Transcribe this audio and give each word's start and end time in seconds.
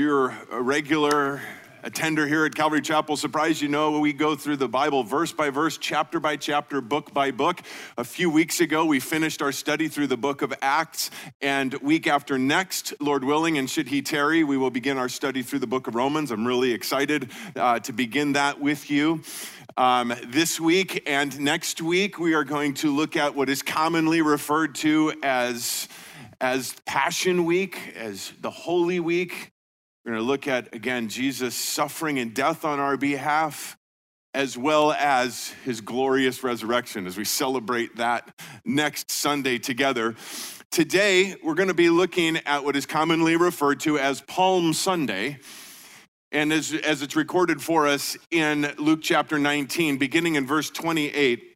you're 0.00 0.34
a 0.50 0.62
regular 0.62 1.42
attender 1.82 2.26
here 2.26 2.46
at 2.46 2.54
Calvary 2.54 2.80
Chapel, 2.80 3.18
surprise 3.18 3.60
you 3.60 3.68
know 3.68 4.00
we 4.00 4.14
go 4.14 4.34
through 4.34 4.56
the 4.56 4.66
Bible 4.66 5.04
verse 5.04 5.30
by 5.30 5.50
verse, 5.50 5.76
chapter 5.76 6.18
by 6.18 6.36
chapter, 6.36 6.80
book 6.80 7.12
by 7.12 7.30
book. 7.30 7.60
A 7.98 8.04
few 8.04 8.30
weeks 8.30 8.60
ago, 8.60 8.86
we 8.86 8.98
finished 8.98 9.42
our 9.42 9.52
study 9.52 9.88
through 9.88 10.06
the 10.06 10.16
book 10.16 10.40
of 10.40 10.54
Acts, 10.62 11.10
and 11.42 11.74
week 11.82 12.06
after 12.06 12.38
next, 12.38 12.94
Lord 12.98 13.24
willing, 13.24 13.58
and 13.58 13.68
should 13.68 13.88
He 13.88 14.00
tarry, 14.00 14.42
we 14.42 14.56
will 14.56 14.70
begin 14.70 14.96
our 14.96 15.10
study 15.10 15.42
through 15.42 15.58
the 15.58 15.66
book 15.66 15.86
of 15.86 15.94
Romans. 15.94 16.30
I'm 16.30 16.46
really 16.46 16.72
excited 16.72 17.30
uh, 17.54 17.80
to 17.80 17.92
begin 17.92 18.32
that 18.32 18.58
with 18.58 18.90
you. 18.90 19.22
Um, 19.76 20.14
this 20.28 20.58
week 20.58 21.02
and 21.06 21.38
next 21.38 21.82
week, 21.82 22.18
we 22.18 22.32
are 22.32 22.44
going 22.44 22.72
to 22.74 22.90
look 22.90 23.18
at 23.18 23.34
what 23.34 23.50
is 23.50 23.60
commonly 23.60 24.22
referred 24.22 24.76
to 24.76 25.12
as, 25.22 25.88
as 26.40 26.72
Passion 26.86 27.44
Week, 27.44 27.92
as 27.96 28.32
the 28.40 28.50
Holy 28.50 28.98
Week. 28.98 29.49
We're 30.04 30.12
going 30.12 30.24
to 30.24 30.28
look 30.28 30.48
at, 30.48 30.74
again, 30.74 31.10
Jesus' 31.10 31.54
suffering 31.54 32.18
and 32.18 32.32
death 32.32 32.64
on 32.64 32.80
our 32.80 32.96
behalf, 32.96 33.76
as 34.32 34.56
well 34.56 34.92
as 34.92 35.52
his 35.64 35.82
glorious 35.82 36.42
resurrection 36.42 37.06
as 37.06 37.18
we 37.18 37.24
celebrate 37.26 37.96
that 37.96 38.34
next 38.64 39.10
Sunday 39.10 39.58
together. 39.58 40.14
Today, 40.70 41.36
we're 41.44 41.54
going 41.54 41.68
to 41.68 41.74
be 41.74 41.90
looking 41.90 42.38
at 42.46 42.64
what 42.64 42.76
is 42.76 42.86
commonly 42.86 43.36
referred 43.36 43.80
to 43.80 43.98
as 43.98 44.22
Palm 44.22 44.72
Sunday. 44.72 45.38
And 46.32 46.50
as, 46.50 46.72
as 46.72 47.02
it's 47.02 47.16
recorded 47.16 47.60
for 47.60 47.86
us 47.86 48.16
in 48.30 48.72
Luke 48.78 49.00
chapter 49.02 49.38
19, 49.38 49.98
beginning 49.98 50.36
in 50.36 50.46
verse 50.46 50.70
28, 50.70 51.49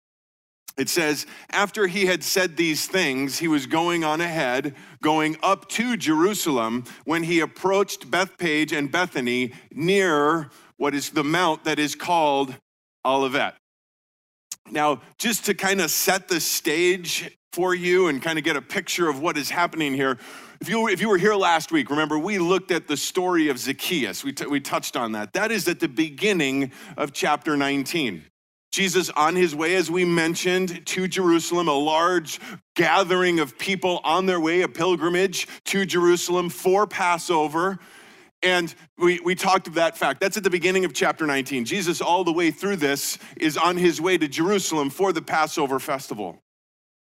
it 0.77 0.89
says, 0.89 1.27
After 1.51 1.87
he 1.87 2.07
had 2.07 2.25
said 2.25 2.57
these 2.57 2.87
things, 2.87 3.39
he 3.39 3.49
was 3.49 3.67
going 3.67 4.05
on 4.05 4.21
ahead, 4.21 4.75
going 5.03 5.37
up 5.43 5.69
to 5.71 5.97
Jerusalem, 5.97 6.85
when 7.05 7.23
he 7.23 7.41
approached 7.41 8.11
Bethphage 8.11 8.73
and 8.73 8.91
Bethany 8.91 9.53
near 9.73 10.51
what 10.77 10.95
is 10.95 11.11
the 11.11 11.25
mount 11.25 11.65
that 11.65 11.79
is 11.79 11.95
called 11.95 12.55
Olivet. 13.05 13.55
Now, 14.71 15.03
just 15.19 15.45
to 15.47 15.55
kind 15.55 15.81
of 15.81 15.91
set 15.91 16.29
the 16.29 16.41
stage 16.41 17.39
for 17.53 17.75
you 17.75 18.09
and 18.09 18.21
kind 18.21 18.39
of 18.39 18.45
get 18.45 18.57
a 18.57 18.63
picture 18.63 19.09
of 19.09 19.21
what 19.21 19.37
is 19.37 19.51
happening 19.51 19.95
here, 19.95 20.19
if 20.61 20.69
you, 20.69 20.89
if 20.89 21.01
you 21.01 21.09
were 21.09 21.19
here 21.19 21.35
last 21.35 21.71
week, 21.71 21.91
remember 21.91 22.19
we 22.19 22.39
looked 22.39 22.71
at 22.71 22.89
the 22.89 22.97
story 22.97 23.49
of 23.49 23.59
Zacchaeus. 23.59 24.25
We, 24.25 24.33
t- 24.33 24.47
we 24.47 24.61
touched 24.61 24.97
on 24.97 25.13
that. 25.13 25.35
That 25.35 25.53
is 25.53 25.69
at 25.69 25.79
the 25.79 25.89
beginning 25.89 26.73
of 26.97 27.13
chapter 27.13 27.57
19. 27.57 28.25
Jesus, 28.75 29.09
on 29.11 29.37
his 29.37 29.55
way, 29.55 29.77
as 29.77 29.89
we 29.89 30.05
mentioned, 30.05 30.85
to 30.85 31.07
Jerusalem, 31.07 31.69
a 31.69 31.73
large 31.73 32.41
gathering 32.75 33.39
of 33.39 33.57
people 33.57 34.01
on 34.03 34.27
their 34.27 34.41
way, 34.41 34.63
a 34.63 34.69
pilgrimage 34.69 35.47
to 35.67 35.87
Jerusalem 35.87 36.51
for 36.51 36.85
Passover. 36.85 37.79
And 38.43 38.75
we, 38.99 39.21
we 39.21 39.37
talked 39.37 39.69
of 39.69 39.75
that 39.75 39.97
fact. 39.97 40.21
That's 40.21 40.37
at 40.37 40.43
the 40.43 40.51
beginning 40.51 40.85
of 40.85 40.93
chapter 40.93 41.25
19. 41.25 41.65
Jesus, 41.65 42.01
all 42.01 42.25
the 42.25 42.33
way 42.33 42.51
through 42.51 42.75
this, 42.75 43.17
is 43.37 43.57
on 43.57 43.77
his 43.77 44.01
way 44.01 44.19
to 44.19 44.27
Jerusalem 44.27 44.91
for 44.91 45.13
the 45.13 45.23
Passover 45.23 45.79
festival. 45.79 46.43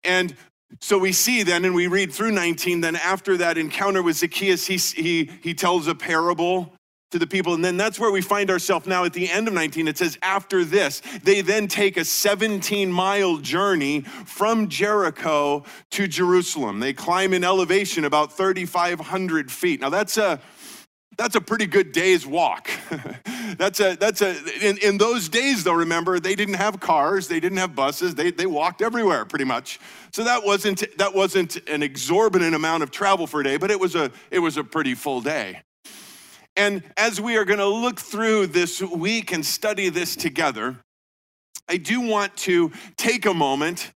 And 0.04 0.36
so 0.82 0.98
we 0.98 1.14
see 1.14 1.44
then, 1.44 1.64
and 1.64 1.74
we 1.74 1.88
read 1.88 2.12
through 2.12 2.32
19, 2.32 2.82
then 2.82 2.98
after 2.98 3.38
that 3.38 3.58
encounter 3.58 4.04
with 4.04 4.18
Zacchaeus, 4.18 4.68
he, 4.68 4.76
he, 5.02 5.32
he 5.42 5.54
tells 5.54 5.88
a 5.88 5.96
parable 5.96 6.74
to 7.14 7.20
the 7.20 7.28
people. 7.28 7.54
And 7.54 7.64
then 7.64 7.78
that's 7.78 8.00
where 8.00 8.12
we 8.12 8.22
find 8.22 8.50
ourselves 8.50 8.88
now 8.88 9.06
at 9.06 9.14
the 9.14 9.30
end 9.30 9.48
of 9.48 9.54
19. 9.54 9.88
It 9.88 9.98
says, 9.98 10.18
after 10.24 10.66
this, 10.66 11.02
they 11.24 11.42
then 11.42 11.68
take 11.68 11.96
a 11.96 12.04
17 12.04 12.92
mile 12.92 13.38
journey 13.38 14.02
from 14.02 14.68
Jericho 14.68 15.64
to 15.92 16.08
Jerusalem. 16.08 16.80
They 16.80 16.92
climb 16.92 17.34
in 17.34 17.44
elevation 17.44 18.06
about 18.06 18.34
3,500 18.34 19.52
feet. 19.52 19.80
Now 19.80 19.90
that's 19.90 20.18
a 20.18 20.40
that's 21.16 21.36
a 21.36 21.42
pretty 21.42 21.68
good 21.68 21.92
day's 21.92 22.26
walk. 22.26 22.72
that's 23.58 23.80
a 23.80 23.96
that's 23.96 24.24
a 24.24 24.36
in, 24.68 24.80
in 24.80 24.98
those 24.98 25.30
days 25.30 25.64
though, 25.64 25.74
remember, 25.74 26.20
they 26.20 26.34
didn't 26.34 26.56
have 26.56 26.80
cars, 26.80 27.28
they 27.28 27.40
didn't 27.40 27.60
have 27.60 27.76
buses, 27.76 28.16
they, 28.16 28.32
they 28.32 28.48
walked 28.48 28.82
everywhere 28.82 29.26
pretty 29.26 29.46
much. 29.46 29.80
So 30.12 30.24
that 30.24 30.44
wasn't 30.44 30.84
that 30.98 31.14
wasn't 31.14 31.58
an 31.70 31.84
exorbitant 31.84 32.56
amount 32.56 32.82
of 32.82 32.90
travel 32.90 33.28
for 33.28 33.42
a 33.42 33.44
day, 33.44 33.58
but 33.58 33.70
it 33.70 33.80
was 33.80 33.94
a 33.94 34.12
it 34.32 34.40
was 34.40 34.58
a 34.58 34.64
pretty 34.64 34.96
full 34.96 35.22
day. 35.22 35.62
And 36.56 36.84
as 36.98 37.20
we 37.20 37.36
are 37.38 37.46
going 37.46 37.60
to 37.60 37.68
look 37.68 38.00
through 38.00 38.48
this 38.48 38.82
week 38.82 39.32
and 39.32 39.46
study 39.46 39.90
this 39.90 40.16
together, 40.16 40.78
I 41.68 41.78
do 41.78 42.02
want 42.02 42.36
to 42.38 42.72
take 42.98 43.26
a 43.26 43.34
moment 43.34 43.92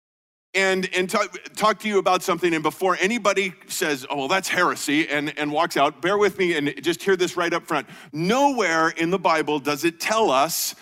and, 0.54 0.88
and 0.94 1.10
talk, 1.10 1.36
talk 1.54 1.78
to 1.80 1.88
you 1.88 1.98
about 1.98 2.22
something. 2.22 2.54
And 2.54 2.62
before 2.62 2.96
anybody 2.98 3.52
says, 3.66 4.06
oh, 4.08 4.16
well, 4.16 4.28
that's 4.28 4.48
heresy, 4.48 5.06
and, 5.08 5.38
and 5.38 5.52
walks 5.52 5.76
out, 5.76 6.00
bear 6.00 6.16
with 6.16 6.38
me 6.38 6.56
and 6.56 6.72
just 6.82 7.02
hear 7.02 7.16
this 7.16 7.36
right 7.36 7.52
up 7.52 7.66
front. 7.66 7.86
Nowhere 8.12 8.88
in 8.88 9.10
the 9.10 9.18
Bible 9.18 9.58
does 9.58 9.84
it 9.84 10.00
tell 10.00 10.30
us 10.30 10.74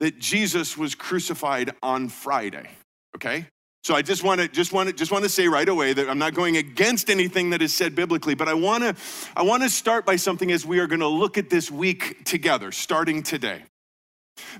that 0.00 0.18
Jesus 0.18 0.76
was 0.76 0.94
crucified 0.94 1.70
on 1.82 2.08
Friday, 2.08 2.68
okay? 3.16 3.46
So 3.84 3.96
I 3.96 4.02
just 4.02 4.22
want 4.22 4.40
to 4.40 4.46
just 4.46 4.72
want 4.72 4.88
to 4.88 4.94
just 4.94 5.10
want 5.10 5.24
to 5.24 5.28
say 5.28 5.48
right 5.48 5.68
away 5.68 5.92
that 5.92 6.08
I'm 6.08 6.18
not 6.18 6.34
going 6.34 6.56
against 6.56 7.10
anything 7.10 7.50
that 7.50 7.60
is 7.60 7.74
said 7.74 7.96
biblically, 7.96 8.34
but 8.34 8.48
I 8.48 8.54
want 8.54 8.84
to 8.84 8.94
I 9.36 9.42
want 9.42 9.64
to 9.64 9.68
start 9.68 10.06
by 10.06 10.14
something 10.14 10.52
as 10.52 10.64
we 10.64 10.78
are 10.78 10.86
going 10.86 11.00
to 11.00 11.08
look 11.08 11.36
at 11.36 11.50
this 11.50 11.68
week 11.68 12.24
together 12.24 12.70
starting 12.70 13.24
today. 13.24 13.64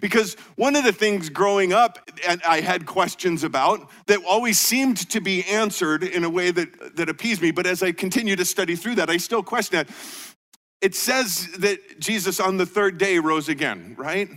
Because 0.00 0.34
one 0.56 0.74
of 0.76 0.84
the 0.84 0.92
things 0.92 1.28
growing 1.28 1.72
up 1.72 2.10
and 2.26 2.42
I 2.42 2.60
had 2.60 2.84
questions 2.84 3.44
about 3.44 3.88
that 4.06 4.22
always 4.24 4.58
seemed 4.58 5.08
to 5.10 5.20
be 5.20 5.44
answered 5.44 6.02
in 6.02 6.24
a 6.24 6.30
way 6.30 6.50
that, 6.50 6.96
that 6.96 7.08
appeased 7.08 7.40
me, 7.40 7.52
but 7.52 7.66
as 7.66 7.82
I 7.82 7.92
continue 7.92 8.36
to 8.36 8.44
study 8.44 8.76
through 8.76 8.96
that, 8.96 9.08
I 9.08 9.16
still 9.16 9.42
question 9.42 9.80
it. 9.80 9.88
It 10.82 10.94
says 10.94 11.48
that 11.58 12.00
Jesus 12.00 12.38
on 12.38 12.56
the 12.58 12.66
third 12.66 12.98
day 12.98 13.18
rose 13.18 13.48
again, 13.48 13.94
right? 13.96 14.28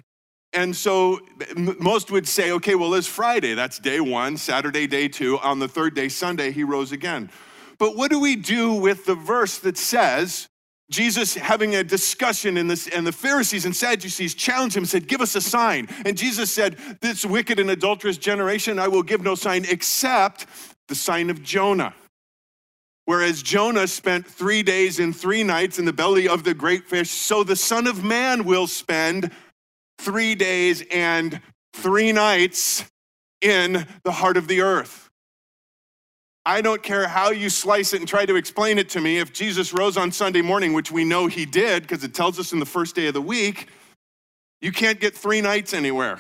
And 0.56 0.74
so 0.74 1.20
most 1.58 2.12
would 2.12 2.28
say, 2.28 2.52
okay, 2.52 2.76
well, 2.76 2.94
it's 2.94 3.08
Friday. 3.08 3.54
That's 3.54 3.78
day 3.78 4.00
one, 4.00 4.38
Saturday, 4.38 4.88
day 4.88 5.10
two. 5.10 5.38
On 5.40 5.60
the 5.60 5.68
third 5.68 5.94
day, 5.94 6.08
Sunday, 6.08 6.52
he 6.52 6.64
rose 6.64 6.94
again. 6.94 7.30
But 7.78 7.98
what 7.98 8.10
do 8.10 8.20
we 8.22 8.38
do 8.38 8.74
with 8.74 9.06
the 9.06 9.16
verse 9.16 9.58
that 9.60 9.78
says, 9.78 10.48
Jesus 10.90 11.34
having 11.34 11.76
a 11.76 11.84
discussion 11.84 12.56
in 12.58 12.68
this, 12.68 12.88
and 12.88 13.06
the 13.06 13.12
Pharisees 13.12 13.66
and 13.66 13.76
Sadducees 13.76 14.34
challenged 14.34 14.78
him, 14.78 14.86
said, 14.86 15.08
Give 15.08 15.20
us 15.20 15.36
a 15.36 15.42
sign. 15.42 15.90
And 16.06 16.18
Jesus 16.18 16.54
said, 16.54 16.78
This 17.02 17.26
wicked 17.26 17.60
and 17.60 17.72
adulterous 17.72 18.18
generation, 18.18 18.80
I 18.80 18.88
will 18.88 19.04
give 19.04 19.24
no 19.24 19.36
sign 19.36 19.66
except 19.68 20.48
the 20.88 20.96
sign 20.96 21.30
of 21.30 21.44
Jonah. 21.44 21.94
Whereas 23.06 23.44
Jonah 23.44 23.88
spent 23.88 24.26
three 24.26 24.64
days 24.64 25.00
and 25.00 25.16
three 25.16 25.44
nights 25.44 25.80
in 25.80 25.86
the 25.86 25.94
belly 25.94 26.28
of 26.28 26.44
the 26.44 26.54
great 26.54 26.88
fish, 26.88 27.10
so 27.10 27.44
the 27.44 27.56
Son 27.56 27.88
of 27.88 28.04
Man 28.04 28.46
will 28.46 28.68
spend 28.68 29.32
three 30.00 30.36
days 30.36 30.84
and 30.92 31.42
three 31.74 32.12
nights 32.12 32.86
in 33.42 33.86
the 34.04 34.12
heart 34.12 34.38
of 34.38 34.48
the 34.48 34.62
earth. 34.62 35.10
I 36.46 36.62
don't 36.62 36.84
care 36.84 37.08
how 37.08 37.32
you 37.32 37.50
slice 37.50 37.94
it 37.94 38.02
and 38.02 38.08
try 38.08 38.26
to 38.26 38.36
explain 38.36 38.78
it 38.78 38.90
to 38.90 39.02
me. 39.02 39.18
If 39.18 39.34
Jesus 39.34 39.74
rose 39.74 39.98
on 39.98 40.12
Sunday 40.12 40.44
morning, 40.44 40.74
which 40.74 40.92
we 40.92 41.04
know 41.04 41.26
he 41.26 41.46
did 41.46 41.84
because 41.84 42.04
it 42.04 42.14
tells 42.14 42.40
us 42.40 42.54
in 42.54 42.60
the 42.60 42.66
first 42.66 42.96
day 42.96 43.08
of 43.08 43.16
the 43.16 43.22
week, 43.22 43.68
you 44.62 44.72
can't 44.72 45.00
get 45.00 45.16
three 45.16 45.42
nights 45.42 45.74
anywhere. 45.74 46.20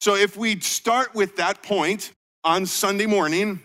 So 0.00 0.16
if 0.16 0.36
we 0.36 0.58
start 0.60 1.14
with 1.14 1.36
that 1.36 1.62
point 1.62 2.12
on 2.44 2.66
Sunday 2.66 3.06
morning 3.06 3.60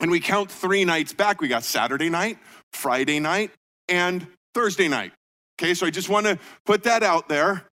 and 0.00 0.10
we 0.10 0.20
count 0.20 0.50
three 0.50 0.84
nights 0.84 1.12
back, 1.12 1.40
we 1.40 1.48
got 1.48 1.64
Saturday 1.64 2.08
night, 2.08 2.38
Friday 2.72 3.18
night, 3.18 3.50
and 3.88 4.26
Thursday 4.54 4.88
night. 4.88 5.12
Okay, 5.60 5.74
so 5.74 5.86
I 5.86 5.90
just 5.90 6.08
want 6.08 6.26
to 6.26 6.38
put 6.64 6.84
that 6.84 7.02
out 7.02 7.28
there 7.28 7.67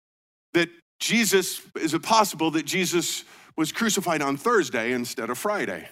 that 0.56 0.70
Jesus, 1.00 1.62
is 1.76 1.94
it 1.94 2.02
possible 2.02 2.50
that 2.52 2.66
Jesus 2.66 3.24
was 3.56 3.72
crucified 3.72 4.22
on 4.22 4.38
Thursday 4.38 4.92
instead 4.92 5.30
of 5.30 5.38
Friday? 5.38 5.88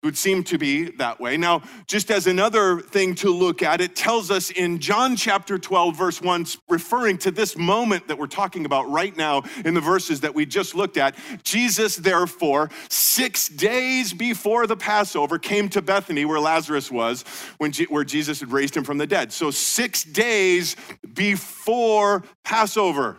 It 0.00 0.06
would 0.06 0.16
seem 0.16 0.44
to 0.44 0.58
be 0.58 0.92
that 0.92 1.18
way. 1.18 1.36
Now, 1.36 1.62
just 1.88 2.12
as 2.12 2.28
another 2.28 2.80
thing 2.80 3.16
to 3.16 3.30
look 3.30 3.64
at, 3.64 3.80
it 3.80 3.96
tells 3.96 4.30
us 4.30 4.52
in 4.52 4.78
John 4.78 5.16
chapter 5.16 5.58
12, 5.58 5.96
verse 5.96 6.22
1, 6.22 6.46
referring 6.68 7.18
to 7.18 7.32
this 7.32 7.56
moment 7.56 8.06
that 8.06 8.16
we're 8.16 8.28
talking 8.28 8.64
about 8.64 8.88
right 8.88 9.16
now 9.16 9.42
in 9.64 9.74
the 9.74 9.80
verses 9.80 10.20
that 10.20 10.32
we 10.32 10.46
just 10.46 10.76
looked 10.76 10.98
at. 10.98 11.16
Jesus, 11.42 11.96
therefore, 11.96 12.70
six 12.88 13.48
days 13.48 14.12
before 14.12 14.68
the 14.68 14.76
Passover, 14.76 15.36
came 15.36 15.68
to 15.70 15.82
Bethany 15.82 16.24
where 16.24 16.38
Lazarus 16.38 16.92
was, 16.92 17.24
when, 17.56 17.72
where 17.88 18.04
Jesus 18.04 18.38
had 18.38 18.52
raised 18.52 18.76
him 18.76 18.84
from 18.84 18.98
the 18.98 19.06
dead. 19.06 19.32
So, 19.32 19.50
six 19.50 20.04
days 20.04 20.76
before 21.12 22.22
Passover. 22.44 23.18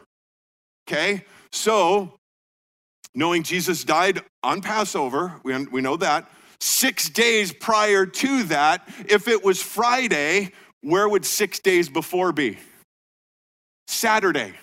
Okay? 0.89 1.24
So, 1.51 2.13
knowing 3.13 3.44
Jesus 3.44 3.83
died 3.83 4.21
on 4.41 4.62
Passover, 4.62 5.39
we, 5.44 5.65
we 5.65 5.81
know 5.81 5.97
that. 5.97 6.27
Six 6.59 7.09
days 7.09 7.53
prior 7.53 8.07
to 8.07 8.44
that, 8.45 8.89
if 9.07 9.27
it 9.27 9.44
was 9.44 9.62
Friday, 9.62 10.51
where 10.81 11.07
would 11.07 11.25
six 11.25 11.59
days 11.59 11.89
before 11.89 12.31
be? 12.31 12.57
Saturday. 13.88 14.53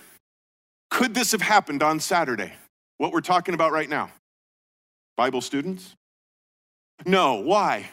Could 0.89 1.13
this 1.13 1.31
have 1.31 1.41
happened 1.41 1.81
on 1.81 1.99
Saturday? 1.99 2.51
What 2.97 3.13
we're 3.13 3.21
talking 3.21 3.53
about 3.53 3.71
right 3.71 3.89
now? 3.89 4.11
Bible 5.15 5.41
students? 5.41 5.95
No. 7.05 7.35
Why? 7.35 7.89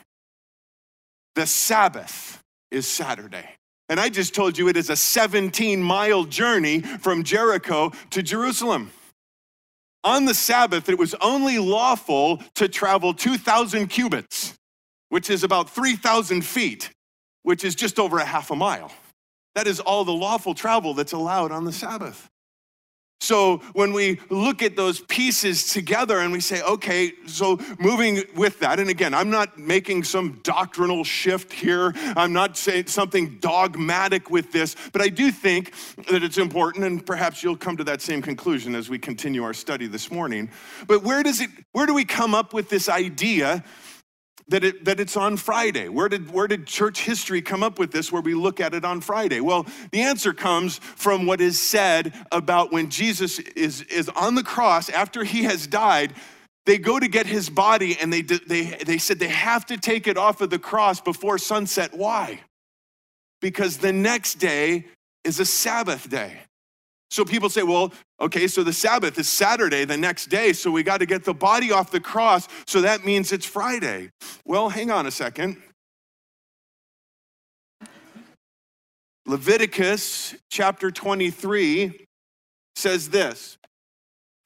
The 1.37 1.47
Sabbath 1.47 2.43
is 2.71 2.87
Saturday. 2.87 3.49
And 3.89 4.01
I 4.01 4.09
just 4.09 4.35
told 4.35 4.57
you 4.57 4.69
it 4.69 4.77
is 4.77 4.91
a 4.91 4.97
17 4.97 5.83
mile 5.83 6.25
journey 6.25 6.81
from 6.81 7.23
Jericho 7.23 7.93
to 8.11 8.23
Jerusalem. 8.23 8.91
On 10.05 10.25
the 10.25 10.35
Sabbath, 10.35 10.89
it 10.89 10.99
was 10.99 11.15
only 11.21 11.59
lawful 11.59 12.43
to 12.55 12.69
travel 12.69 13.15
2,000 13.15 13.87
cubits, 13.89 14.55
which 15.09 15.31
is 15.31 15.45
about 15.45 15.71
3,000 15.71 16.43
feet, 16.43 16.91
which 17.43 17.65
is 17.65 17.75
just 17.75 17.99
over 17.99 18.19
a 18.19 18.25
half 18.25 18.51
a 18.51 18.57
mile. 18.57 18.93
That 19.55 19.67
is 19.67 19.81
all 19.81 20.05
the 20.05 20.13
lawful 20.13 20.55
travel 20.55 20.95
that's 20.95 21.13
allowed 21.13 21.53
on 21.53 21.65
the 21.65 21.73
Sabbath. 21.73 22.29
So 23.21 23.59
when 23.73 23.95
we 23.95 24.21
look 24.29 24.63
at 24.63 24.77
those 24.77 25.01
pieces 25.01 25.73
together 25.73 26.19
and 26.19 26.31
we 26.31 26.41
say, 26.41 26.61
okay, 26.63 27.13
so 27.27 27.59
moving 27.79 28.23
with 28.37 28.61
that, 28.61 28.79
and 28.79 28.91
again, 28.91 29.15
I'm 29.15 29.31
not 29.31 29.57
making 29.57 30.05
some 30.05 30.41
doctrinal 30.43 31.05
shift 31.05 31.51
here, 31.51 31.95
I'm 32.17 32.35
not 32.35 32.59
saying 32.59 32.89
something 32.89 33.39
dogmatic 33.41 34.29
with 34.29 34.53
this, 34.53 34.77
but 34.93 35.01
I 35.01 35.09
do 35.09 35.31
think 35.31 35.73
that 36.11 36.23
it's 36.23 36.37
important, 36.37 36.85
and 36.85 37.05
perhaps 37.05 37.43
you'll 37.43 37.57
come 37.57 37.79
to 37.79 37.85
that 37.85 38.03
same 38.03 38.21
conclusion 38.21 38.75
as 38.75 38.91
we 38.91 38.99
continue 38.99 39.43
our 39.43 39.55
study 39.55 39.87
this 39.87 40.11
morning. 40.11 40.51
But 40.87 41.03
where 41.03 41.23
does 41.23 41.41
it, 41.41 41.49
where 41.73 41.87
do 41.87 41.95
we 41.95 42.05
come 42.05 42.35
up 42.35 42.53
with 42.53 42.69
this 42.69 42.91
idea 42.91 43.65
that, 44.49 44.65
it, 44.65 44.85
that 44.85 45.01
it's 45.01 45.17
on 45.17 45.37
Friday. 45.37 45.89
Where 45.89 46.09
did, 46.09 46.31
where 46.31 46.47
did 46.47 46.67
church 46.67 47.01
history 47.01 47.41
come 47.41 47.63
up 47.63 47.79
with 47.79 47.93
this 47.93 48.13
where 48.13 48.23
we 48.23 48.35
look 48.35 48.61
at 48.61 48.75
it 48.75 48.85
on 48.85 49.01
Friday? 49.01 49.41
Well, 49.41 49.67
the 49.91 50.03
answer 50.03 50.33
comes 50.33 50.79
from 50.79 51.27
what 51.27 51.41
is 51.41 51.61
said 51.61 52.13
about 52.31 52.73
when 52.73 52.91
Jesus 52.91 53.39
is, 53.39 53.83
is 53.83 54.09
on 54.11 54.35
the 54.35 54.43
cross 54.43 54.89
after 54.89 55.25
he 55.25 55.45
has 55.45 55.67
died. 55.67 56.15
They 56.67 56.79
go 56.79 56.99
to 56.99 57.09
get 57.09 57.27
his 57.27 57.49
body 57.51 57.97
and 58.01 58.13
they, 58.13 58.23
they, 58.23 58.63
they 58.85 58.99
said 58.99 59.19
they 59.19 59.29
have 59.29 59.67
to 59.67 59.77
take 59.77 60.07
it 60.07 60.17
off 60.17 60.41
of 60.41 60.51
the 60.51 60.59
cross 60.59 61.01
before 61.01 61.39
sunset. 61.39 61.95
Why? 61.95 62.41
Because 63.41 63.79
the 63.79 63.93
next 63.93 64.35
day 64.35 64.87
is 65.25 65.41
a 65.41 65.47
Sabbath 65.47 66.09
day. 66.09 66.39
So 67.11 67.25
people 67.25 67.49
say, 67.49 67.63
well, 67.63 67.93
okay, 68.21 68.47
so 68.49 68.63
the 68.63 68.73
Sabbath 68.73 69.19
is 69.19 69.29
Saturday, 69.29 69.85
the 69.85 69.97
next 69.97 70.27
day, 70.27 70.53
so 70.53 70.71
we 70.71 70.83
got 70.83 70.99
to 70.99 71.07
get 71.07 71.25
the 71.25 71.35
body 71.35 71.71
off 71.71 71.91
the 71.91 72.01
cross, 72.01 72.49
so 72.67 72.81
that 72.81 73.05
means 73.05 73.33
it's 73.33 73.47
Friday. 73.47 74.11
Well, 74.45 74.69
hang 74.69 74.91
on 74.91 75.07
a 75.07 75.11
second. 75.11 75.63
Leviticus 79.27 80.35
chapter 80.51 80.91
23 80.91 82.07
says 82.77 83.09
this, 83.09 83.57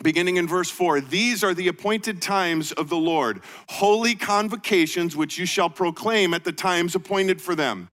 beginning 0.03 0.37
in 0.37 0.47
verse 0.47 0.71
4 0.71 1.01
These 1.01 1.43
are 1.43 1.55
the 1.55 1.69
appointed 1.69 2.23
times 2.23 2.73
of 2.73 2.89
the 2.89 2.97
Lord, 2.97 3.41
holy 3.69 4.15
convocations 4.15 5.17
which 5.17 5.39
you 5.39 5.47
shall 5.47 5.71
proclaim 5.71 6.35
at 6.35 6.45
the 6.45 6.53
times 6.53 6.95
appointed 6.95 7.41
for 7.41 7.55
them 7.55 7.89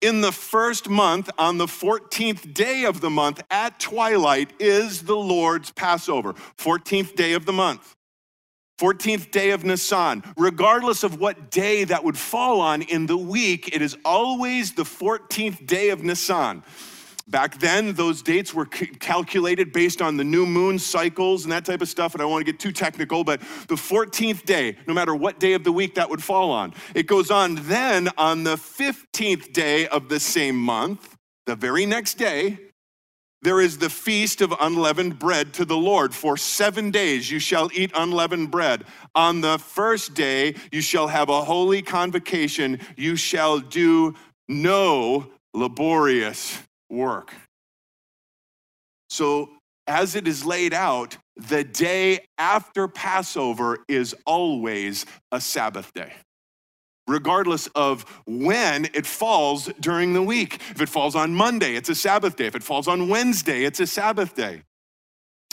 in 0.00 0.20
the 0.20 0.32
first 0.32 0.88
month, 0.88 1.30
on 1.38 1.58
the 1.58 1.66
14th 1.66 2.54
day 2.54 2.84
of 2.84 3.00
the 3.00 3.10
month 3.10 3.42
at 3.50 3.78
twilight, 3.78 4.52
is 4.58 5.02
the 5.02 5.16
Lord's 5.16 5.70
Passover. 5.70 6.34
14th 6.58 7.14
day 7.14 7.34
of 7.34 7.46
the 7.46 7.52
month. 7.52 7.94
14th 8.80 9.30
day 9.30 9.50
of 9.50 9.62
Nisan. 9.62 10.24
Regardless 10.38 11.02
of 11.02 11.20
what 11.20 11.50
day 11.50 11.84
that 11.84 12.02
would 12.02 12.16
fall 12.16 12.62
on 12.62 12.80
in 12.82 13.06
the 13.06 13.16
week, 13.16 13.74
it 13.74 13.82
is 13.82 13.96
always 14.06 14.72
the 14.72 14.84
14th 14.84 15.66
day 15.66 15.90
of 15.90 16.02
Nisan. 16.02 16.62
Back 17.30 17.60
then, 17.60 17.92
those 17.92 18.22
dates 18.22 18.52
were 18.52 18.66
calculated 18.66 19.72
based 19.72 20.02
on 20.02 20.16
the 20.16 20.24
new 20.24 20.44
moon 20.44 20.80
cycles 20.80 21.44
and 21.44 21.52
that 21.52 21.64
type 21.64 21.80
of 21.80 21.88
stuff. 21.88 22.12
And 22.12 22.20
I 22.20 22.24
don't 22.24 22.32
want 22.32 22.44
to 22.44 22.52
get 22.52 22.58
too 22.60 22.72
technical, 22.72 23.22
but 23.22 23.40
the 23.68 23.76
14th 23.76 24.44
day, 24.44 24.76
no 24.88 24.94
matter 24.94 25.14
what 25.14 25.38
day 25.38 25.52
of 25.52 25.62
the 25.62 25.70
week 25.70 25.94
that 25.94 26.10
would 26.10 26.24
fall 26.24 26.50
on, 26.50 26.74
it 26.92 27.06
goes 27.06 27.30
on 27.30 27.54
then 27.66 28.08
on 28.18 28.42
the 28.42 28.56
15th 28.56 29.52
day 29.52 29.86
of 29.86 30.08
the 30.08 30.18
same 30.18 30.56
month, 30.56 31.16
the 31.46 31.54
very 31.54 31.86
next 31.86 32.14
day, 32.14 32.58
there 33.42 33.60
is 33.60 33.78
the 33.78 33.90
feast 33.90 34.40
of 34.40 34.52
unleavened 34.60 35.20
bread 35.20 35.54
to 35.54 35.64
the 35.64 35.76
Lord. 35.76 36.12
For 36.12 36.36
seven 36.36 36.90
days 36.90 37.30
you 37.30 37.38
shall 37.38 37.70
eat 37.72 37.92
unleavened 37.94 38.50
bread. 38.50 38.84
On 39.14 39.40
the 39.40 39.56
first 39.56 40.14
day 40.14 40.56
you 40.72 40.80
shall 40.80 41.06
have 41.06 41.28
a 41.28 41.44
holy 41.44 41.80
convocation. 41.80 42.80
You 42.96 43.14
shall 43.14 43.60
do 43.60 44.16
no 44.48 45.30
laborious 45.54 46.58
work. 46.90 47.34
So, 49.08 49.50
as 49.86 50.14
it 50.14 50.28
is 50.28 50.44
laid 50.44 50.72
out, 50.72 51.16
the 51.36 51.64
day 51.64 52.26
after 52.38 52.86
Passover 52.86 53.78
is 53.88 54.14
always 54.24 55.04
a 55.32 55.40
Sabbath 55.40 55.92
day, 55.94 56.12
regardless 57.08 57.66
of 57.68 58.04
when 58.26 58.86
it 58.94 59.06
falls 59.06 59.68
during 59.80 60.12
the 60.12 60.22
week. 60.22 60.56
If 60.70 60.80
it 60.80 60.88
falls 60.88 61.16
on 61.16 61.34
Monday, 61.34 61.74
it's 61.74 61.88
a 61.88 61.94
Sabbath 61.94 62.36
day. 62.36 62.46
If 62.46 62.54
it 62.54 62.62
falls 62.62 62.86
on 62.86 63.08
Wednesday, 63.08 63.64
it's 63.64 63.80
a 63.80 63.86
Sabbath 63.86 64.34
day. 64.34 64.62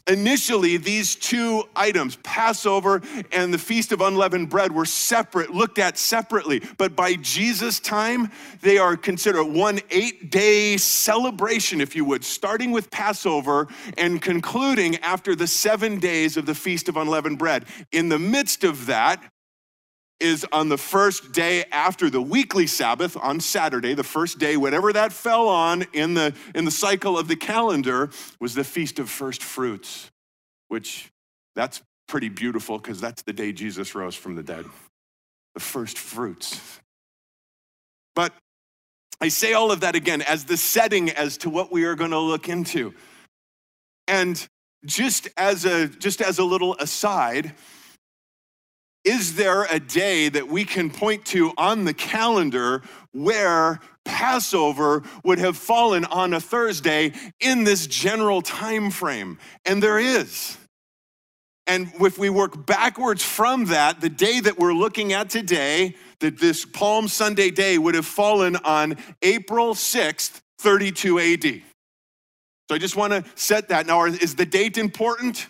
Initially, 0.08 0.78
these 0.78 1.16
two 1.16 1.64
items, 1.76 2.16
Passover 2.18 3.02
and 3.32 3.54
the 3.54 3.58
Feast 3.58 3.92
of 3.92 4.02
Unleavened 4.02 4.50
Bread, 4.50 4.72
were 4.72 4.86
separate, 4.86 5.54
looked 5.54 5.80
at 5.80 5.98
separately. 5.98 6.62
But 6.78 6.96
by 6.96 7.16
Jesus' 7.16 7.80
time, 7.80 8.32
they 8.62 8.78
are 8.78 8.96
considered 8.96 9.46
one 9.46 9.80
eight 9.92 10.32
day 10.32 10.78
celebration, 10.78 11.82
if 11.82 11.96
you 11.96 12.06
would, 12.06 12.24
starting 12.24 12.72
with 12.72 12.90
Passover 12.90 13.68
and 13.98 14.22
concluding 14.22 14.96
after 14.98 15.36
the 15.36 15.48
seven 15.48 16.00
days 16.00 16.38
of 16.38 16.46
the 16.46 16.56
Feast 16.56 16.88
of 16.88 16.98
Unleavened 16.98 17.38
Bread. 17.38 17.66
In 17.92 18.10
the 18.10 18.20
midst 18.20 18.64
of 18.64 18.86
that, 18.86 19.22
is 20.20 20.46
on 20.52 20.70
the 20.70 20.78
first 20.78 21.32
day 21.32 21.66
after 21.72 22.10
the 22.10 22.22
weekly 22.22 22.68
Sabbath 22.68 23.16
on 23.18 23.40
Saturday, 23.40 23.94
the 23.94 24.04
first 24.04 24.40
day, 24.40 24.58
whatever 24.58 24.92
that 24.94 25.14
fell 25.14 25.48
on 25.48 25.86
in 25.94 26.14
the, 26.14 26.34
in 26.56 26.66
the 26.66 26.72
cycle 26.72 27.18
of 27.18 27.28
the 27.28 27.36
calendar, 27.36 28.10
was 28.40 28.56
the 28.56 28.64
Feast 28.64 29.00
of 29.00 29.10
First 29.10 29.44
Fruits, 29.44 30.10
which 30.70 31.10
that's 31.56 31.82
pretty 32.08 32.30
beautiful 32.30 32.78
because 32.78 33.00
that's 33.00 33.22
the 33.22 33.34
day 33.34 33.52
Jesus 33.52 33.94
rose 33.94 34.16
from 34.16 34.36
the 34.36 34.44
dead. 34.44 34.66
The 35.54 35.60
first 35.60 35.98
fruits. 35.98 36.60
But 38.16 38.34
I 39.20 39.30
say 39.30 39.54
all 39.54 39.72
of 39.72 39.82
that 39.82 39.96
again 39.96 40.22
as 40.22 40.46
the 40.46 40.58
setting 40.58 41.10
as 41.10 41.38
to 41.40 41.50
what 41.50 41.72
we 41.72 41.86
are 41.86 41.96
going 41.96 42.12
to 42.12 42.20
look 42.20 42.50
into. 42.50 42.94
And 44.08 44.48
just 44.86 45.28
as 45.38 45.66
a 45.66 45.88
just 45.88 46.22
as 46.22 46.40
a 46.40 46.44
little 46.44 46.76
aside, 46.76 47.54
is 49.08 49.36
there 49.36 49.64
a 49.64 49.80
day 49.80 50.28
that 50.28 50.50
we 50.50 50.66
can 50.66 50.90
point 50.90 51.24
to 51.28 51.54
on 51.58 51.86
the 51.86 51.94
calendar 51.94 52.82
where 53.14 53.80
Passover 54.04 55.02
would 55.24 55.40
have 55.40 55.56
fallen 55.56 56.04
on 56.06 56.34
a 56.34 56.42
Thursday 56.42 57.14
in 57.40 57.64
this 57.64 57.88
general 57.88 58.42
time 58.42 58.92
frame? 58.92 59.40
And 59.66 59.82
there 59.82 59.98
is. 59.98 60.58
And 61.68 61.90
if 62.02 62.18
we 62.18 62.30
work 62.30 62.66
backwards 62.66 63.24
from 63.24 63.66
that, 63.66 64.02
the 64.02 64.10
day 64.10 64.42
that 64.42 64.60
we're 64.60 64.74
looking 64.74 65.14
at 65.14 65.30
today, 65.30 65.96
that 66.20 66.38
this 66.38 66.66
Palm 66.66 67.08
Sunday 67.08 67.50
day 67.50 67.78
would 67.78 67.96
have 67.96 68.06
fallen 68.06 68.58
on 68.58 68.98
April 69.22 69.74
6th, 69.74 70.42
32 70.60 71.20
AD. 71.20 71.44
So 72.68 72.76
I 72.76 72.78
just 72.78 72.98
want 72.98 73.14
to 73.14 73.24
set 73.36 73.70
that. 73.70 73.88
Now, 73.88 74.04
is 74.04 74.36
the 74.36 74.46
date 74.46 74.78
important? 74.78 75.48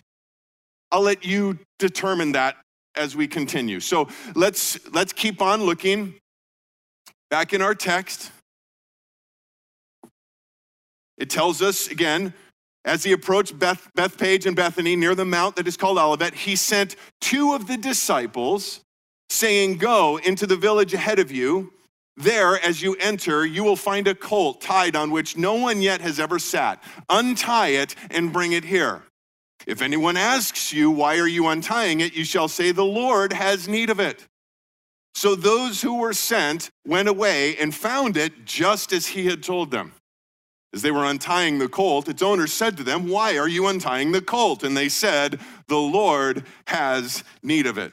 I'll 0.92 1.02
let 1.02 1.24
you 1.24 1.58
determine 1.80 2.32
that 2.32 2.56
as 2.98 3.16
we 3.16 3.28
continue. 3.28 3.80
So 3.80 4.08
let's 4.34 4.78
let's 4.92 5.12
keep 5.12 5.40
on 5.40 5.62
looking 5.62 6.14
back 7.30 7.52
in 7.52 7.62
our 7.62 7.74
text. 7.74 8.30
It 11.16 11.30
tells 11.30 11.62
us 11.62 11.88
again, 11.88 12.32
as 12.84 13.02
he 13.04 13.12
approached 13.12 13.58
Beth, 13.58 13.90
Bethphage 13.94 14.46
and 14.46 14.56
Bethany 14.56 14.96
near 14.96 15.14
the 15.14 15.24
mount 15.24 15.56
that 15.56 15.66
is 15.66 15.76
called 15.76 15.98
Olivet, 15.98 16.34
he 16.34 16.56
sent 16.56 16.96
two 17.20 17.52
of 17.52 17.66
the 17.66 17.76
disciples, 17.76 18.80
saying, 19.30 19.78
Go 19.78 20.18
into 20.18 20.46
the 20.46 20.56
village 20.56 20.94
ahead 20.94 21.18
of 21.18 21.30
you. 21.30 21.72
There, 22.16 22.58
as 22.64 22.82
you 22.82 22.96
enter, 22.96 23.46
you 23.46 23.62
will 23.62 23.76
find 23.76 24.08
a 24.08 24.14
colt 24.14 24.60
tied 24.60 24.96
on 24.96 25.10
which 25.10 25.36
no 25.36 25.54
one 25.54 25.80
yet 25.80 26.00
has 26.00 26.18
ever 26.18 26.38
sat. 26.38 26.82
Untie 27.08 27.68
it 27.68 27.94
and 28.10 28.32
bring 28.32 28.52
it 28.52 28.64
here. 28.64 29.02
If 29.68 29.82
anyone 29.82 30.16
asks 30.16 30.72
you, 30.72 30.90
Why 30.90 31.18
are 31.18 31.28
you 31.28 31.46
untying 31.46 32.00
it? 32.00 32.16
you 32.16 32.24
shall 32.24 32.48
say, 32.48 32.72
The 32.72 32.84
Lord 32.84 33.34
has 33.34 33.68
need 33.68 33.90
of 33.90 34.00
it. 34.00 34.26
So 35.14 35.34
those 35.34 35.82
who 35.82 35.98
were 35.98 36.14
sent 36.14 36.70
went 36.86 37.06
away 37.06 37.54
and 37.58 37.74
found 37.74 38.16
it 38.16 38.46
just 38.46 38.94
as 38.94 39.08
he 39.08 39.26
had 39.26 39.42
told 39.42 39.70
them. 39.70 39.92
As 40.72 40.80
they 40.80 40.90
were 40.90 41.04
untying 41.04 41.58
the 41.58 41.68
colt, 41.68 42.08
its 42.08 42.22
owner 42.22 42.46
said 42.46 42.78
to 42.78 42.82
them, 42.82 43.08
Why 43.08 43.36
are 43.36 43.48
you 43.48 43.66
untying 43.66 44.12
the 44.12 44.22
colt? 44.22 44.64
And 44.64 44.74
they 44.74 44.88
said, 44.88 45.38
The 45.66 45.76
Lord 45.76 46.44
has 46.66 47.22
need 47.42 47.66
of 47.66 47.76
it. 47.76 47.92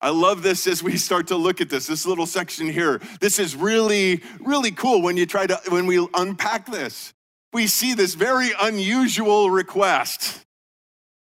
I 0.00 0.08
love 0.08 0.42
this 0.42 0.66
as 0.66 0.82
we 0.82 0.96
start 0.96 1.26
to 1.28 1.36
look 1.36 1.60
at 1.60 1.68
this, 1.68 1.86
this 1.86 2.06
little 2.06 2.26
section 2.26 2.66
here. 2.70 3.02
This 3.20 3.38
is 3.38 3.54
really, 3.54 4.22
really 4.40 4.70
cool 4.70 5.02
when 5.02 5.18
you 5.18 5.26
try 5.26 5.46
to, 5.46 5.60
when 5.68 5.86
we 5.86 6.06
unpack 6.14 6.64
this. 6.64 7.12
We 7.52 7.66
see 7.66 7.92
this 7.92 8.14
very 8.14 8.50
unusual 8.58 9.50
request 9.50 10.45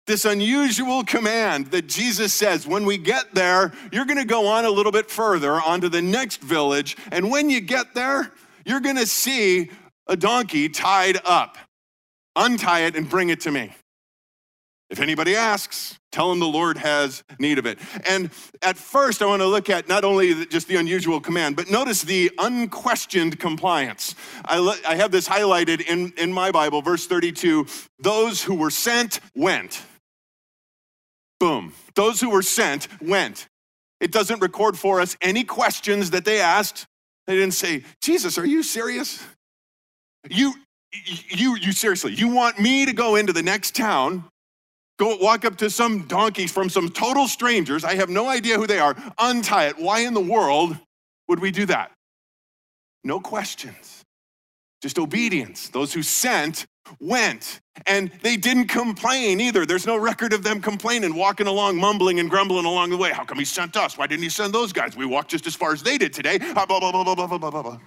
this 0.07 0.25
unusual 0.25 1.05
command 1.05 1.69
that 1.69 1.87
Jesus 1.87 2.35
says, 2.35 2.67
when 2.67 2.85
we 2.85 2.99
get 2.99 3.35
there, 3.35 3.73
you're 3.93 4.05
going 4.05 4.19
to 4.19 4.25
go 4.25 4.47
on 4.47 4.65
a 4.65 4.71
little 4.71 4.93
bit 4.93 5.11
further 5.11 5.53
onto 5.61 5.89
the 5.89 6.03
next 6.03 6.41
village. 6.41 6.97
And 7.13 7.31
when 7.31 7.49
you 7.49 7.61
get 7.61 7.95
there, 7.95 8.33
you're 8.65 8.81
going 8.81 8.97
to 8.97 9.07
see 9.07 9.71
a 10.09 10.17
donkey 10.17 10.69
tied 10.69 11.19
up. 11.25 11.57
Untie 12.35 12.81
it 12.81 12.97
and 12.97 13.09
bring 13.09 13.29
it 13.29 13.41
to 13.41 13.51
me. 13.51 13.73
If 14.93 15.01
anybody 15.01 15.35
asks, 15.35 15.99
tell 16.11 16.29
them 16.29 16.39
the 16.39 16.47
Lord 16.47 16.77
has 16.77 17.25
need 17.39 17.59
of 17.59 17.65
it. 17.65 17.79
And 18.07 18.31
at 18.61 18.77
first, 18.77 19.23
I 19.23 19.27
want 19.27 19.41
to 19.41 19.47
look 19.47 19.71
at 19.71 19.89
not 19.89 20.05
only 20.05 20.45
just 20.47 20.69
the 20.69 20.77
unusual 20.77 21.19
command, 21.19 21.57
but 21.57 21.71
notice 21.71 22.03
the 22.03 22.31
unquestioned 22.39 23.41
compliance. 23.41 24.15
I, 24.45 24.59
I 24.87 24.97
have 24.97 25.11
this 25.11 25.27
highlighted 25.27 25.81
in, 25.87 26.13
in 26.19 26.31
my 26.31 26.51
Bible, 26.51 26.83
verse 26.83 27.07
32 27.07 27.67
those 28.01 28.43
who 28.43 28.55
were 28.55 28.71
sent 28.71 29.21
went. 29.35 29.83
Boom. 31.43 31.73
Those 31.97 32.21
who 32.21 32.31
were 32.31 32.43
sent 32.43 32.87
went. 33.01 33.49
It 34.01 34.13
doesn't 34.13 34.41
record 34.41 34.79
for 34.79 35.01
us 35.01 35.17
any 35.21 35.45
questions 35.45 36.11
that 36.11 36.25
they 36.25 36.41
asked. 36.41 36.87
They 37.27 37.35
didn't 37.35 37.55
say, 37.55 37.85
Jesus, 38.01 38.39
are 38.39 38.47
you 38.47 38.63
serious? 38.63 39.25
You, 40.31 40.55
you, 41.29 41.57
you 41.57 41.73
seriously, 41.73 42.15
you 42.15 42.29
want 42.29 42.61
me 42.61 42.87
to 42.87 42.93
go 42.93 43.17
into 43.17 43.33
the 43.33 43.43
next 43.43 43.75
town 43.75 44.25
go 44.99 45.17
walk 45.17 45.45
up 45.45 45.57
to 45.57 45.71
some 45.71 46.07
donkey 46.07 46.47
from 46.47 46.69
some 46.69 46.89
total 46.89 47.27
strangers, 47.27 47.85
I 47.85 47.97
have 47.97 48.09
no 48.09 48.29
idea 48.29 48.57
who 48.57 48.69
they 48.69 48.79
are, 48.79 48.95
untie 49.19 49.67
it. 49.67 49.79
Why 49.79 50.01
in 50.01 50.15
the 50.15 50.21
world 50.21 50.79
would 51.29 51.41
we 51.41 51.51
do 51.51 51.67
that? 51.67 51.91
No 53.03 53.19
questions, 53.19 54.02
just 54.83 54.99
obedience. 54.99 55.69
Those 55.69 55.93
who 55.93 56.03
sent 56.03 56.67
went. 57.01 57.61
And 57.87 58.11
they 58.23 58.37
didn't 58.37 58.67
complain 58.67 59.41
either. 59.41 59.65
There's 59.65 59.87
no 59.87 59.97
record 59.97 60.33
of 60.33 60.43
them 60.43 60.61
complaining, 60.61 61.15
walking 61.15 61.47
along, 61.47 61.79
mumbling 61.79 62.21
and 62.21 62.29
grumbling 62.29 62.67
along 62.67 62.91
the 62.91 62.97
way. 62.97 63.13
How 63.13 63.25
come 63.25 63.39
he 63.39 63.45
sent 63.45 63.77
us? 63.77 63.97
Why 63.97 64.07
didn't 64.07 64.25
he 64.25 64.29
send 64.29 64.53
those 64.53 64.73
guys? 64.73 64.97
We 64.97 65.07
walked 65.07 65.31
just 65.31 65.47
as 65.47 65.55
far 65.55 65.73
as 65.73 65.83
they 65.83 65.97
did 65.97 66.13
today. 66.13 66.39
Ah, 66.55 66.67
blah, 66.67 66.81
blah, 66.81 66.93
blah, 66.93 67.05
blah, 67.05 67.15
blah, 67.15 67.39
blah, 67.39 67.51
blah, 67.51 67.63
blah. 67.63 67.79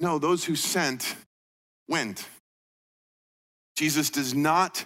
No, 0.00 0.18
those 0.18 0.44
who 0.44 0.56
sent 0.56 1.16
went. 1.88 2.26
Jesus 3.76 4.10
does 4.10 4.34
not 4.34 4.84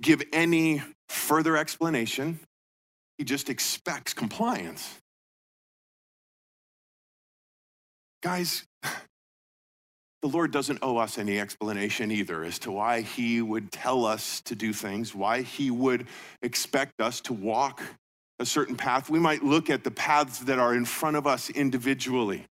give 0.00 0.22
any 0.32 0.82
further 1.08 1.56
explanation, 1.56 2.40
he 3.18 3.24
just 3.24 3.48
expects 3.48 4.12
compliance. 4.12 4.98
Guys, 8.22 8.64
the 10.24 10.30
Lord 10.30 10.52
doesn't 10.52 10.78
owe 10.80 10.96
us 10.96 11.18
any 11.18 11.38
explanation 11.38 12.10
either 12.10 12.44
as 12.44 12.58
to 12.60 12.72
why 12.72 13.02
He 13.02 13.42
would 13.42 13.70
tell 13.70 14.06
us 14.06 14.40
to 14.46 14.54
do 14.54 14.72
things, 14.72 15.14
why 15.14 15.42
He 15.42 15.70
would 15.70 16.06
expect 16.40 16.98
us 16.98 17.20
to 17.22 17.34
walk 17.34 17.82
a 18.38 18.46
certain 18.46 18.74
path. 18.74 19.10
We 19.10 19.18
might 19.18 19.44
look 19.44 19.68
at 19.68 19.84
the 19.84 19.90
paths 19.90 20.38
that 20.38 20.58
are 20.58 20.74
in 20.74 20.86
front 20.86 21.18
of 21.18 21.26
us 21.26 21.50
individually 21.50 22.46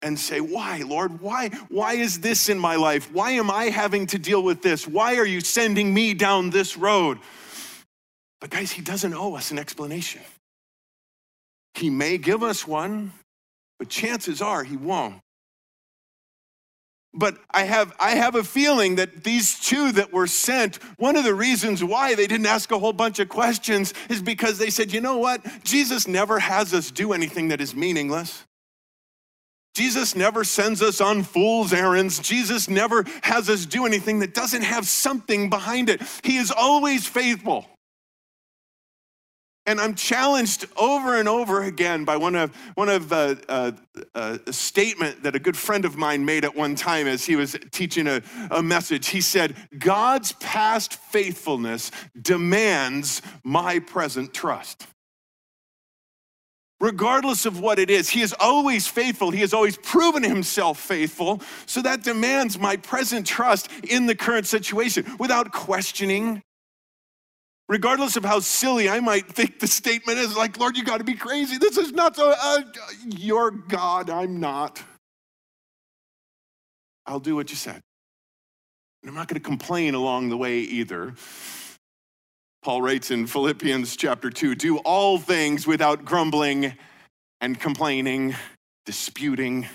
and 0.00 0.18
say, 0.18 0.40
Why, 0.40 0.78
Lord? 0.86 1.20
Why? 1.20 1.50
Why 1.68 1.96
is 1.96 2.20
this 2.20 2.48
in 2.48 2.58
my 2.58 2.76
life? 2.76 3.12
Why 3.12 3.32
am 3.32 3.50
I 3.50 3.64
having 3.64 4.06
to 4.06 4.18
deal 4.18 4.42
with 4.42 4.62
this? 4.62 4.88
Why 4.88 5.16
are 5.16 5.26
you 5.26 5.42
sending 5.42 5.92
me 5.92 6.14
down 6.14 6.48
this 6.48 6.78
road? 6.78 7.18
But, 8.40 8.48
guys, 8.48 8.72
He 8.72 8.80
doesn't 8.80 9.12
owe 9.12 9.34
us 9.34 9.50
an 9.50 9.58
explanation. 9.58 10.22
He 11.74 11.90
may 11.90 12.16
give 12.16 12.42
us 12.42 12.66
one, 12.66 13.12
but 13.78 13.90
chances 13.90 14.40
are 14.40 14.64
He 14.64 14.78
won't. 14.78 15.20
But 17.14 17.38
I 17.50 17.62
have, 17.62 17.94
I 17.98 18.10
have 18.10 18.34
a 18.34 18.44
feeling 18.44 18.96
that 18.96 19.24
these 19.24 19.58
two 19.58 19.92
that 19.92 20.12
were 20.12 20.26
sent, 20.26 20.76
one 20.98 21.16
of 21.16 21.24
the 21.24 21.34
reasons 21.34 21.82
why 21.82 22.14
they 22.14 22.26
didn't 22.26 22.46
ask 22.46 22.70
a 22.70 22.78
whole 22.78 22.92
bunch 22.92 23.18
of 23.18 23.28
questions 23.28 23.94
is 24.10 24.20
because 24.20 24.58
they 24.58 24.70
said, 24.70 24.92
you 24.92 25.00
know 25.00 25.18
what? 25.18 25.42
Jesus 25.64 26.06
never 26.06 26.38
has 26.38 26.74
us 26.74 26.90
do 26.90 27.12
anything 27.12 27.48
that 27.48 27.60
is 27.60 27.74
meaningless. 27.74 28.44
Jesus 29.74 30.16
never 30.16 30.42
sends 30.44 30.82
us 30.82 31.00
on 31.00 31.22
fool's 31.22 31.72
errands. 31.72 32.18
Jesus 32.18 32.68
never 32.68 33.04
has 33.22 33.48
us 33.48 33.64
do 33.64 33.86
anything 33.86 34.18
that 34.18 34.34
doesn't 34.34 34.62
have 34.62 34.88
something 34.88 35.48
behind 35.48 35.88
it. 35.88 36.02
He 36.24 36.36
is 36.36 36.50
always 36.50 37.06
faithful. 37.06 37.64
And 39.68 39.82
I'm 39.82 39.94
challenged 39.94 40.64
over 40.78 41.18
and 41.18 41.28
over 41.28 41.62
again 41.62 42.06
by 42.06 42.16
one 42.16 42.34
of 42.34 42.56
one 42.74 42.88
of 42.88 43.12
uh, 43.12 43.34
uh, 43.50 43.72
uh, 44.14 44.38
a 44.46 44.52
statement 44.52 45.22
that 45.24 45.36
a 45.36 45.38
good 45.38 45.58
friend 45.58 45.84
of 45.84 45.94
mine 45.94 46.24
made 46.24 46.46
at 46.46 46.56
one 46.56 46.74
time 46.74 47.06
as 47.06 47.26
he 47.26 47.36
was 47.36 47.54
teaching 47.70 48.06
a, 48.06 48.22
a 48.50 48.62
message. 48.62 49.08
He 49.08 49.20
said, 49.20 49.54
"God's 49.78 50.32
past 50.32 50.94
faithfulness 50.94 51.90
demands 52.20 53.20
my 53.44 53.78
present 53.78 54.32
trust." 54.32 54.86
regardless 56.80 57.44
of 57.44 57.58
what 57.58 57.80
it 57.80 57.90
is. 57.90 58.08
He 58.08 58.22
is 58.22 58.32
always 58.38 58.86
faithful. 58.86 59.32
He 59.32 59.40
has 59.40 59.52
always 59.52 59.76
proven 59.76 60.22
himself 60.22 60.78
faithful. 60.78 61.42
So 61.66 61.82
that 61.82 62.04
demands 62.04 62.56
my 62.56 62.76
present 62.76 63.26
trust 63.26 63.68
in 63.82 64.06
the 64.06 64.14
current 64.14 64.46
situation 64.46 65.04
without 65.18 65.50
questioning. 65.50 66.40
Regardless 67.68 68.16
of 68.16 68.24
how 68.24 68.40
silly 68.40 68.88
I 68.88 69.00
might 69.00 69.28
think 69.28 69.60
the 69.60 69.66
statement 69.66 70.18
is, 70.18 70.34
like, 70.36 70.58
Lord, 70.58 70.76
you 70.76 70.84
got 70.84 70.98
to 70.98 71.04
be 71.04 71.14
crazy. 71.14 71.58
This 71.58 71.76
is 71.76 71.92
not 71.92 72.16
so. 72.16 72.34
Uh, 72.40 72.62
you're 73.04 73.50
God, 73.50 74.08
I'm 74.08 74.40
not. 74.40 74.82
I'll 77.06 77.20
do 77.20 77.36
what 77.36 77.50
you 77.50 77.56
said. 77.56 77.80
And 79.02 79.10
I'm 79.10 79.14
not 79.14 79.28
going 79.28 79.40
to 79.40 79.46
complain 79.46 79.94
along 79.94 80.30
the 80.30 80.36
way 80.36 80.58
either. 80.58 81.14
Paul 82.62 82.82
writes 82.82 83.10
in 83.10 83.26
Philippians 83.26 83.96
chapter 83.96 84.30
2 84.30 84.54
do 84.54 84.78
all 84.78 85.18
things 85.18 85.66
without 85.66 86.04
grumbling 86.04 86.74
and 87.40 87.58
complaining, 87.58 88.34
disputing. 88.84 89.66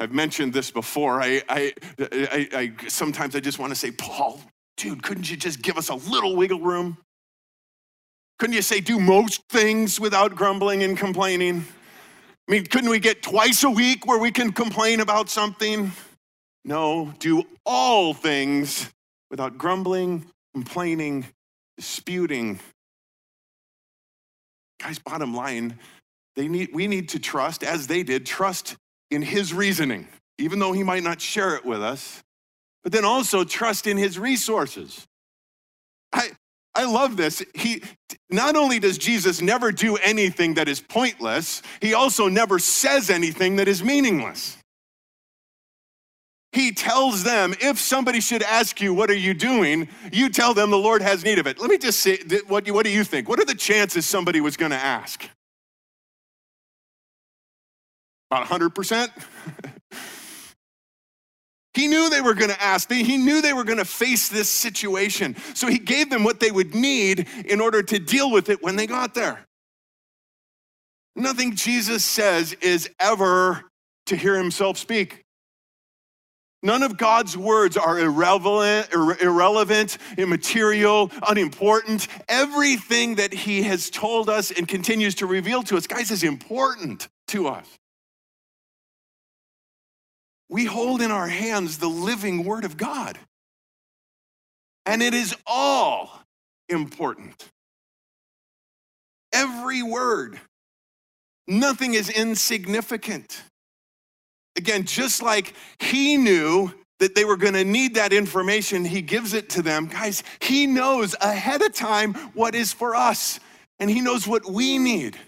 I've 0.00 0.12
mentioned 0.12 0.52
this 0.52 0.70
before. 0.70 1.22
I, 1.22 1.42
I, 1.48 1.72
I, 1.98 2.48
I 2.52 2.88
sometimes 2.88 3.36
I 3.36 3.40
just 3.40 3.58
want 3.58 3.70
to 3.70 3.76
say, 3.76 3.90
Paul, 3.92 4.40
dude, 4.76 5.02
couldn't 5.02 5.30
you 5.30 5.36
just 5.36 5.62
give 5.62 5.78
us 5.78 5.88
a 5.88 5.94
little 5.94 6.36
wiggle 6.36 6.60
room? 6.60 6.98
Couldn't 8.38 8.54
you 8.54 8.62
say 8.62 8.80
do 8.80 9.00
most 9.00 9.42
things 9.48 9.98
without 9.98 10.34
grumbling 10.34 10.82
and 10.82 10.96
complaining? 10.96 11.64
I 12.48 12.52
mean, 12.52 12.66
couldn't 12.66 12.90
we 12.90 12.98
get 12.98 13.22
twice 13.22 13.64
a 13.64 13.70
week 13.70 14.06
where 14.06 14.18
we 14.18 14.30
can 14.30 14.52
complain 14.52 15.00
about 15.00 15.28
something? 15.28 15.90
No, 16.64 17.12
do 17.18 17.44
all 17.64 18.12
things 18.12 18.90
without 19.30 19.56
grumbling, 19.56 20.26
complaining, 20.54 21.24
disputing. 21.76 22.60
Guys, 24.80 24.98
bottom 24.98 25.34
line, 25.34 25.78
they 26.36 26.48
need, 26.48 26.70
we 26.72 26.86
need 26.86 27.08
to 27.10 27.18
trust, 27.18 27.64
as 27.64 27.86
they 27.86 28.02
did, 28.02 28.26
trust 28.26 28.76
in 29.10 29.22
his 29.22 29.54
reasoning, 29.54 30.06
even 30.38 30.58
though 30.58 30.72
he 30.72 30.82
might 30.82 31.02
not 31.02 31.20
share 31.20 31.56
it 31.56 31.64
with 31.64 31.82
us, 31.82 32.22
but 32.86 32.92
then 32.92 33.04
also 33.04 33.42
trust 33.42 33.88
in 33.88 33.96
his 33.96 34.16
resources. 34.16 35.04
I, 36.12 36.28
I 36.72 36.84
love 36.84 37.16
this. 37.16 37.42
He 37.52 37.82
not 38.30 38.54
only 38.54 38.78
does 38.78 38.96
Jesus 38.96 39.42
never 39.42 39.72
do 39.72 39.96
anything 39.96 40.54
that 40.54 40.68
is 40.68 40.80
pointless, 40.80 41.62
he 41.80 41.94
also 41.94 42.28
never 42.28 42.60
says 42.60 43.10
anything 43.10 43.56
that 43.56 43.66
is 43.66 43.82
meaningless 43.82 44.56
he 46.56 46.72
tells 46.72 47.22
them, 47.22 47.54
if 47.60 47.78
somebody 47.78 48.18
should 48.18 48.42
ask 48.42 48.80
you, 48.80 48.94
What 48.94 49.10
are 49.10 49.14
you 49.14 49.34
doing? 49.34 49.88
you 50.10 50.30
tell 50.30 50.54
them 50.54 50.70
the 50.70 50.78
Lord 50.78 51.02
has 51.02 51.22
need 51.22 51.38
of 51.38 51.46
it. 51.46 51.60
Let 51.60 51.68
me 51.68 51.76
just 51.76 52.00
say, 52.00 52.18
what, 52.48 52.66
what 52.70 52.84
do 52.84 52.90
you 52.90 53.04
think? 53.04 53.28
What 53.28 53.38
are 53.38 53.44
the 53.44 53.54
chances 53.54 54.06
somebody 54.06 54.40
was 54.40 54.56
going 54.56 54.70
to 54.70 54.78
ask? 54.78 55.28
About 58.30 58.46
100%? 58.46 59.10
he 61.76 61.86
knew 61.88 62.08
they 62.08 62.22
were 62.22 62.32
going 62.32 62.50
to 62.50 62.62
ask. 62.62 62.90
He 62.90 63.18
knew 63.18 63.42
they 63.42 63.52
were 63.52 63.62
going 63.62 63.78
to 63.78 63.84
face 63.84 64.30
this 64.30 64.48
situation. 64.48 65.36
So 65.54 65.66
he 65.66 65.78
gave 65.78 66.08
them 66.08 66.24
what 66.24 66.40
they 66.40 66.50
would 66.50 66.74
need 66.74 67.28
in 67.44 67.60
order 67.60 67.82
to 67.82 67.98
deal 67.98 68.30
with 68.30 68.48
it 68.48 68.62
when 68.62 68.76
they 68.76 68.86
got 68.86 69.12
there. 69.12 69.44
Nothing 71.14 71.54
Jesus 71.54 72.02
says 72.02 72.54
is 72.54 72.88
ever 72.98 73.64
to 74.06 74.16
hear 74.16 74.38
himself 74.38 74.78
speak. 74.78 75.22
None 76.62 76.82
of 76.82 76.96
God's 76.96 77.36
words 77.36 77.76
are 77.76 77.98
irrelevant, 77.98 78.90
irrelevant, 79.20 79.98
immaterial, 80.16 81.12
unimportant. 81.28 82.08
Everything 82.26 83.16
that 83.16 83.34
He 83.34 83.62
has 83.62 83.90
told 83.90 84.30
us 84.30 84.50
and 84.50 84.66
continues 84.66 85.14
to 85.16 85.26
reveal 85.26 85.62
to 85.64 85.76
us, 85.76 85.86
guys, 85.86 86.10
is 86.10 86.24
important 86.24 87.08
to 87.28 87.48
us. 87.48 87.68
We 90.50 90.66
hold 90.66 91.02
in 91.02 91.10
our 91.10 91.28
hands 91.28 91.78
the 91.78 91.88
living 91.88 92.44
Word 92.44 92.64
of 92.64 92.76
God, 92.76 93.18
and 94.86 95.02
it 95.02 95.14
is 95.14 95.34
all 95.46 96.22
important. 96.68 97.48
Every 99.32 99.82
word, 99.82 100.40
nothing 101.48 101.94
is 101.94 102.10
insignificant. 102.10 103.42
Again, 104.56 104.84
just 104.84 105.22
like 105.22 105.54
he 105.80 106.16
knew 106.16 106.72
that 107.00 107.14
they 107.14 107.24
were 107.26 107.36
going 107.36 107.54
to 107.54 107.64
need 107.64 107.94
that 107.96 108.12
information, 108.12 108.84
he 108.84 109.02
gives 109.02 109.34
it 109.34 109.50
to 109.50 109.62
them. 109.62 109.86
Guys, 109.86 110.22
he 110.40 110.66
knows 110.66 111.14
ahead 111.20 111.62
of 111.62 111.74
time 111.74 112.14
what 112.34 112.54
is 112.54 112.72
for 112.72 112.94
us, 112.96 113.40
and 113.80 113.90
he 113.90 114.00
knows 114.00 114.26
what 114.26 114.46
we 114.50 114.78
need. 114.78 115.18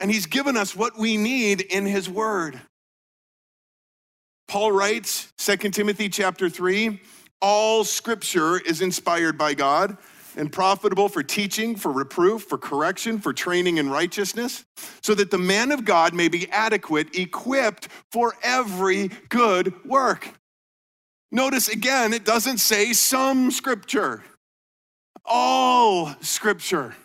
and 0.00 0.10
he's 0.10 0.26
given 0.26 0.56
us 0.56 0.74
what 0.74 0.98
we 0.98 1.16
need 1.16 1.60
in 1.60 1.86
his 1.86 2.08
word. 2.08 2.60
Paul 4.50 4.72
writes, 4.72 5.32
2 5.38 5.70
Timothy 5.70 6.08
chapter 6.08 6.50
3, 6.50 7.00
all 7.40 7.84
scripture 7.84 8.58
is 8.58 8.80
inspired 8.80 9.38
by 9.38 9.54
God 9.54 9.96
and 10.36 10.50
profitable 10.50 11.08
for 11.08 11.22
teaching, 11.22 11.76
for 11.76 11.92
reproof, 11.92 12.42
for 12.42 12.58
correction, 12.58 13.20
for 13.20 13.32
training 13.32 13.76
in 13.76 13.88
righteousness, 13.88 14.64
so 15.04 15.14
that 15.14 15.30
the 15.30 15.38
man 15.38 15.70
of 15.70 15.84
God 15.84 16.14
may 16.14 16.26
be 16.26 16.50
adequate, 16.50 17.16
equipped 17.16 17.86
for 18.10 18.34
every 18.42 19.12
good 19.28 19.72
work. 19.84 20.28
Notice 21.30 21.68
again, 21.68 22.12
it 22.12 22.24
doesn't 22.24 22.58
say 22.58 22.92
some 22.92 23.52
scripture, 23.52 24.24
all 25.24 26.12
scripture 26.22 26.96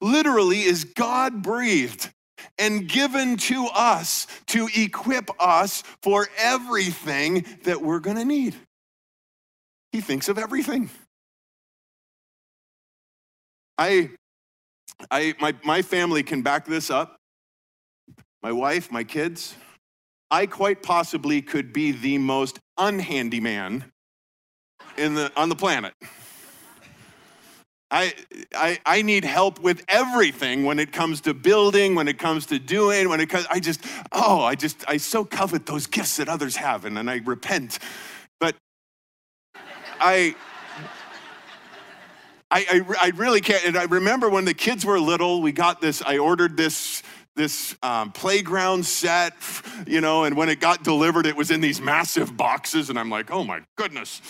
literally 0.00 0.62
is 0.62 0.84
God 0.84 1.42
breathed 1.42 2.12
and 2.58 2.88
given 2.88 3.36
to 3.36 3.66
us 3.74 4.26
to 4.46 4.68
equip 4.74 5.30
us 5.40 5.82
for 6.02 6.28
everything 6.38 7.44
that 7.64 7.80
we're 7.80 8.00
going 8.00 8.16
to 8.16 8.24
need. 8.24 8.54
He 9.92 10.00
thinks 10.00 10.28
of 10.28 10.38
everything. 10.38 10.90
I, 13.78 14.10
I, 15.10 15.34
my, 15.40 15.54
my 15.64 15.82
family 15.82 16.22
can 16.22 16.42
back 16.42 16.66
this 16.66 16.90
up. 16.90 17.16
My 18.42 18.52
wife, 18.52 18.90
my 18.90 19.04
kids. 19.04 19.54
I 20.30 20.46
quite 20.46 20.82
possibly 20.82 21.42
could 21.42 21.72
be 21.72 21.92
the 21.92 22.18
most 22.18 22.58
unhandy 22.78 23.40
man 23.40 23.84
in 24.96 25.14
the, 25.14 25.32
on 25.36 25.48
the 25.48 25.56
planet. 25.56 25.94
I, 27.90 28.14
I, 28.54 28.78
I 28.84 29.02
need 29.02 29.24
help 29.24 29.60
with 29.60 29.84
everything 29.88 30.64
when 30.64 30.80
it 30.80 30.92
comes 30.92 31.20
to 31.22 31.34
building, 31.34 31.94
when 31.94 32.08
it 32.08 32.18
comes 32.18 32.46
to 32.46 32.58
doing, 32.58 33.08
when 33.08 33.20
it 33.20 33.28
comes, 33.28 33.46
I 33.48 33.60
just, 33.60 33.84
oh, 34.10 34.40
I 34.40 34.56
just, 34.56 34.84
I 34.88 34.96
so 34.96 35.24
covet 35.24 35.66
those 35.66 35.86
gifts 35.86 36.16
that 36.16 36.28
others 36.28 36.56
have, 36.56 36.84
and, 36.84 36.98
and 36.98 37.08
I 37.08 37.20
repent. 37.24 37.78
But 38.40 38.56
I, 40.00 40.34
I, 42.50 42.66
I, 42.70 42.80
I 43.00 43.12
really 43.14 43.40
can't. 43.40 43.64
And 43.64 43.76
I 43.76 43.84
remember 43.84 44.28
when 44.30 44.44
the 44.44 44.54
kids 44.54 44.84
were 44.84 44.98
little, 44.98 45.40
we 45.40 45.52
got 45.52 45.80
this, 45.80 46.02
I 46.02 46.18
ordered 46.18 46.56
this 46.56 47.02
this 47.36 47.76
um, 47.82 48.12
playground 48.12 48.86
set, 48.86 49.34
you 49.86 50.00
know, 50.00 50.24
and 50.24 50.34
when 50.38 50.48
it 50.48 50.58
got 50.58 50.82
delivered, 50.82 51.26
it 51.26 51.36
was 51.36 51.50
in 51.50 51.60
these 51.60 51.82
massive 51.82 52.34
boxes, 52.34 52.88
and 52.88 52.98
I'm 52.98 53.10
like, 53.10 53.30
oh 53.30 53.44
my 53.44 53.60
goodness. 53.76 54.22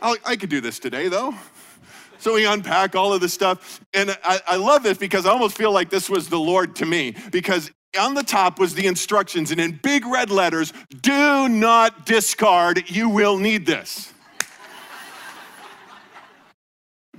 i 0.00 0.14
I 0.24 0.36
could 0.36 0.48
do 0.48 0.60
this 0.60 0.78
today, 0.78 1.08
though. 1.08 1.34
So 2.20 2.34
we 2.34 2.46
unpack 2.46 2.94
all 2.94 3.12
of 3.12 3.20
this 3.20 3.34
stuff. 3.34 3.80
And 3.94 4.16
I, 4.22 4.40
I 4.46 4.56
love 4.56 4.82
this 4.82 4.98
because 4.98 5.26
I 5.26 5.30
almost 5.30 5.56
feel 5.56 5.72
like 5.72 5.90
this 5.90 6.08
was 6.08 6.28
the 6.28 6.38
Lord 6.38 6.76
to 6.76 6.86
me 6.86 7.16
because 7.32 7.70
on 7.98 8.14
the 8.14 8.22
top 8.22 8.58
was 8.58 8.74
the 8.74 8.86
instructions, 8.86 9.50
and 9.50 9.60
in 9.60 9.80
big 9.82 10.06
red 10.06 10.30
letters, 10.30 10.72
do 11.00 11.48
not 11.48 12.06
discard, 12.06 12.88
you 12.88 13.08
will 13.08 13.36
need 13.36 13.66
this. 13.66 14.12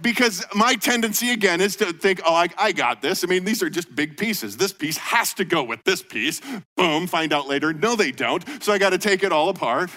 because 0.02 0.44
my 0.56 0.76
tendency 0.76 1.32
again 1.32 1.62
is 1.62 1.76
to 1.78 1.94
think, 1.94 2.22
oh, 2.26 2.34
I, 2.34 2.48
I, 2.58 2.72
got 2.72 3.02
this. 3.02 3.24
I 3.24 3.28
mean, 3.28 3.44
these 3.44 3.62
are 3.62 3.70
just 3.70 3.94
big 3.96 4.18
pieces. 4.18 4.58
This 4.58 4.74
piece 4.74 4.98
has 4.98 5.34
to 5.36 5.46
go 5.46 5.64
with 5.64 5.84
this 5.84 6.02
piece. 6.02 6.42
Boom, 6.76 7.08
find 7.08 7.34
out 7.34 7.48
later. 7.48 7.74
No, 7.74 7.96
they 7.96 8.12
don't. 8.12 8.44
So 8.64 8.74
I 8.74 8.78
got 8.78 8.92
to 8.92 8.98
take 8.98 9.24
it 9.24 9.32
all 9.32 9.50
apart. 9.50 9.90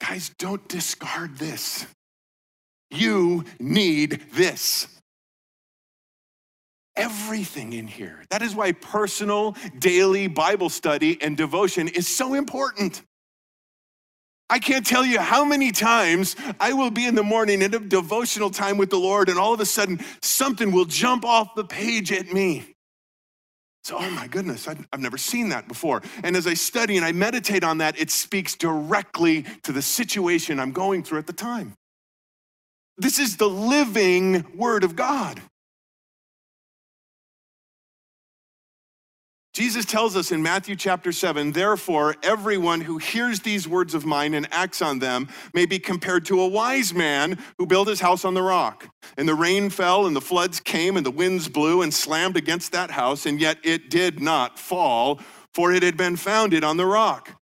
Guys, 0.00 0.30
don't 0.38 0.66
discard 0.68 1.36
this. 1.38 1.86
You 2.94 3.44
need 3.58 4.22
this. 4.32 4.88
Everything 6.96 7.72
in 7.72 7.88
here. 7.88 8.22
That 8.30 8.42
is 8.42 8.54
why 8.54 8.72
personal 8.72 9.56
daily 9.78 10.28
Bible 10.28 10.68
study 10.68 11.20
and 11.20 11.36
devotion 11.36 11.88
is 11.88 12.06
so 12.06 12.34
important. 12.34 13.02
I 14.48 14.58
can't 14.58 14.86
tell 14.86 15.04
you 15.04 15.18
how 15.18 15.44
many 15.44 15.72
times 15.72 16.36
I 16.60 16.74
will 16.74 16.90
be 16.90 17.06
in 17.06 17.14
the 17.14 17.22
morning 17.22 17.62
in 17.62 17.74
a 17.74 17.78
devotional 17.78 18.50
time 18.50 18.76
with 18.76 18.90
the 18.90 18.98
Lord, 18.98 19.28
and 19.28 19.38
all 19.38 19.54
of 19.54 19.60
a 19.60 19.66
sudden 19.66 19.98
something 20.22 20.70
will 20.70 20.84
jump 20.84 21.24
off 21.24 21.54
the 21.56 21.64
page 21.64 22.12
at 22.12 22.32
me. 22.32 22.74
So, 23.82 23.96
oh 23.98 24.10
my 24.10 24.28
goodness, 24.28 24.66
I've, 24.66 24.86
I've, 24.92 25.00
never 25.00 25.18
seen 25.18 25.50
that 25.50 25.68
before. 25.68 26.02
And 26.22 26.36
as 26.36 26.46
I 26.46 26.54
study 26.54 26.96
and 26.96 27.04
I 27.04 27.12
meditate 27.12 27.62
on 27.62 27.78
that, 27.78 27.98
it 27.98 28.10
speaks 28.10 28.54
directly 28.54 29.44
to 29.62 29.72
the 29.72 29.82
situation 29.82 30.58
I'm 30.58 30.72
going 30.72 31.02
through 31.02 31.18
at 31.18 31.26
the 31.26 31.34
time. 31.34 31.74
This 32.96 33.18
is 33.18 33.36
the 33.36 33.48
living 33.48 34.44
Word 34.56 34.84
of 34.84 34.94
God. 34.96 35.40
Jesus 39.54 39.84
tells 39.84 40.16
us 40.16 40.32
in 40.32 40.42
Matthew 40.42 40.74
chapter 40.74 41.12
7, 41.12 41.52
therefore, 41.52 42.16
everyone 42.24 42.80
who 42.80 42.98
hears 42.98 43.38
these 43.38 43.68
words 43.68 43.94
of 43.94 44.04
mine 44.04 44.34
and 44.34 44.48
acts 44.50 44.82
on 44.82 44.98
them 44.98 45.28
may 45.54 45.64
be 45.64 45.78
compared 45.78 46.26
to 46.26 46.40
a 46.40 46.48
wise 46.48 46.92
man 46.92 47.38
who 47.56 47.64
built 47.64 47.86
his 47.86 48.00
house 48.00 48.24
on 48.24 48.34
the 48.34 48.42
rock. 48.42 48.88
And 49.16 49.28
the 49.28 49.34
rain 49.34 49.70
fell, 49.70 50.06
and 50.06 50.16
the 50.16 50.20
floods 50.20 50.58
came, 50.58 50.96
and 50.96 51.06
the 51.06 51.10
winds 51.12 51.48
blew 51.48 51.82
and 51.82 51.94
slammed 51.94 52.36
against 52.36 52.72
that 52.72 52.90
house, 52.90 53.26
and 53.26 53.40
yet 53.40 53.58
it 53.62 53.90
did 53.90 54.20
not 54.20 54.58
fall, 54.58 55.20
for 55.52 55.72
it 55.72 55.84
had 55.84 55.96
been 55.96 56.16
founded 56.16 56.64
on 56.64 56.76
the 56.76 56.86
rock. 56.86 57.40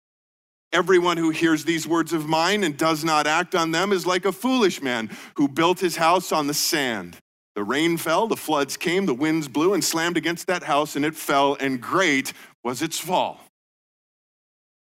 Everyone 0.74 1.18
who 1.18 1.32
hears 1.32 1.66
these 1.66 1.86
words 1.86 2.14
of 2.14 2.28
mine 2.28 2.64
and 2.64 2.78
does 2.78 3.04
not 3.04 3.28
act 3.28 3.56
on 3.56 3.72
them 3.72 3.92
is 3.92 4.06
like 4.06 4.26
a 4.26 4.32
foolish 4.32 4.82
man 4.82 5.10
who 5.36 5.48
built 5.48 5.80
his 5.80 5.98
house 5.98 6.32
on 6.32 6.48
the 6.48 6.54
sand. 6.54 7.18
The 7.56 7.64
rain 7.64 7.98
fell, 7.98 8.28
the 8.28 8.38
floods 8.38 8.78
came, 8.78 9.06
the 9.06 9.14
winds 9.14 9.50
blew 9.50 9.74
and 9.74 9.84
slammed 9.84 10.16
against 10.16 10.48
that 10.48 10.64
house, 10.64 10.96
and 10.96 11.04
it 11.04 11.16
fell, 11.16 11.58
and 11.60 11.82
great 11.82 12.32
was 12.64 12.82
its 12.82 12.98
fall. 12.98 13.42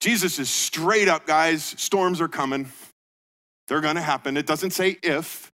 Jesus 0.01 0.39
is 0.39 0.49
straight 0.49 1.07
up, 1.07 1.25
guys. 1.25 1.63
Storms 1.63 2.19
are 2.19 2.27
coming. 2.27 2.69
They're 3.67 3.81
going 3.81 3.95
to 3.95 4.01
happen. 4.01 4.35
It 4.35 4.45
doesn't 4.45 4.71
say 4.71 4.97
if. 5.01 5.51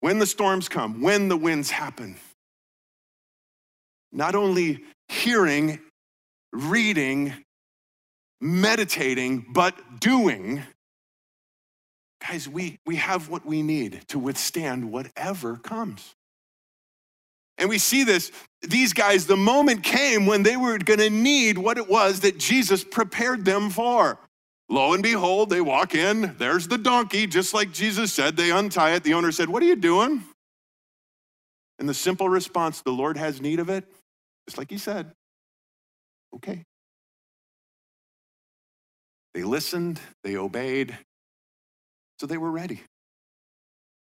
When 0.00 0.18
the 0.18 0.26
storms 0.26 0.68
come, 0.68 1.00
when 1.00 1.28
the 1.28 1.36
winds 1.36 1.70
happen. 1.70 2.16
Not 4.12 4.34
only 4.34 4.84
hearing, 5.08 5.80
reading, 6.52 7.32
meditating, 8.40 9.46
but 9.52 10.00
doing, 10.00 10.62
guys, 12.26 12.48
we, 12.48 12.78
we 12.86 12.96
have 12.96 13.28
what 13.28 13.44
we 13.46 13.62
need 13.62 14.02
to 14.08 14.18
withstand 14.18 14.90
whatever 14.90 15.56
comes. 15.56 16.14
And 17.56 17.68
we 17.68 17.78
see 17.78 18.02
this, 18.04 18.32
these 18.62 18.92
guys, 18.92 19.26
the 19.26 19.36
moment 19.36 19.84
came 19.84 20.26
when 20.26 20.42
they 20.42 20.56
were 20.56 20.78
gonna 20.78 21.10
need 21.10 21.56
what 21.56 21.78
it 21.78 21.88
was 21.88 22.20
that 22.20 22.38
Jesus 22.38 22.82
prepared 22.82 23.44
them 23.44 23.70
for. 23.70 24.18
Lo 24.68 24.94
and 24.94 25.02
behold, 25.02 25.50
they 25.50 25.60
walk 25.60 25.94
in, 25.94 26.34
there's 26.38 26.66
the 26.66 26.78
donkey, 26.78 27.26
just 27.26 27.54
like 27.54 27.70
Jesus 27.72 28.12
said. 28.12 28.36
They 28.36 28.50
untie 28.50 28.94
it. 28.94 29.04
The 29.04 29.14
owner 29.14 29.30
said, 29.30 29.48
What 29.48 29.62
are 29.62 29.66
you 29.66 29.76
doing? 29.76 30.24
And 31.78 31.88
the 31.88 31.94
simple 31.94 32.28
response, 32.28 32.80
The 32.80 32.90
Lord 32.90 33.16
has 33.16 33.40
need 33.40 33.60
of 33.60 33.68
it, 33.68 33.84
just 34.48 34.58
like 34.58 34.70
he 34.70 34.78
said, 34.78 35.12
Okay. 36.34 36.64
They 39.34 39.42
listened, 39.42 40.00
they 40.22 40.36
obeyed, 40.36 40.96
so 42.20 42.26
they 42.26 42.38
were 42.38 42.52
ready. 42.52 42.80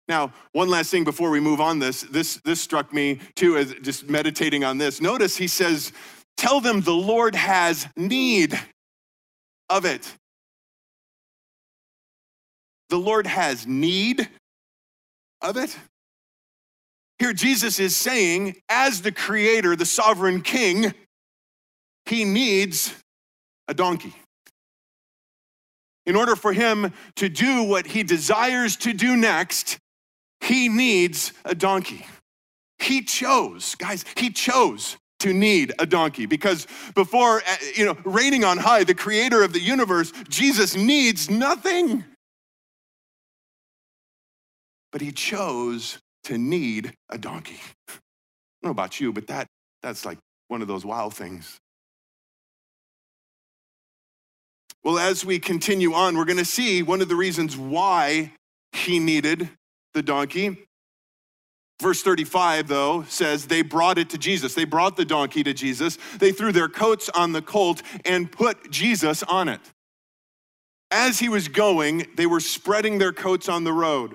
Now, 0.08 0.32
one 0.52 0.68
last 0.68 0.90
thing 0.90 1.04
before 1.04 1.30
we 1.30 1.40
move 1.40 1.60
on 1.60 1.78
this, 1.78 2.02
this, 2.02 2.36
this 2.44 2.60
struck 2.60 2.92
me 2.92 3.18
too 3.34 3.56
as 3.56 3.74
just 3.82 4.08
meditating 4.08 4.62
on 4.62 4.78
this. 4.78 5.00
Notice 5.00 5.36
he 5.36 5.48
says, 5.48 5.92
Tell 6.36 6.60
them 6.60 6.82
the 6.82 6.92
Lord 6.92 7.34
has 7.34 7.88
need 7.96 8.58
of 9.70 9.86
it. 9.86 10.14
The 12.90 12.98
Lord 12.98 13.26
has 13.26 13.66
need 13.66 14.28
of 15.40 15.56
it. 15.56 15.76
Here, 17.18 17.32
Jesus 17.32 17.80
is 17.80 17.96
saying, 17.96 18.56
as 18.68 19.00
the 19.00 19.10
creator, 19.10 19.74
the 19.74 19.86
sovereign 19.86 20.42
king, 20.42 20.92
he 22.04 22.24
needs 22.24 22.94
a 23.66 23.74
donkey 23.74 24.14
in 26.06 26.16
order 26.16 26.36
for 26.36 26.52
him 26.52 26.92
to 27.16 27.28
do 27.28 27.64
what 27.64 27.86
he 27.86 28.02
desires 28.02 28.76
to 28.76 28.92
do 28.92 29.16
next, 29.16 29.78
he 30.40 30.68
needs 30.68 31.32
a 31.44 31.54
donkey. 31.54 32.06
He 32.78 33.02
chose, 33.02 33.74
guys, 33.74 34.04
he 34.16 34.30
chose 34.30 34.96
to 35.20 35.32
need 35.32 35.72
a 35.78 35.86
donkey 35.86 36.26
because 36.26 36.66
before, 36.94 37.38
uh, 37.38 37.56
you 37.74 37.84
know, 37.84 37.96
reigning 38.04 38.44
on 38.44 38.58
high, 38.58 38.84
the 38.84 38.94
creator 38.94 39.42
of 39.42 39.52
the 39.52 39.60
universe, 39.60 40.12
Jesus 40.28 40.76
needs 40.76 41.30
nothing. 41.30 42.04
But 44.92 45.00
he 45.00 45.12
chose 45.12 45.98
to 46.24 46.38
need 46.38 46.92
a 47.08 47.18
donkey. 47.18 47.60
I 47.88 47.92
don't 48.62 48.64
know 48.64 48.70
about 48.70 49.00
you, 49.00 49.12
but 49.12 49.26
that, 49.28 49.46
that's 49.82 50.04
like 50.04 50.18
one 50.48 50.62
of 50.62 50.68
those 50.68 50.84
wow 50.84 51.08
things. 51.10 51.58
Well, 54.86 55.00
as 55.00 55.24
we 55.24 55.40
continue 55.40 55.94
on, 55.94 56.16
we're 56.16 56.26
going 56.26 56.38
to 56.38 56.44
see 56.44 56.80
one 56.80 57.02
of 57.02 57.08
the 57.08 57.16
reasons 57.16 57.56
why 57.56 58.30
he 58.70 59.00
needed 59.00 59.48
the 59.94 60.02
donkey. 60.02 60.58
Verse 61.82 62.04
35, 62.04 62.68
though, 62.68 63.02
says 63.08 63.48
they 63.48 63.62
brought 63.62 63.98
it 63.98 64.10
to 64.10 64.18
Jesus. 64.18 64.54
They 64.54 64.64
brought 64.64 64.96
the 64.96 65.04
donkey 65.04 65.42
to 65.42 65.52
Jesus. 65.52 65.98
They 66.20 66.30
threw 66.30 66.52
their 66.52 66.68
coats 66.68 67.08
on 67.08 67.32
the 67.32 67.42
colt 67.42 67.82
and 68.04 68.30
put 68.30 68.70
Jesus 68.70 69.24
on 69.24 69.48
it. 69.48 69.60
As 70.92 71.18
he 71.18 71.28
was 71.28 71.48
going, 71.48 72.06
they 72.14 72.26
were 72.26 72.38
spreading 72.38 72.98
their 72.98 73.12
coats 73.12 73.48
on 73.48 73.64
the 73.64 73.72
road. 73.72 74.14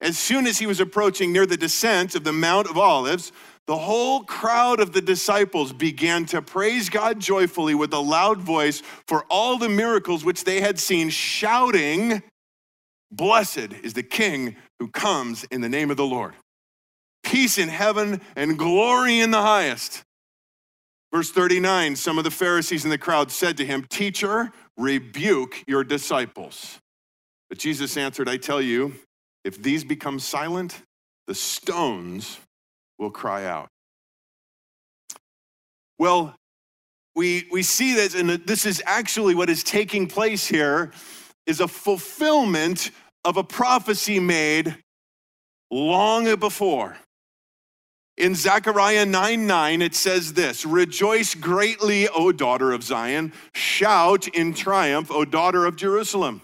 As 0.00 0.18
soon 0.18 0.48
as 0.48 0.58
he 0.58 0.66
was 0.66 0.80
approaching 0.80 1.32
near 1.32 1.46
the 1.46 1.56
descent 1.56 2.16
of 2.16 2.24
the 2.24 2.32
Mount 2.32 2.68
of 2.68 2.76
Olives, 2.76 3.30
the 3.66 3.76
whole 3.76 4.24
crowd 4.24 4.78
of 4.80 4.92
the 4.92 5.00
disciples 5.00 5.72
began 5.72 6.26
to 6.26 6.42
praise 6.42 6.90
God 6.90 7.18
joyfully 7.18 7.74
with 7.74 7.94
a 7.94 7.98
loud 7.98 8.40
voice 8.40 8.82
for 9.06 9.24
all 9.30 9.56
the 9.56 9.70
miracles 9.70 10.24
which 10.24 10.44
they 10.44 10.60
had 10.60 10.78
seen, 10.78 11.08
shouting, 11.08 12.22
Blessed 13.10 13.72
is 13.82 13.94
the 13.94 14.02
King 14.02 14.56
who 14.78 14.88
comes 14.88 15.44
in 15.44 15.60
the 15.60 15.68
name 15.68 15.90
of 15.90 15.96
the 15.96 16.04
Lord. 16.06 16.34
Peace 17.22 17.56
in 17.56 17.68
heaven 17.68 18.20
and 18.36 18.58
glory 18.58 19.20
in 19.20 19.30
the 19.30 19.40
highest. 19.40 20.02
Verse 21.12 21.30
39 21.30 21.96
Some 21.96 22.18
of 22.18 22.24
the 22.24 22.30
Pharisees 22.30 22.84
in 22.84 22.90
the 22.90 22.98
crowd 22.98 23.30
said 23.30 23.56
to 23.56 23.64
him, 23.64 23.86
Teacher, 23.88 24.52
rebuke 24.76 25.62
your 25.66 25.84
disciples. 25.84 26.80
But 27.48 27.58
Jesus 27.58 27.96
answered, 27.96 28.28
I 28.28 28.36
tell 28.36 28.60
you, 28.60 28.94
if 29.44 29.62
these 29.62 29.84
become 29.84 30.18
silent, 30.18 30.82
the 31.26 31.34
stones 31.34 32.38
will 32.98 33.10
cry 33.10 33.44
out. 33.44 33.68
Well, 35.98 36.34
we, 37.14 37.46
we 37.52 37.62
see 37.62 37.94
this, 37.94 38.14
and 38.14 38.30
this 38.30 38.66
is 38.66 38.82
actually 38.86 39.34
what 39.34 39.48
is 39.48 39.62
taking 39.62 40.06
place 40.06 40.46
here, 40.46 40.92
is 41.46 41.60
a 41.60 41.68
fulfillment 41.68 42.90
of 43.24 43.36
a 43.36 43.44
prophecy 43.44 44.18
made 44.18 44.76
long 45.70 46.34
before. 46.36 46.96
In 48.16 48.34
Zechariah 48.34 49.06
9 49.06 49.46
9, 49.46 49.82
it 49.82 49.94
says 49.94 50.34
this 50.34 50.64
Rejoice 50.64 51.34
greatly, 51.34 52.08
O 52.08 52.30
daughter 52.30 52.72
of 52.72 52.82
Zion. 52.82 53.32
Shout 53.54 54.28
in 54.28 54.54
triumph, 54.54 55.10
O 55.10 55.24
daughter 55.24 55.66
of 55.66 55.76
Jerusalem. 55.76 56.42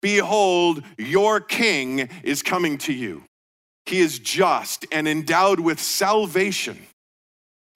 Behold, 0.00 0.82
your 0.96 1.40
king 1.40 2.08
is 2.22 2.42
coming 2.42 2.78
to 2.78 2.92
you. 2.92 3.24
He 3.88 4.00
is 4.00 4.18
just 4.18 4.84
and 4.92 5.08
endowed 5.08 5.60
with 5.60 5.80
salvation, 5.80 6.78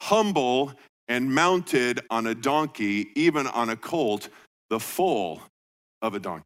humble 0.03 0.75
and 1.09 1.35
mounted 1.35 2.01
on 2.11 2.27
a 2.27 2.35
donkey, 2.35 3.09
even 3.15 3.47
on 3.47 3.71
a 3.71 3.77
colt, 3.77 4.29
the 4.69 4.79
foal 4.79 5.41
of 6.03 6.15
a 6.15 6.19
donkey. 6.19 6.45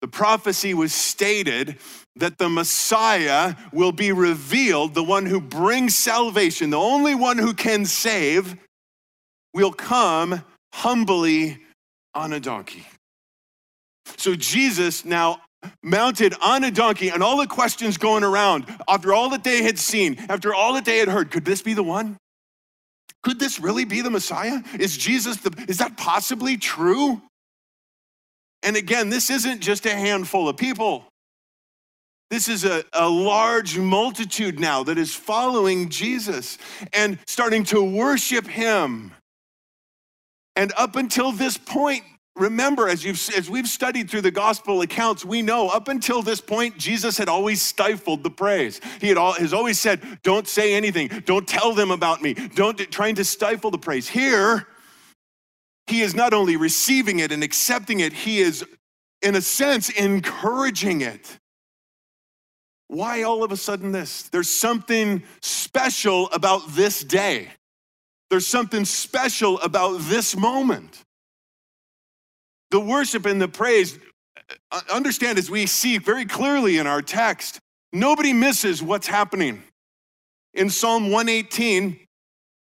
The 0.00 0.08
prophecy 0.08 0.74
was 0.74 0.92
stated 0.92 1.78
that 2.16 2.38
the 2.38 2.48
Messiah 2.48 3.56
will 3.72 3.92
be 3.92 4.12
revealed, 4.12 4.94
the 4.94 5.02
one 5.02 5.26
who 5.26 5.40
brings 5.40 5.96
salvation, 5.96 6.70
the 6.70 6.78
only 6.78 7.16
one 7.16 7.38
who 7.38 7.52
can 7.52 7.84
save, 7.84 8.56
will 9.54 9.72
come 9.72 10.44
humbly 10.72 11.58
on 12.14 12.32
a 12.32 12.38
donkey. 12.38 12.86
So 14.18 14.36
Jesus 14.36 15.04
now 15.04 15.40
mounted 15.82 16.34
on 16.40 16.64
a 16.64 16.70
donkey 16.70 17.08
and 17.10 17.22
all 17.22 17.36
the 17.36 17.46
questions 17.46 17.96
going 17.96 18.24
around 18.24 18.66
after 18.88 19.12
all 19.12 19.30
that 19.30 19.44
they 19.44 19.62
had 19.62 19.78
seen, 19.78 20.16
after 20.28 20.54
all 20.54 20.74
that 20.74 20.84
they 20.84 20.98
had 20.98 21.08
heard, 21.08 21.30
could 21.30 21.44
this 21.44 21.62
be 21.62 21.74
the 21.74 21.82
one? 21.82 22.16
Could 23.22 23.38
this 23.38 23.58
really 23.58 23.84
be 23.84 24.02
the 24.02 24.10
Messiah? 24.10 24.60
Is 24.78 24.96
Jesus 24.96 25.38
the, 25.38 25.64
is 25.66 25.78
that 25.78 25.96
possibly 25.96 26.56
true? 26.56 27.22
And 28.62 28.76
again, 28.76 29.10
this 29.10 29.30
isn't 29.30 29.60
just 29.60 29.86
a 29.86 29.94
handful 29.94 30.48
of 30.48 30.56
people. 30.56 31.06
This 32.30 32.48
is 32.48 32.64
a, 32.64 32.84
a 32.92 33.08
large 33.08 33.78
multitude 33.78 34.58
now 34.58 34.82
that 34.84 34.98
is 34.98 35.14
following 35.14 35.88
Jesus 35.88 36.58
and 36.92 37.18
starting 37.26 37.64
to 37.64 37.82
worship 37.82 38.46
him. 38.46 39.12
And 40.56 40.72
up 40.76 40.96
until 40.96 41.32
this 41.32 41.56
point, 41.56 42.04
remember, 42.36 42.88
as, 42.88 43.04
you've, 43.04 43.20
as 43.36 43.48
we've 43.48 43.68
studied 43.68 44.10
through 44.10 44.22
the 44.22 44.30
gospel 44.30 44.82
accounts, 44.82 45.24
we 45.24 45.42
know 45.42 45.68
up 45.68 45.88
until 45.88 46.22
this 46.22 46.40
point, 46.40 46.76
Jesus 46.78 47.16
had 47.16 47.28
always 47.28 47.62
stifled 47.62 48.22
the 48.22 48.30
praise. 48.30 48.80
He 49.00 49.08
had 49.08 49.16
all, 49.16 49.32
has 49.34 49.52
always 49.52 49.78
said, 49.78 50.00
Don't 50.22 50.48
say 50.48 50.74
anything, 50.74 51.08
don't 51.24 51.46
tell 51.46 51.74
them 51.74 51.90
about 51.90 52.22
me, 52.22 52.34
don't 52.34 52.78
trying 52.90 53.14
to 53.16 53.24
stifle 53.24 53.70
the 53.70 53.78
praise. 53.78 54.08
Here, 54.08 54.66
he 55.86 56.02
is 56.02 56.14
not 56.14 56.32
only 56.32 56.56
receiving 56.56 57.18
it 57.18 57.30
and 57.30 57.42
accepting 57.44 58.00
it, 58.00 58.12
he 58.12 58.40
is, 58.40 58.64
in 59.22 59.36
a 59.36 59.40
sense, 59.40 59.90
encouraging 59.90 61.02
it. 61.02 61.38
Why 62.88 63.22
all 63.22 63.42
of 63.44 63.52
a 63.52 63.56
sudden 63.56 63.92
this? 63.92 64.28
There's 64.28 64.50
something 64.50 65.22
special 65.40 66.30
about 66.30 66.62
this 66.68 67.02
day. 67.02 67.48
There's 68.30 68.46
something 68.46 68.84
special 68.84 69.60
about 69.60 70.00
this 70.00 70.36
moment. 70.36 71.03
The 72.70 72.80
worship 72.80 73.26
and 73.26 73.40
the 73.40 73.48
praise, 73.48 73.98
uh, 74.70 74.80
understand 74.90 75.38
as 75.38 75.50
we 75.50 75.66
see 75.66 75.98
very 75.98 76.24
clearly 76.24 76.78
in 76.78 76.86
our 76.86 77.02
text, 77.02 77.60
nobody 77.92 78.32
misses 78.32 78.82
what's 78.82 79.06
happening. 79.06 79.62
In 80.54 80.70
Psalm 80.70 81.10
118, 81.10 81.98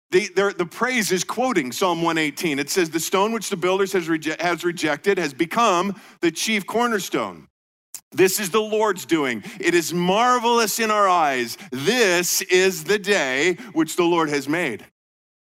the, 0.09 0.53
the, 0.57 0.65
praise 0.65 1.11
is 1.11 1.25
quoting 1.25 1.71
Psalm 1.71 2.01
118. 2.01 2.59
It 2.59 2.69
says, 2.69 2.89
The 2.89 2.99
stone 2.99 3.33
which 3.33 3.49
the 3.49 3.57
builders 3.57 3.91
has, 3.91 4.07
reje- 4.07 4.39
has 4.39 4.63
rejected 4.63 5.17
has 5.17 5.33
become 5.33 5.99
the 6.21 6.31
chief 6.31 6.65
cornerstone. 6.65 7.47
This 8.11 8.39
is 8.39 8.49
the 8.49 8.61
Lord's 8.61 9.05
doing. 9.05 9.43
It 9.59 9.73
is 9.73 9.93
marvelous 9.93 10.79
in 10.79 10.91
our 10.91 11.09
eyes. 11.09 11.57
This 11.71 12.41
is 12.43 12.85
the 12.85 12.97
day 12.97 13.57
which 13.73 13.97
the 13.97 14.05
Lord 14.05 14.29
has 14.29 14.47
made. 14.47 14.85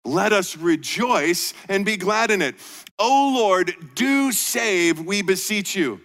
Let 0.06 0.32
us 0.32 0.56
rejoice 0.56 1.52
and 1.68 1.84
be 1.84 1.98
glad 1.98 2.30
in 2.30 2.40
it. 2.40 2.56
O 2.98 3.32
Lord, 3.34 3.74
do 3.94 4.30
save, 4.32 5.00
we 5.00 5.22
beseech 5.22 5.74
you. 5.74 6.00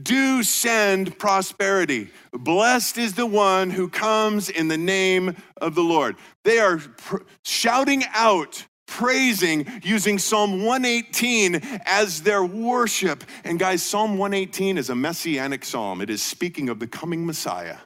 Do 0.00 0.42
send 0.44 1.18
prosperity. 1.18 2.10
Blessed 2.32 2.98
is 2.98 3.14
the 3.14 3.26
one 3.26 3.70
who 3.70 3.88
comes 3.88 4.48
in 4.48 4.68
the 4.68 4.78
name 4.78 5.36
of 5.60 5.74
the 5.74 5.82
Lord. 5.82 6.16
They 6.44 6.58
are 6.58 6.78
pr- 6.78 7.22
shouting 7.44 8.04
out, 8.12 8.64
praising, 8.86 9.66
using 9.82 10.18
Psalm 10.18 10.64
118 10.64 11.56
as 11.84 12.22
their 12.22 12.44
worship. 12.44 13.24
And 13.42 13.58
guys, 13.58 13.82
Psalm 13.82 14.18
118 14.18 14.78
is 14.78 14.90
a 14.90 14.94
messianic 14.94 15.64
psalm, 15.64 16.00
it 16.00 16.10
is 16.10 16.22
speaking 16.22 16.68
of 16.68 16.78
the 16.78 16.86
coming 16.86 17.26
Messiah. 17.26 17.78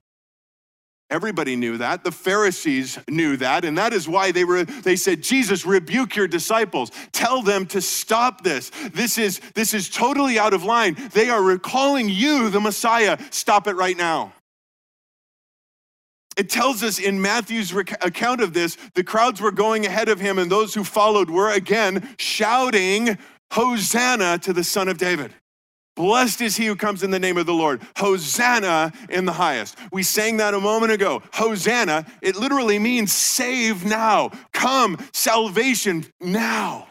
Everybody 1.12 1.56
knew 1.56 1.76
that. 1.76 2.04
The 2.04 2.10
Pharisees 2.10 2.98
knew 3.06 3.36
that. 3.36 3.66
And 3.66 3.76
that 3.76 3.92
is 3.92 4.08
why 4.08 4.32
they 4.32 4.44
were 4.44 4.64
they 4.64 4.96
said, 4.96 5.22
"Jesus, 5.22 5.66
rebuke 5.66 6.16
your 6.16 6.26
disciples. 6.26 6.90
Tell 7.12 7.42
them 7.42 7.66
to 7.66 7.82
stop 7.82 8.42
this. 8.42 8.70
This 8.94 9.18
is 9.18 9.38
this 9.54 9.74
is 9.74 9.90
totally 9.90 10.38
out 10.38 10.54
of 10.54 10.64
line. 10.64 10.96
They 11.12 11.28
are 11.28 11.42
recalling 11.42 12.08
you 12.08 12.48
the 12.48 12.60
Messiah. 12.60 13.18
Stop 13.30 13.66
it 13.66 13.76
right 13.76 13.96
now." 13.96 14.32
It 16.38 16.48
tells 16.48 16.82
us 16.82 16.98
in 16.98 17.20
Matthew's 17.20 17.72
account 17.72 18.40
of 18.40 18.54
this, 18.54 18.78
the 18.94 19.04
crowds 19.04 19.38
were 19.38 19.52
going 19.52 19.84
ahead 19.84 20.08
of 20.08 20.18
him 20.18 20.38
and 20.38 20.50
those 20.50 20.72
who 20.72 20.82
followed 20.82 21.28
were 21.28 21.50
again 21.50 22.16
shouting, 22.18 23.18
"Hosanna 23.52 24.38
to 24.38 24.54
the 24.54 24.64
son 24.64 24.88
of 24.88 24.96
David." 24.96 25.34
Blessed 25.94 26.40
is 26.40 26.56
he 26.56 26.66
who 26.66 26.76
comes 26.76 27.02
in 27.02 27.10
the 27.10 27.18
name 27.18 27.36
of 27.36 27.46
the 27.46 27.52
Lord. 27.52 27.82
Hosanna 27.96 28.92
in 29.10 29.26
the 29.26 29.32
highest. 29.32 29.76
We 29.92 30.02
sang 30.02 30.38
that 30.38 30.54
a 30.54 30.60
moment 30.60 30.92
ago. 30.92 31.22
Hosanna, 31.34 32.06
it 32.22 32.36
literally 32.36 32.78
means 32.78 33.12
save 33.12 33.84
now. 33.84 34.30
Come, 34.52 34.96
salvation 35.12 36.06
now. 36.20 36.86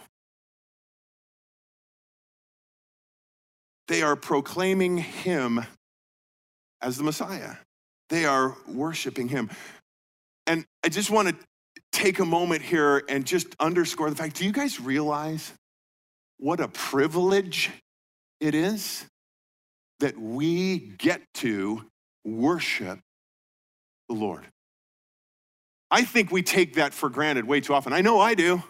They 3.88 4.04
are 4.04 4.16
proclaiming 4.16 4.98
him 4.98 5.66
as 6.82 6.98
the 6.98 7.04
Messiah, 7.04 7.56
they 8.10 8.26
are 8.26 8.56
worshiping 8.68 9.28
him. 9.28 9.50
And 10.48 10.66
I 10.84 10.90
just 10.90 11.12
want 11.12 11.30
to 11.30 11.36
take 11.92 12.20
a 12.20 12.26
moment 12.26 12.62
here 12.62 13.04
and 13.10 13.26
just 13.26 13.48
underscore 13.60 14.10
the 14.10 14.16
fact 14.16 14.38
do 14.38 14.46
you 14.46 14.52
guys 14.52 14.80
realize 14.80 15.54
what 16.38 16.60
a 16.60 16.68
privilege 16.70 17.70
it 18.42 18.56
is 18.56 19.06
that 20.02 20.20
we 20.20 20.80
get 20.98 21.22
to 21.36 21.86
worship 22.26 23.00
the 24.10 24.16
Lord. 24.16 24.46
I 25.90 26.04
think 26.04 26.32
we 26.32 26.42
take 26.42 26.74
that 26.74 26.94
for 26.94 27.10
granted 27.10 27.46
way 27.46 27.62
too 27.62 27.74
often. 27.74 27.94
I 27.94 28.02
know 28.02 28.20
I 28.20 28.34
do. 28.34 28.64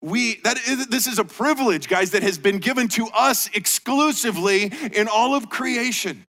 We 0.00 0.40
that 0.44 0.58
is, 0.66 0.86
this 0.88 1.06
is 1.06 1.18
a 1.18 1.24
privilege, 1.24 1.88
guys, 1.88 2.12
that 2.12 2.22
has 2.22 2.38
been 2.38 2.58
given 2.58 2.88
to 2.88 3.08
us 3.08 3.48
exclusively 3.54 4.72
in 4.92 5.08
all 5.08 5.34
of 5.34 5.48
creation. 5.48 6.26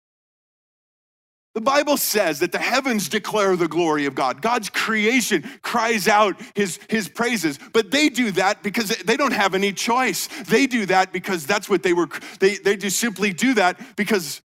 The 1.55 1.61
Bible 1.61 1.99
says 1.99 2.41
that 2.41 2.51
the 2.51 2.59
heavens 2.59 3.11
declare 3.11 3.57
the 3.57 3.69
glory 3.69 4.07
of 4.07 4.15
God. 4.15 4.41
God's 4.41 4.71
creation 4.71 5.45
cries 5.61 6.09
out 6.09 6.41
his, 6.55 6.79
his 6.89 7.09
praises, 7.11 7.59
but 7.75 7.91
they 7.91 8.09
do 8.09 8.31
that 8.33 8.63
because 8.63 8.89
they 9.05 9.19
don't 9.19 9.35
have 9.35 9.55
any 9.55 9.73
choice. 9.73 10.29
They 10.45 10.67
do 10.67 10.87
that 10.87 11.13
because 11.13 11.45
that's 11.45 11.69
what 11.69 11.83
they 11.83 11.93
were, 11.93 12.09
they, 12.41 12.57
they 12.57 12.77
just 12.79 12.99
simply 12.99 13.35
do 13.35 13.53
that 13.55 13.79
because 13.97 14.41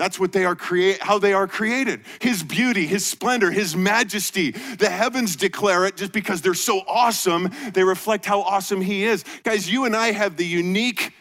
That's 0.00 0.18
what 0.18 0.32
they 0.32 0.46
are 0.46 0.56
create 0.56 1.02
how 1.02 1.18
they 1.18 1.34
are 1.34 1.46
created. 1.46 2.00
His 2.22 2.42
beauty, 2.42 2.86
his 2.86 3.04
splendor, 3.04 3.50
his 3.50 3.76
majesty. 3.76 4.52
The 4.52 4.88
heavens 4.88 5.36
declare 5.36 5.84
it 5.84 5.98
just 5.98 6.12
because 6.12 6.40
they're 6.40 6.54
so 6.54 6.80
awesome, 6.88 7.50
they 7.74 7.84
reflect 7.84 8.24
how 8.24 8.40
awesome 8.40 8.80
he 8.80 9.04
is. 9.04 9.26
Guys, 9.42 9.70
you 9.70 9.84
and 9.84 9.94
I 9.94 10.12
have 10.12 10.38
the 10.38 10.46
unique 10.46 11.12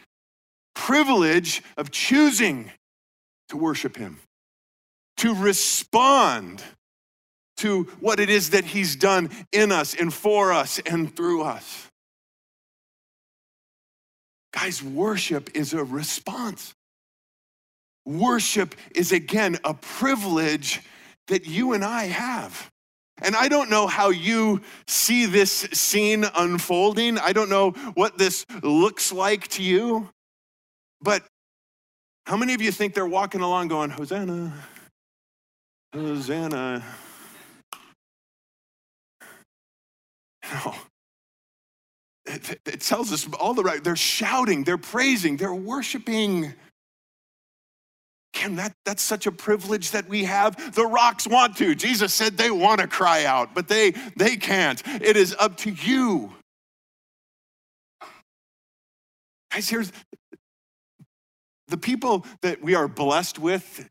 privilege 0.76 1.62
of 1.76 1.92
choosing 1.92 2.72
to 3.50 3.58
worship 3.58 3.98
him, 3.98 4.22
to 5.20 5.36
respond 5.36 6.64
to 7.58 7.84
what 8.00 8.20
it 8.20 8.30
is 8.30 8.52
that 8.52 8.64
he's 8.64 8.96
done 8.96 9.30
in 9.52 9.72
us 9.72 9.94
and 9.94 10.14
for 10.14 10.54
us 10.54 10.80
and 10.80 11.14
through 11.14 11.44
us. 11.44 11.88
Guys, 14.54 14.82
worship 14.82 15.50
is 15.56 15.74
a 15.74 15.84
response. 15.84 16.74
Worship 18.06 18.76
is 18.96 19.12
again 19.12 19.58
a 19.64 19.74
privilege 19.74 20.82
that 21.28 21.46
you 21.46 21.74
and 21.74 21.84
I 21.84 22.06
have. 22.06 22.70
And 23.22 23.36
I 23.36 23.50
don't 23.50 23.70
know 23.70 23.88
how 23.88 24.10
you 24.10 24.62
see 24.88 25.26
this 25.26 25.52
scene 25.74 26.26
unfolding. 26.36 27.18
I 27.18 27.34
don't 27.34 27.50
know 27.50 27.72
what 27.94 28.18
this 28.18 28.46
looks 28.64 29.12
like 29.12 29.50
to 29.50 29.64
you. 29.64 30.10
But 31.02 31.24
how 32.26 32.38
many 32.38 32.54
of 32.54 32.62
you 32.62 32.72
think 32.72 32.94
they're 32.94 33.06
walking 33.06 33.42
along 33.42 33.68
going, 33.68 33.90
Hosanna, 33.90 34.54
Hosanna? 35.94 36.84
No. 40.44 40.76
It, 42.26 42.60
it 42.66 42.82
tells 42.82 43.12
us 43.12 43.28
all 43.40 43.54
the 43.56 43.64
right, 43.64 43.84
they're 43.84 43.96
shouting, 43.96 44.64
they're 44.64 44.78
praising, 44.78 45.38
they're 45.38 45.54
worshiping. 45.54 46.54
Kim, 48.34 48.56
that, 48.58 48.74
that's 48.86 49.02
such 49.02 49.26
a 49.26 49.32
privilege 49.32 49.92
that 49.92 50.08
we 50.08 50.26
have. 50.26 50.76
The 50.76 50.86
rocks 50.86 51.28
want 51.28 51.58
to. 51.58 51.74
Jesus 51.74 52.14
said 52.14 52.38
they 52.38 52.52
want 52.52 52.82
to 52.82 52.88
cry 52.88 53.26
out, 53.26 53.56
but 53.56 53.68
they, 53.68 53.92
they 54.16 54.38
can't. 54.38 54.82
It 55.02 55.18
is 55.18 55.36
up 55.40 55.58
to 55.58 55.72
you. 55.72 56.32
Guys, 59.52 59.68
here's 59.68 59.92
the 61.68 61.78
people 61.78 62.26
that 62.42 62.62
we 62.62 62.76
are 62.76 62.88
blessed 62.88 63.40
with 63.40 63.90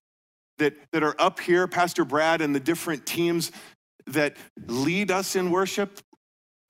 that, 0.59 0.75
that 0.93 1.03
are 1.03 1.15
up 1.19 1.41
here, 1.41 1.67
Pastor 1.67 2.05
Brad 2.05 2.41
and 2.41 2.55
the 2.55 2.61
different 2.61 3.07
teams 3.07 3.51
that 4.07 4.37
lead 4.67 5.11
us 5.11 5.37
in 5.37 5.51
worship. 5.51 5.99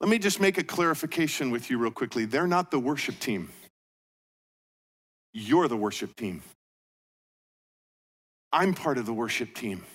Let 0.01 0.09
me 0.09 0.17
just 0.17 0.39
make 0.39 0.57
a 0.57 0.63
clarification 0.63 1.51
with 1.51 1.69
you, 1.69 1.77
real 1.77 1.91
quickly. 1.91 2.25
They're 2.25 2.47
not 2.47 2.71
the 2.71 2.79
worship 2.79 3.19
team, 3.19 3.49
you're 5.33 5.67
the 5.67 5.77
worship 5.77 6.15
team. 6.15 6.41
I'm 8.51 8.73
part 8.73 8.97
of 8.97 9.05
the 9.05 9.13
worship 9.13 9.53
team. 9.53 9.85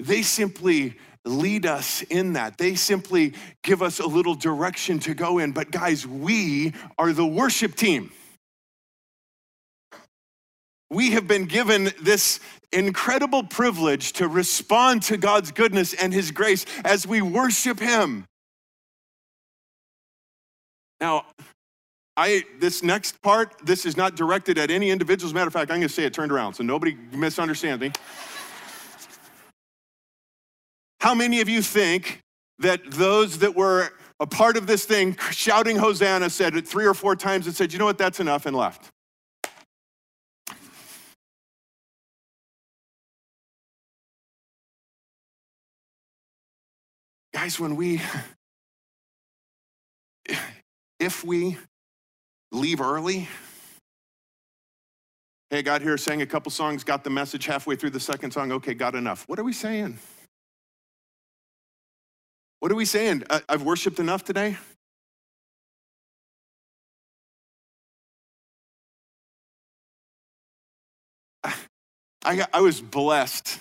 They 0.00 0.22
simply 0.22 0.96
lead 1.24 1.66
us 1.66 2.02
in 2.02 2.32
that. 2.32 2.58
They 2.58 2.74
simply 2.74 3.34
give 3.62 3.82
us 3.82 4.00
a 4.00 4.06
little 4.06 4.34
direction 4.34 4.98
to 5.00 5.14
go 5.14 5.38
in. 5.38 5.52
But 5.52 5.70
guys, 5.70 6.06
we 6.06 6.72
are 6.98 7.12
the 7.12 7.26
worship 7.26 7.76
team. 7.76 8.10
We 10.90 11.12
have 11.12 11.28
been 11.28 11.44
given 11.44 11.92
this 12.02 12.40
incredible 12.72 13.44
privilege 13.44 14.12
to 14.14 14.26
respond 14.26 15.02
to 15.04 15.16
God's 15.16 15.52
goodness 15.52 15.94
and 15.94 16.12
His 16.12 16.30
grace 16.32 16.66
as 16.84 17.06
we 17.06 17.22
worship 17.22 17.78
Him. 17.78 18.26
Now, 21.00 21.26
I, 22.16 22.44
this 22.58 22.82
next 22.82 23.22
part, 23.22 23.54
this 23.64 23.86
is 23.86 23.96
not 23.96 24.16
directed 24.16 24.58
at 24.58 24.70
any 24.70 24.90
individual. 24.90 25.28
As 25.28 25.32
a 25.32 25.34
matter 25.34 25.46
of 25.46 25.52
fact, 25.52 25.70
I'm 25.70 25.78
going 25.78 25.88
to 25.88 25.94
say 25.94 26.04
it 26.04 26.12
turned 26.12 26.32
around 26.32 26.54
so 26.54 26.62
nobody 26.62 26.96
misunderstands 27.12 27.80
me. 27.80 27.92
How 31.00 31.14
many 31.14 31.40
of 31.40 31.48
you 31.48 31.62
think 31.62 32.20
that 32.58 32.90
those 32.90 33.38
that 33.38 33.54
were 33.54 33.90
a 34.18 34.26
part 34.26 34.58
of 34.58 34.66
this 34.66 34.84
thing 34.84 35.16
shouting 35.30 35.76
Hosanna 35.76 36.28
said 36.28 36.54
it 36.56 36.68
three 36.68 36.84
or 36.84 36.92
four 36.92 37.16
times 37.16 37.46
and 37.46 37.56
said, 37.56 37.72
you 37.72 37.78
know 37.78 37.86
what, 37.86 37.96
that's 37.96 38.20
enough, 38.20 38.44
and 38.44 38.54
left? 38.54 38.90
Guys, 47.42 47.58
when 47.58 47.74
we, 47.74 48.02
if 50.98 51.24
we 51.24 51.56
leave 52.52 52.82
early. 52.82 53.28
Hey, 55.48 55.60
I 55.60 55.62
got 55.62 55.80
here, 55.80 55.96
sang 55.96 56.20
a 56.20 56.26
couple 56.26 56.52
songs, 56.52 56.84
got 56.84 57.02
the 57.02 57.08
message 57.08 57.46
halfway 57.46 57.76
through 57.76 57.90
the 57.90 57.98
second 57.98 58.32
song. 58.32 58.52
Okay, 58.52 58.74
got 58.74 58.94
enough. 58.94 59.24
What 59.26 59.38
are 59.38 59.42
we 59.42 59.54
saying? 59.54 59.98
What 62.58 62.70
are 62.70 62.74
we 62.74 62.84
saying? 62.84 63.22
I've 63.48 63.62
worshiped 63.62 64.00
enough 64.00 64.22
today? 64.22 64.58
I, 72.22 72.46
I 72.52 72.60
was 72.60 72.82
blessed 72.82 73.58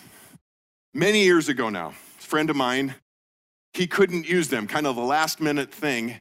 many 0.93 1.23
years 1.23 1.47
ago 1.47 1.69
now. 1.69 1.93
A 2.19 2.21
friend 2.21 2.49
of 2.49 2.57
mine, 2.57 2.93
he 3.73 3.87
couldn't 3.87 4.27
use 4.27 4.47
them, 4.47 4.67
kind 4.67 4.87
of 4.87 4.95
the 4.95 5.01
last 5.01 5.41
minute 5.41 5.71
thing. 5.71 6.19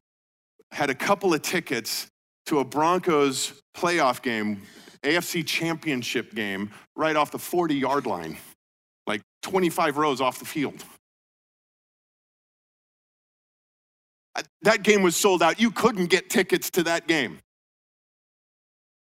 Had 0.70 0.90
a 0.90 0.94
couple 0.94 1.32
of 1.32 1.42
tickets 1.42 2.08
to 2.46 2.58
a 2.58 2.64
Broncos 2.64 3.62
playoff 3.76 4.22
game, 4.22 4.62
AFC 5.02 5.46
championship 5.46 6.34
game, 6.34 6.70
right 6.96 7.16
off 7.16 7.30
the 7.30 7.38
40 7.38 7.74
yard 7.74 8.06
line, 8.06 8.36
like 9.06 9.22
25 9.42 9.96
rows 9.96 10.20
off 10.20 10.38
the 10.38 10.44
field. 10.44 10.84
That 14.62 14.82
game 14.82 15.02
was 15.02 15.16
sold 15.16 15.42
out. 15.42 15.60
You 15.60 15.70
couldn't 15.70 16.06
get 16.06 16.30
tickets 16.30 16.70
to 16.70 16.82
that 16.84 17.08
game. 17.08 17.38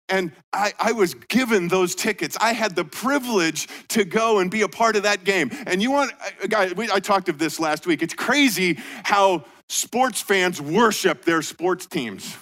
And 0.08 0.32
I, 0.52 0.72
I, 0.78 0.92
was 0.92 1.14
given 1.14 1.68
those 1.68 1.94
tickets. 1.94 2.36
I 2.38 2.52
had 2.52 2.76
the 2.76 2.84
privilege 2.84 3.68
to 3.88 4.04
go 4.04 4.40
and 4.40 4.50
be 4.50 4.60
a 4.60 4.68
part 4.68 4.96
of 4.96 5.04
that 5.04 5.24
game. 5.24 5.50
And 5.66 5.80
you 5.82 5.90
want, 5.90 6.12
uh, 6.12 6.44
uh, 6.44 6.46
guy, 6.46 6.74
I 6.92 7.00
talked 7.00 7.30
of 7.30 7.38
this 7.38 7.58
last 7.58 7.86
week. 7.86 8.02
It's 8.02 8.12
crazy 8.12 8.78
how 9.02 9.44
sports 9.70 10.20
fans 10.20 10.60
worship 10.60 11.24
their 11.24 11.40
sports 11.40 11.86
teams 11.86 12.36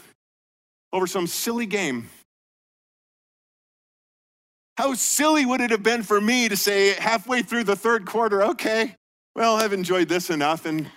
over 0.93 1.07
some 1.07 1.29
silly 1.29 1.67
game. 1.67 2.09
How 4.77 4.95
silly 4.95 5.47
would 5.47 5.61
it 5.61 5.71
have 5.71 5.83
been 5.83 6.03
for 6.03 6.21
me 6.21 6.49
to 6.49 6.57
say 6.57 6.95
halfway 6.95 7.43
through 7.43 7.65
the 7.65 7.77
third 7.77 8.07
quarter, 8.07 8.43
okay, 8.43 8.97
well, 9.37 9.57
I've 9.57 9.73
enjoyed 9.73 10.09
this 10.09 10.31
enough, 10.31 10.67
and 10.67 10.91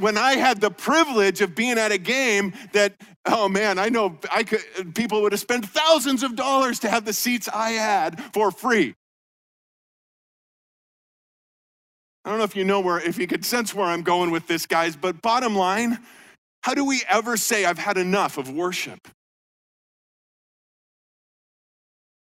when 0.00 0.16
I 0.16 0.34
had 0.34 0.60
the 0.60 0.70
privilege 0.70 1.40
of 1.40 1.54
being 1.54 1.78
at 1.78 1.92
a 1.92 1.98
game 1.98 2.52
that, 2.72 2.94
oh 3.26 3.48
man, 3.48 3.78
I 3.78 3.88
know 3.88 4.18
I 4.30 4.42
could, 4.42 4.94
people 4.94 5.22
would 5.22 5.32
have 5.32 5.40
spent 5.40 5.66
thousands 5.66 6.22
of 6.22 6.36
dollars 6.36 6.78
to 6.80 6.88
have 6.88 7.04
the 7.04 7.12
seats 7.12 7.48
I 7.48 7.70
had 7.70 8.22
for 8.32 8.50
free. 8.50 8.94
I 12.24 12.30
don't 12.30 12.38
know 12.38 12.44
if 12.44 12.56
you 12.56 12.64
know 12.64 12.80
where, 12.80 13.00
if 13.00 13.18
you 13.18 13.26
could 13.26 13.44
sense 13.44 13.74
where 13.74 13.86
I'm 13.86 14.02
going 14.02 14.30
with 14.30 14.46
this, 14.46 14.66
guys, 14.66 14.96
but 14.96 15.22
bottom 15.22 15.56
line, 15.56 15.98
how 16.62 16.74
do 16.74 16.84
we 16.84 17.02
ever 17.08 17.36
say, 17.36 17.64
I've 17.64 17.78
had 17.78 17.96
enough 17.96 18.36
of 18.36 18.50
worship? 18.50 19.08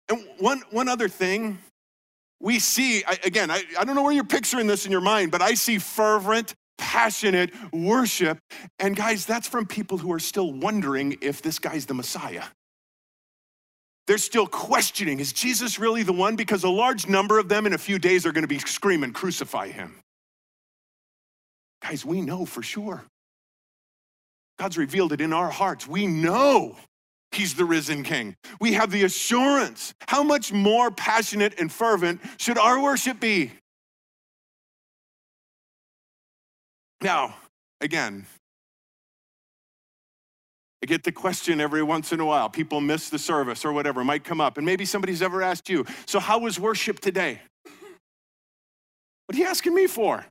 And 0.08 0.24
one, 0.38 0.62
one 0.70 0.88
other 0.88 1.08
thing, 1.08 1.58
we 2.40 2.58
see, 2.58 3.04
I, 3.04 3.18
again, 3.24 3.50
I, 3.50 3.64
I 3.78 3.84
don't 3.84 3.94
know 3.94 4.02
where 4.02 4.12
you're 4.12 4.24
picturing 4.24 4.66
this 4.66 4.86
in 4.86 4.92
your 4.92 5.00
mind, 5.00 5.30
but 5.30 5.42
I 5.42 5.54
see 5.54 5.78
fervent, 5.78 6.54
passionate 6.82 7.52
worship. 7.72 8.38
And 8.80 8.96
guys, 8.96 9.24
that's 9.24 9.46
from 9.46 9.66
people 9.66 9.98
who 9.98 10.12
are 10.12 10.18
still 10.18 10.52
wondering 10.52 11.16
if 11.20 11.40
this 11.40 11.60
guy's 11.60 11.86
the 11.86 11.94
Messiah. 11.94 12.42
They're 14.08 14.18
still 14.18 14.48
questioning 14.48 15.20
is 15.20 15.32
Jesus 15.32 15.78
really 15.78 16.02
the 16.02 16.12
one? 16.12 16.34
Because 16.34 16.64
a 16.64 16.68
large 16.68 17.06
number 17.06 17.38
of 17.38 17.48
them 17.48 17.66
in 17.66 17.72
a 17.72 17.78
few 17.78 18.00
days 18.00 18.26
are 18.26 18.32
going 18.32 18.42
to 18.42 18.48
be 18.48 18.58
screaming, 18.58 19.12
crucify 19.12 19.68
him. 19.68 19.94
Guys, 21.82 22.04
we 22.04 22.20
know 22.20 22.44
for 22.44 22.64
sure. 22.64 23.04
God's 24.58 24.76
revealed 24.76 25.12
it 25.12 25.20
in 25.20 25.32
our 25.32 25.50
hearts. 25.50 25.86
We 25.86 26.08
know 26.08 26.76
He's 27.32 27.54
the 27.54 27.64
risen 27.64 28.02
King. 28.02 28.36
We 28.60 28.74
have 28.74 28.90
the 28.90 29.04
assurance. 29.04 29.94
How 30.06 30.22
much 30.22 30.52
more 30.52 30.90
passionate 30.90 31.58
and 31.58 31.72
fervent 31.72 32.20
should 32.36 32.58
our 32.58 32.80
worship 32.80 33.20
be? 33.20 33.52
Now, 37.02 37.34
again, 37.80 38.26
I 40.82 40.86
get 40.86 41.02
the 41.02 41.12
question 41.12 41.60
every 41.60 41.82
once 41.82 42.12
in 42.12 42.20
a 42.20 42.24
while. 42.24 42.48
People 42.48 42.80
miss 42.80 43.10
the 43.10 43.18
service 43.18 43.64
or 43.64 43.72
whatever 43.72 44.04
might 44.04 44.24
come 44.24 44.40
up. 44.40 44.56
And 44.56 44.64
maybe 44.66 44.84
somebody's 44.84 45.22
ever 45.22 45.42
asked 45.42 45.68
you, 45.68 45.84
So, 46.06 46.20
how 46.20 46.38
was 46.38 46.58
worship 46.58 47.00
today? 47.00 47.40
What 49.26 49.36
are 49.36 49.38
you 49.38 49.46
asking 49.46 49.74
me 49.74 49.86
for? 49.86 50.24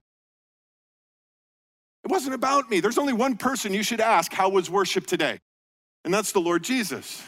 It 2.04 2.10
wasn't 2.10 2.36
about 2.36 2.70
me. 2.70 2.80
There's 2.80 2.98
only 2.98 3.14
one 3.14 3.38
person 3.38 3.74
you 3.74 3.84
should 3.84 4.02
ask, 4.02 4.32
How 4.32 4.50
was 4.50 4.70
worship 4.70 5.06
today? 5.06 5.40
And 6.04 6.14
that's 6.14 6.32
the 6.32 6.42
Lord 6.42 6.64
Jesus. 6.64 7.22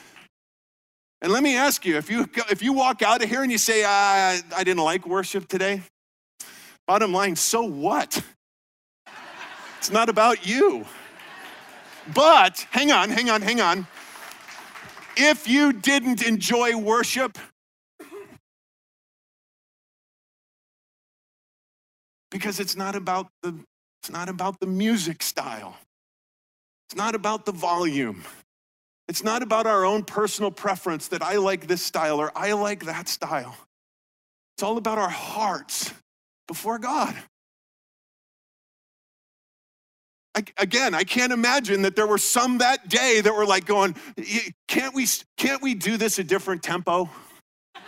And 1.22 1.32
let 1.32 1.44
me 1.44 1.56
ask 1.56 1.86
you 1.86 1.96
if 1.98 2.10
you, 2.10 2.30
if 2.50 2.62
you 2.62 2.74
walk 2.74 3.02
out 3.02 3.24
of 3.24 3.30
here 3.30 3.44
and 3.44 3.52
you 3.52 3.58
say, 3.58 3.86
I, 3.86 4.42
I 4.56 4.64
didn't 4.64 4.84
like 4.84 5.08
worship 5.08 5.48
today, 5.48 5.82
bottom 6.86 7.14
line, 7.14 7.38
so 7.38 7.64
what? 7.64 8.22
It's 9.84 9.92
not 9.92 10.08
about 10.08 10.48
you. 10.48 10.86
But 12.16 12.66
hang 12.72 12.94
on, 12.94 13.10
hang 13.10 13.30
on, 13.30 13.42
hang 13.42 13.60
on. 13.60 13.86
If 15.18 15.46
you 15.46 15.74
didn't 15.74 16.26
enjoy 16.26 16.78
worship, 16.78 17.38
because 22.32 22.62
it's 22.62 22.78
not 22.78 22.96
about 22.96 23.28
the 23.42 23.60
it's 24.02 24.10
not 24.10 24.30
about 24.30 24.58
the 24.62 24.68
music 24.68 25.22
style. 25.22 25.76
It's 26.88 26.96
not 26.96 27.14
about 27.14 27.46
the 27.46 27.52
volume. 27.52 28.24
It's 29.10 29.22
not 29.22 29.44
about 29.44 29.68
our 29.68 29.84
own 29.84 30.06
personal 30.06 30.50
preference 30.50 31.10
that 31.10 31.22
I 31.22 31.36
like 31.36 31.68
this 31.68 31.84
style 31.84 32.22
or 32.22 32.32
I 32.38 32.54
like 32.54 32.86
that 32.86 33.10
style. 33.10 33.58
It's 34.56 34.64
all 34.64 34.78
about 34.78 34.98
our 34.98 35.10
hearts 35.10 35.94
before 36.48 36.80
God. 36.80 37.14
Again, 40.58 40.96
I 40.96 41.04
can't 41.04 41.32
imagine 41.32 41.84
that 41.84 41.96
there 41.96 42.08
were 42.08 42.18
some 42.18 42.58
that 42.58 42.90
day 42.90 43.22
that 43.22 43.34
were 43.34 43.46
like 43.46 43.66
going, 43.66 43.96
can't 44.68 44.96
we, 44.96 45.06
can't 45.38 45.62
we 45.62 45.76
do 45.76 45.96
this 45.96 46.18
a 46.18 46.24
different 46.24 46.64
tempo? 46.64 47.08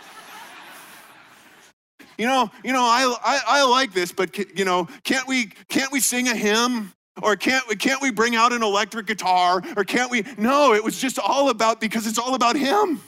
you 2.18 2.26
know, 2.26 2.48
you 2.62 2.72
know, 2.72 2.84
I, 2.84 3.16
I, 3.24 3.40
I 3.46 3.64
like 3.64 3.92
this, 3.92 4.12
but 4.12 4.38
you 4.56 4.64
know, 4.64 4.86
can't 5.02 5.26
we, 5.26 5.46
can't 5.68 5.90
we 5.90 5.98
sing 5.98 6.28
a 6.28 6.36
hymn? 6.36 6.92
Or 7.22 7.34
can't 7.34 7.66
we, 7.66 7.76
can't 7.76 8.02
we 8.02 8.10
bring 8.10 8.36
out 8.36 8.52
an 8.52 8.62
electric 8.62 9.06
guitar? 9.06 9.62
Or 9.76 9.84
can't 9.84 10.10
we? 10.10 10.24
No, 10.36 10.74
it 10.74 10.84
was 10.84 11.00
just 11.00 11.18
all 11.18 11.48
about, 11.48 11.80
because 11.80 12.06
it's 12.06 12.18
all 12.18 12.34
about 12.34 12.56
Him. 12.56 13.00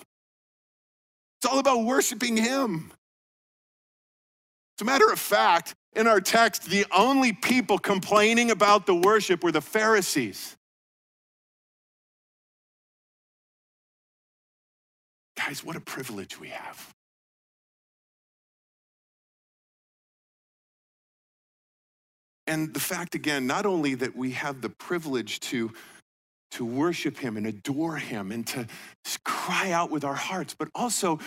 It's 1.39 1.51
all 1.51 1.59
about 1.59 1.85
worshiping 1.85 2.37
Him. 2.37 2.91
As 4.79 4.83
a 4.83 4.85
matter 4.85 5.11
of 5.11 5.19
fact, 5.19 5.75
in 5.99 6.07
our 6.07 6.21
text, 6.21 6.71
the 6.71 6.87
only 6.97 7.33
people 7.33 7.77
complaining 7.77 8.53
about 8.53 8.87
the 8.87 8.95
worship 8.95 9.43
were 9.43 9.51
the 9.51 9.61
Pharisees. 9.61 10.57
Guys, 15.37 15.65
what 15.65 15.75
a 15.75 15.81
privilege 15.81 16.39
we 16.39 16.49
have. 16.49 16.95
And 22.47 22.73
the 22.73 22.81
fact, 22.81 23.15
again, 23.15 23.47
not 23.47 23.67
only 23.67 23.95
that 23.97 24.17
we 24.17 24.31
have 24.31 24.61
the 24.63 24.71
privilege 24.71 25.41
to, 25.41 25.73
to 26.53 26.65
worship 26.65 27.19
Him 27.19 27.37
and 27.37 27.47
adore 27.47 27.97
Him 27.97 28.33
and 28.33 28.47
to 28.49 28.67
cry 29.25 29.73
out 29.73 29.91
with 29.91 30.05
our 30.05 30.15
hearts, 30.15 30.55
but 30.59 30.69
also 30.75 31.19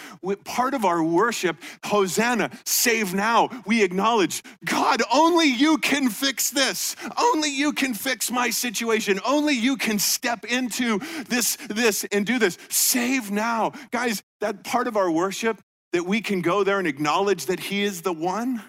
part 0.43 0.73
of 0.73 0.85
our 0.85 1.03
worship, 1.03 1.57
Hosanna, 1.85 2.49
save 2.65 3.13
now, 3.13 3.49
we 3.65 3.83
acknowledge, 3.83 4.43
God, 4.65 5.01
only 5.13 5.45
you 5.45 5.77
can 5.77 6.09
fix 6.09 6.49
this. 6.49 6.95
Only 7.17 7.49
you 7.49 7.73
can 7.73 7.93
fix 7.93 8.31
my 8.31 8.49
situation. 8.49 9.19
Only 9.25 9.53
you 9.53 9.77
can 9.77 9.99
step 9.99 10.45
into 10.45 10.99
this, 11.27 11.57
this, 11.69 12.03
and 12.11 12.25
do 12.25 12.39
this. 12.39 12.57
Save 12.69 13.31
now. 13.31 13.73
Guys, 13.91 14.23
that 14.39 14.63
part 14.63 14.87
of 14.87 14.97
our 14.97 15.11
worship, 15.11 15.59
that 15.93 16.05
we 16.05 16.21
can 16.21 16.41
go 16.41 16.63
there 16.63 16.79
and 16.79 16.87
acknowledge 16.87 17.47
that 17.47 17.59
He 17.59 17.83
is 17.83 18.01
the 18.01 18.13
one 18.13 18.61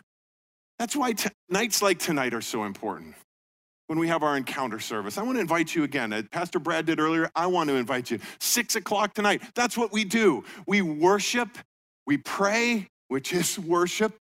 that's 0.82 0.96
why 0.96 1.12
t- 1.12 1.30
nights 1.48 1.80
like 1.80 2.00
tonight 2.00 2.34
are 2.34 2.40
so 2.40 2.64
important 2.64 3.14
when 3.92 3.98
we 3.98 4.08
have 4.08 4.22
our 4.22 4.38
encounter 4.38 4.80
service. 4.80 5.18
I 5.18 5.22
want 5.22 5.36
to 5.36 5.40
invite 5.42 5.74
you 5.74 5.84
again. 5.84 6.14
As 6.14 6.24
Pastor 6.30 6.58
Brad 6.58 6.86
did 6.86 6.98
earlier, 6.98 7.30
I 7.36 7.46
want 7.46 7.68
to 7.68 7.76
invite 7.76 8.10
you. 8.10 8.20
Six 8.40 8.74
o'clock 8.74 9.12
tonight. 9.12 9.42
That's 9.54 9.76
what 9.76 9.92
we 9.92 10.02
do. 10.02 10.44
We 10.66 10.80
worship, 10.80 11.58
we 12.06 12.16
pray, 12.16 12.88
which 13.08 13.34
is 13.34 13.58
worship, 13.58 14.16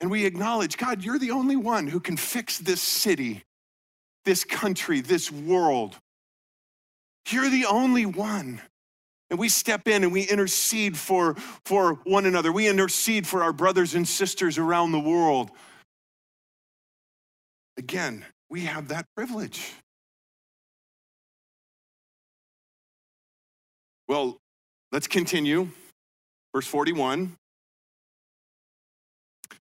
and 0.00 0.10
we 0.10 0.24
acknowledge 0.24 0.78
God, 0.78 1.04
you're 1.04 1.18
the 1.18 1.32
only 1.32 1.56
one 1.56 1.86
who 1.86 2.00
can 2.00 2.16
fix 2.16 2.56
this 2.56 2.80
city, 2.80 3.44
this 4.24 4.44
country, 4.44 5.02
this 5.02 5.30
world. 5.30 5.98
You're 7.28 7.50
the 7.50 7.66
only 7.66 8.06
one. 8.06 8.62
And 9.28 9.38
we 9.38 9.50
step 9.50 9.86
in 9.86 10.04
and 10.04 10.12
we 10.12 10.22
intercede 10.22 10.96
for, 10.96 11.34
for 11.66 12.00
one 12.04 12.24
another. 12.24 12.50
We 12.50 12.66
intercede 12.66 13.26
for 13.26 13.42
our 13.42 13.52
brothers 13.52 13.94
and 13.94 14.08
sisters 14.08 14.56
around 14.56 14.92
the 14.92 15.00
world. 15.00 15.50
Again, 17.76 18.24
we 18.50 18.62
have 18.62 18.88
that 18.88 19.06
privilege. 19.16 19.72
Well, 24.08 24.38
let's 24.90 25.06
continue. 25.06 25.68
Verse 26.54 26.66
41. 26.66 27.36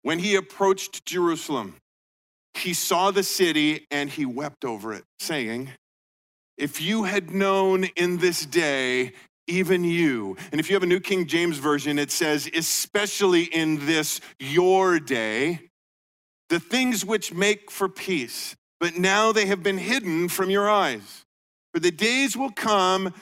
When 0.01 0.17
he 0.17 0.35
approached 0.35 1.05
Jerusalem, 1.05 1.75
he 2.55 2.73
saw 2.73 3.11
the 3.11 3.23
city 3.23 3.85
and 3.91 4.09
he 4.09 4.25
wept 4.25 4.65
over 4.65 4.93
it, 4.93 5.03
saying, 5.19 5.69
If 6.57 6.81
you 6.81 7.03
had 7.03 7.29
known 7.29 7.85
in 7.95 8.17
this 8.17 8.45
day 8.45 9.13
even 9.47 9.83
you. 9.83 10.37
And 10.51 10.59
if 10.59 10.69
you 10.69 10.75
have 10.75 10.83
a 10.83 10.87
New 10.87 10.99
King 10.99 11.27
James 11.27 11.57
Version, 11.57 11.99
it 11.99 12.11
says, 12.11 12.49
especially 12.53 13.43
in 13.43 13.85
this 13.85 14.21
your 14.39 14.99
day, 14.99 15.70
the 16.51 16.59
things 16.59 17.05
which 17.05 17.33
make 17.33 17.71
for 17.71 17.87
peace, 17.87 18.57
but 18.81 18.97
now 18.97 19.31
they 19.31 19.45
have 19.45 19.63
been 19.63 19.77
hidden 19.77 20.27
from 20.27 20.49
your 20.49 20.69
eyes. 20.69 21.23
For 21.73 21.79
the 21.79 21.91
days 21.91 22.35
will 22.35 22.51
come 22.51 23.13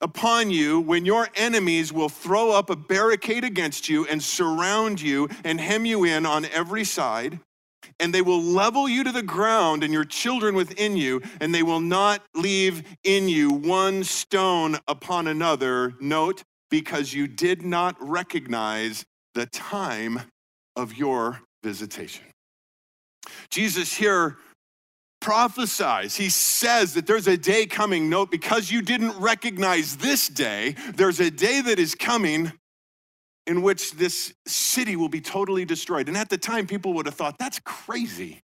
upon 0.00 0.50
you 0.50 0.80
when 0.80 1.06
your 1.06 1.28
enemies 1.36 1.92
will 1.92 2.08
throw 2.08 2.50
up 2.50 2.68
a 2.68 2.74
barricade 2.74 3.44
against 3.44 3.88
you 3.88 4.04
and 4.08 4.20
surround 4.20 5.00
you 5.00 5.28
and 5.44 5.60
hem 5.60 5.86
you 5.86 6.02
in 6.02 6.26
on 6.26 6.44
every 6.46 6.82
side 6.82 7.38
and 8.00 8.12
they 8.12 8.20
will 8.20 8.42
level 8.42 8.88
you 8.88 9.04
to 9.04 9.12
the 9.12 9.22
ground 9.22 9.84
and 9.84 9.92
your 9.92 10.04
children 10.04 10.54
within 10.54 10.96
you, 10.96 11.22
and 11.40 11.54
they 11.54 11.62
will 11.62 11.80
not 11.80 12.20
leave 12.34 12.82
in 13.04 13.28
you 13.28 13.50
one 13.50 14.02
stone 14.04 14.76
upon 14.88 15.28
another. 15.28 15.94
Note, 16.00 16.42
because 16.68 17.14
you 17.14 17.26
did 17.26 17.62
not 17.62 17.96
recognize 18.00 19.04
the 19.34 19.46
time 19.46 20.20
of 20.74 20.96
your 20.96 21.40
visitation. 21.62 22.24
Jesus 23.50 23.92
here 23.92 24.36
prophesies. 25.20 26.14
He 26.14 26.28
says 26.28 26.94
that 26.94 27.06
there's 27.06 27.26
a 27.26 27.36
day 27.36 27.66
coming. 27.66 28.08
Note, 28.08 28.30
because 28.30 28.70
you 28.70 28.82
didn't 28.82 29.18
recognize 29.18 29.96
this 29.96 30.28
day, 30.28 30.76
there's 30.94 31.20
a 31.20 31.30
day 31.30 31.60
that 31.62 31.78
is 31.78 31.94
coming 31.94 32.52
in 33.46 33.62
which 33.62 33.92
this 33.92 34.34
city 34.46 34.96
will 34.96 35.08
be 35.08 35.20
totally 35.20 35.64
destroyed. 35.64 36.08
And 36.08 36.16
at 36.16 36.28
the 36.28 36.38
time, 36.38 36.66
people 36.66 36.92
would 36.94 37.06
have 37.06 37.14
thought, 37.14 37.38
that's 37.38 37.60
crazy. 37.60 38.40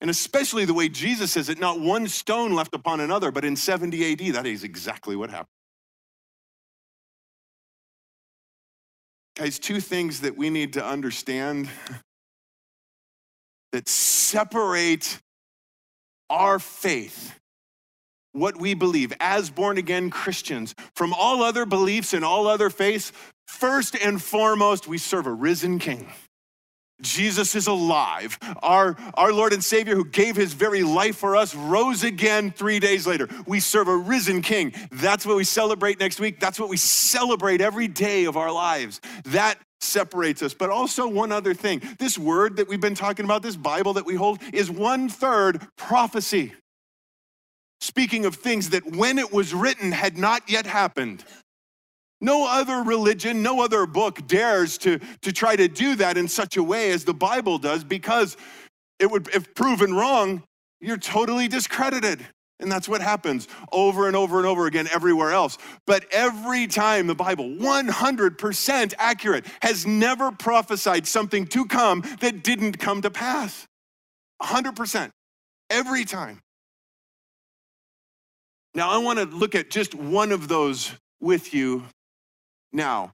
And 0.00 0.10
especially 0.10 0.66
the 0.66 0.74
way 0.74 0.88
Jesus 0.88 1.32
says 1.32 1.48
it, 1.48 1.58
not 1.58 1.80
one 1.80 2.06
stone 2.06 2.54
left 2.54 2.74
upon 2.74 3.00
another, 3.00 3.30
but 3.30 3.44
in 3.44 3.56
70 3.56 4.12
AD, 4.12 4.34
that 4.34 4.46
is 4.46 4.62
exactly 4.62 5.16
what 5.16 5.30
happened. 5.30 5.48
Guys, 9.36 9.58
two 9.58 9.80
things 9.80 10.20
that 10.20 10.36
we 10.36 10.48
need 10.48 10.72
to 10.74 10.84
understand 10.84 11.68
that 13.72 13.88
separate 13.88 15.20
our 16.28 16.58
faith, 16.58 17.38
what 18.32 18.58
we 18.58 18.74
believe 18.74 19.12
as 19.20 19.50
born 19.50 19.78
again 19.78 20.10
Christians, 20.10 20.74
from 20.94 21.12
all 21.12 21.42
other 21.42 21.66
beliefs 21.66 22.12
and 22.12 22.24
all 22.24 22.46
other 22.46 22.70
faiths, 22.70 23.12
First 23.46 23.96
and 23.96 24.20
foremost, 24.20 24.88
we 24.88 24.98
serve 24.98 25.26
a 25.26 25.32
risen 25.32 25.78
king. 25.78 26.08
Jesus 27.02 27.54
is 27.54 27.66
alive. 27.66 28.38
Our, 28.62 28.96
our 29.14 29.32
Lord 29.32 29.52
and 29.52 29.62
Savior, 29.62 29.94
who 29.94 30.04
gave 30.04 30.34
his 30.34 30.54
very 30.54 30.82
life 30.82 31.16
for 31.16 31.36
us, 31.36 31.54
rose 31.54 32.04
again 32.04 32.50
three 32.50 32.80
days 32.80 33.06
later. 33.06 33.28
We 33.46 33.60
serve 33.60 33.88
a 33.88 33.96
risen 33.96 34.40
king. 34.40 34.72
That's 34.90 35.26
what 35.26 35.36
we 35.36 35.44
celebrate 35.44 36.00
next 36.00 36.20
week. 36.20 36.40
That's 36.40 36.58
what 36.58 36.70
we 36.70 36.78
celebrate 36.78 37.60
every 37.60 37.86
day 37.86 38.24
of 38.24 38.36
our 38.36 38.50
lives. 38.50 39.02
That 39.26 39.58
separates 39.86 40.42
us. 40.42 40.54
But 40.54 40.70
also, 40.70 41.08
one 41.08 41.32
other 41.32 41.54
thing 41.54 41.80
this 41.98 42.18
word 42.18 42.56
that 42.56 42.68
we've 42.68 42.80
been 42.80 42.94
talking 42.94 43.24
about, 43.24 43.42
this 43.42 43.56
Bible 43.56 43.94
that 43.94 44.06
we 44.06 44.14
hold, 44.14 44.40
is 44.52 44.70
one 44.70 45.08
third 45.08 45.66
prophecy. 45.76 46.52
Speaking 47.80 48.24
of 48.24 48.36
things 48.36 48.70
that 48.70 48.84
when 48.96 49.18
it 49.18 49.32
was 49.32 49.54
written 49.54 49.92
had 49.92 50.16
not 50.16 50.48
yet 50.48 50.66
happened. 50.66 51.24
No 52.20 52.48
other 52.48 52.82
religion, 52.82 53.42
no 53.42 53.60
other 53.60 53.84
book 53.84 54.26
dares 54.26 54.78
to, 54.78 54.98
to 55.20 55.32
try 55.32 55.54
to 55.54 55.68
do 55.68 55.96
that 55.96 56.16
in 56.16 56.28
such 56.28 56.56
a 56.56 56.62
way 56.62 56.90
as 56.90 57.04
the 57.04 57.12
Bible 57.12 57.58
does 57.58 57.84
because 57.84 58.38
it 58.98 59.10
would, 59.10 59.28
if 59.34 59.54
proven 59.54 59.92
wrong, 59.94 60.42
you're 60.80 60.96
totally 60.96 61.46
discredited. 61.46 62.26
And 62.58 62.72
that's 62.72 62.88
what 62.88 63.02
happens 63.02 63.48
over 63.70 64.06
and 64.06 64.16
over 64.16 64.38
and 64.38 64.46
over 64.46 64.66
again 64.66 64.88
everywhere 64.90 65.32
else. 65.32 65.58
But 65.86 66.06
every 66.10 66.66
time 66.66 67.06
the 67.06 67.14
Bible, 67.14 67.44
100% 67.44 68.94
accurate, 68.98 69.46
has 69.60 69.86
never 69.86 70.32
prophesied 70.32 71.06
something 71.06 71.46
to 71.48 71.66
come 71.66 72.02
that 72.20 72.42
didn't 72.42 72.78
come 72.78 73.02
to 73.02 73.10
pass. 73.10 73.66
100%. 74.42 75.10
Every 75.68 76.04
time. 76.04 76.40
Now, 78.74 78.90
I 78.90 78.98
want 78.98 79.18
to 79.18 79.24
look 79.24 79.54
at 79.54 79.70
just 79.70 79.94
one 79.94 80.32
of 80.32 80.48
those 80.48 80.92
with 81.20 81.52
you 81.52 81.84
now. 82.72 83.12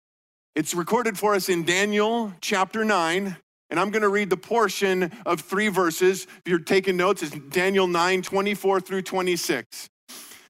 It's 0.55 0.74
recorded 0.74 1.18
for 1.18 1.34
us 1.34 1.49
in 1.49 1.64
Daniel 1.64 2.32
chapter 2.40 2.84
9, 2.84 3.36
and 3.72 3.80
I'm 3.80 3.90
going 3.90 4.02
to 4.02 4.10
read 4.10 4.28
the 4.28 4.36
portion 4.36 5.10
of 5.24 5.40
three 5.40 5.68
verses. 5.68 6.24
If 6.24 6.42
you're 6.44 6.58
taking 6.58 6.94
notes, 6.98 7.22
it's 7.22 7.34
Daniel 7.48 7.86
9, 7.86 8.20
24 8.20 8.82
through 8.82 9.00
26. 9.00 9.88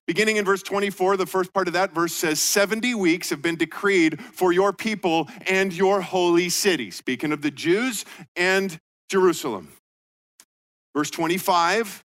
Beginning 0.05 0.35
in 0.35 0.43
verse 0.43 0.61
24, 0.61 1.15
the 1.15 1.25
first 1.25 1.53
part 1.53 1.67
of 1.67 1.73
that 1.73 1.93
verse 1.93 2.11
says, 2.11 2.41
70 2.41 2.95
weeks 2.95 3.29
have 3.29 3.41
been 3.41 3.55
decreed 3.55 4.19
for 4.21 4.51
your 4.51 4.73
people 4.73 5.29
and 5.47 5.71
your 5.71 6.01
holy 6.01 6.49
city. 6.49 6.91
Speaking 6.91 7.31
of 7.31 7.41
the 7.41 7.49
Jews 7.49 8.03
and 8.35 8.77
Jerusalem. 9.09 9.69
Verse 10.93 11.09
25 11.09 12.03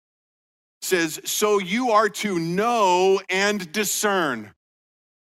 says, 0.80 1.20
So 1.26 1.58
you 1.58 1.90
are 1.90 2.08
to 2.08 2.38
know 2.38 3.20
and 3.28 3.70
discern. 3.70 4.50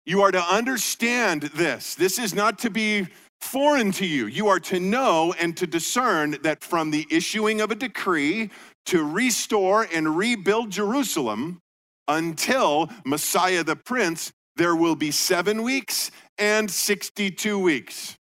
You 0.05 0.21
are 0.21 0.31
to 0.31 0.41
understand 0.41 1.43
this. 1.53 1.95
This 1.95 2.17
is 2.17 2.33
not 2.33 2.59
to 2.59 2.69
be 2.69 3.07
foreign 3.41 3.91
to 3.93 4.05
you. 4.05 4.27
You 4.27 4.47
are 4.47 4.59
to 4.61 4.79
know 4.79 5.33
and 5.39 5.57
to 5.57 5.67
discern 5.67 6.37
that 6.43 6.63
from 6.63 6.91
the 6.91 7.05
issuing 7.09 7.59
of 7.59 7.71
a 7.71 7.75
decree 7.75 8.49
to 8.85 9.03
restore 9.03 9.87
and 9.93 10.17
rebuild 10.17 10.69
Jerusalem 10.69 11.59
until 12.07 12.89
Messiah 13.05 13.63
the 13.63 13.75
Prince, 13.75 14.31
there 14.55 14.75
will 14.75 14.95
be 14.95 15.11
seven 15.11 15.63
weeks 15.63 16.11
and 16.37 16.69
62 16.69 17.59
weeks. 17.59 18.15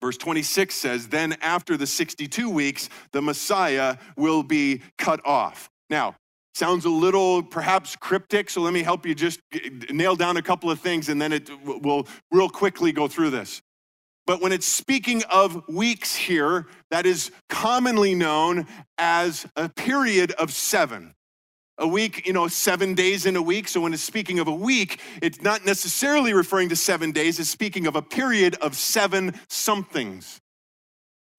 Verse 0.00 0.16
26 0.16 0.74
says, 0.74 1.08
Then 1.08 1.36
after 1.40 1.76
the 1.76 1.86
62 1.86 2.48
weeks, 2.48 2.88
the 3.12 3.20
Messiah 3.20 3.96
will 4.16 4.42
be 4.42 4.82
cut 4.96 5.20
off. 5.26 5.68
Now, 5.90 6.14
sounds 6.54 6.84
a 6.84 6.90
little 6.90 7.42
perhaps 7.42 7.96
cryptic, 7.96 8.50
so 8.50 8.60
let 8.60 8.72
me 8.72 8.82
help 8.82 9.06
you 9.06 9.14
just 9.14 9.40
nail 9.90 10.14
down 10.16 10.36
a 10.36 10.42
couple 10.42 10.70
of 10.70 10.80
things 10.80 11.08
and 11.08 11.20
then 11.20 11.32
it 11.32 11.50
will 11.64 12.06
real 12.30 12.48
quickly 12.48 12.92
go 12.92 13.08
through 13.08 13.30
this. 13.30 13.60
But 14.28 14.42
when 14.42 14.52
it's 14.52 14.66
speaking 14.68 15.22
of 15.30 15.66
weeks 15.68 16.14
here, 16.14 16.66
that 16.90 17.06
is 17.06 17.30
commonly 17.48 18.14
known 18.14 18.66
as 18.98 19.46
a 19.56 19.70
period 19.70 20.32
of 20.32 20.52
seven. 20.52 21.14
A 21.78 21.88
week, 21.88 22.26
you 22.26 22.34
know, 22.34 22.46
seven 22.46 22.92
days 22.92 23.24
in 23.24 23.36
a 23.36 23.42
week. 23.42 23.68
So 23.68 23.80
when 23.80 23.94
it's 23.94 24.02
speaking 24.02 24.38
of 24.38 24.46
a 24.46 24.54
week, 24.54 25.00
it's 25.22 25.40
not 25.40 25.64
necessarily 25.64 26.34
referring 26.34 26.68
to 26.68 26.76
seven 26.76 27.10
days, 27.10 27.40
it's 27.40 27.48
speaking 27.48 27.86
of 27.86 27.96
a 27.96 28.02
period 28.02 28.54
of 28.56 28.76
seven 28.76 29.32
somethings. 29.48 30.38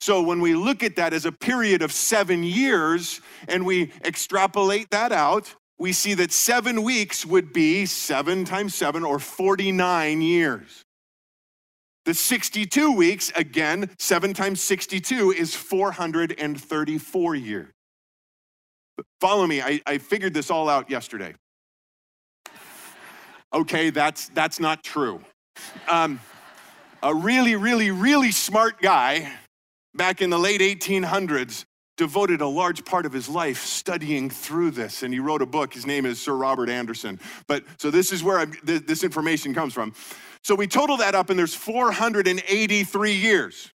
So 0.01 0.23
when 0.23 0.41
we 0.41 0.55
look 0.55 0.81
at 0.81 0.95
that 0.95 1.13
as 1.13 1.25
a 1.25 1.31
period 1.31 1.83
of 1.83 1.91
seven 1.91 2.41
years 2.41 3.21
and 3.47 3.67
we 3.67 3.91
extrapolate 4.03 4.89
that 4.89 5.11
out, 5.11 5.53
we 5.77 5.93
see 5.93 6.15
that 6.15 6.31
seven 6.31 6.81
weeks 6.81 7.23
would 7.23 7.53
be 7.53 7.85
seven 7.85 8.45
times 8.45 8.73
seven 8.73 9.03
or 9.03 9.19
49 9.19 10.23
years. 10.23 10.85
The 12.09 12.15
62 12.15 12.91
weeks, 12.91 13.31
again, 13.35 13.91
7 13.99 14.33
times 14.33 14.61
62 14.61 15.29
is 15.29 15.53
434 15.53 17.35
years. 17.35 17.67
follow 19.21 19.45
me, 19.45 19.61
I, 19.61 19.79
I 19.85 19.99
figured 19.99 20.33
this 20.33 20.49
all 20.49 20.69
out 20.69 20.89
yesterday. 20.89 21.35
Okay, 23.53 23.91
that's, 23.91 24.29
that's 24.29 24.59
not 24.59 24.83
true. 24.83 25.21
Um, 25.87 26.19
a 27.03 27.13
really, 27.13 27.55
really, 27.55 27.91
really 27.91 28.31
smart 28.31 28.81
guy 28.81 29.31
back 29.93 30.23
in 30.23 30.31
the 30.31 30.39
late 30.39 30.61
1800s 30.61 31.65
devoted 31.95 32.41
a 32.41 32.47
large 32.47 32.85
part 32.85 33.05
of 33.05 33.13
his 33.13 33.29
life 33.29 33.63
studying 33.63 34.31
through 34.31 34.71
this 34.71 35.03
and 35.03 35.13
he 35.13 35.19
wrote 35.19 35.41
a 35.41 35.45
book 35.45 35.73
his 35.73 35.85
name 35.85 36.05
is 36.05 36.17
sir 36.21 36.33
robert 36.33 36.69
anderson 36.69 37.19
but 37.45 37.61
so 37.77 37.91
this 37.91 38.13
is 38.13 38.23
where 38.23 38.45
this 38.63 39.03
information 39.03 39.53
comes 39.53 39.73
from 39.73 39.93
so 40.43 40.55
we 40.55 40.67
total 40.67 40.97
that 40.97 41.15
up, 41.15 41.29
and 41.29 41.37
there's 41.37 41.55
483 41.55 43.11
years. 43.11 43.71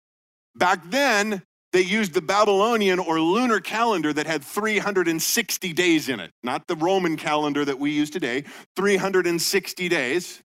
Back 0.56 0.90
then, 0.90 1.42
they 1.72 1.82
used 1.82 2.14
the 2.14 2.22
Babylonian 2.22 3.00
or 3.00 3.20
lunar 3.20 3.60
calendar 3.60 4.14
that 4.14 4.28
had 4.28 4.44
360 4.44 5.74
days 5.74 6.08
in 6.08 6.20
it, 6.20 6.32
not 6.44 6.68
the 6.68 6.76
Roman 6.76 7.18
calendar 7.18 7.66
that 7.66 7.80
we 7.80 7.92
use 7.92 8.12
today, 8.12 8.44
360 8.76 9.90
days. 9.90 10.44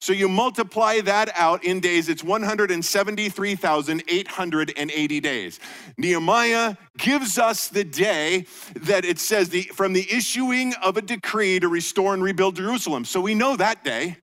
So 0.00 0.12
you 0.12 0.28
multiply 0.28 1.00
that 1.02 1.30
out 1.34 1.62
in 1.64 1.80
days, 1.80 2.08
it's 2.08 2.24
173,880 2.24 5.20
days. 5.20 5.60
Nehemiah 5.96 6.76
gives 6.98 7.38
us 7.38 7.68
the 7.68 7.84
day 7.84 8.46
that 8.76 9.04
it 9.04 9.18
says 9.18 9.50
the, 9.50 9.62
from 9.62 9.92
the 9.92 10.06
issuing 10.10 10.74
of 10.82 10.96
a 10.96 11.02
decree 11.02 11.60
to 11.60 11.68
restore 11.68 12.14
and 12.14 12.22
rebuild 12.22 12.56
Jerusalem. 12.56 13.04
So 13.04 13.20
we 13.20 13.34
know 13.34 13.56
that 13.56 13.84
day. 13.84 14.16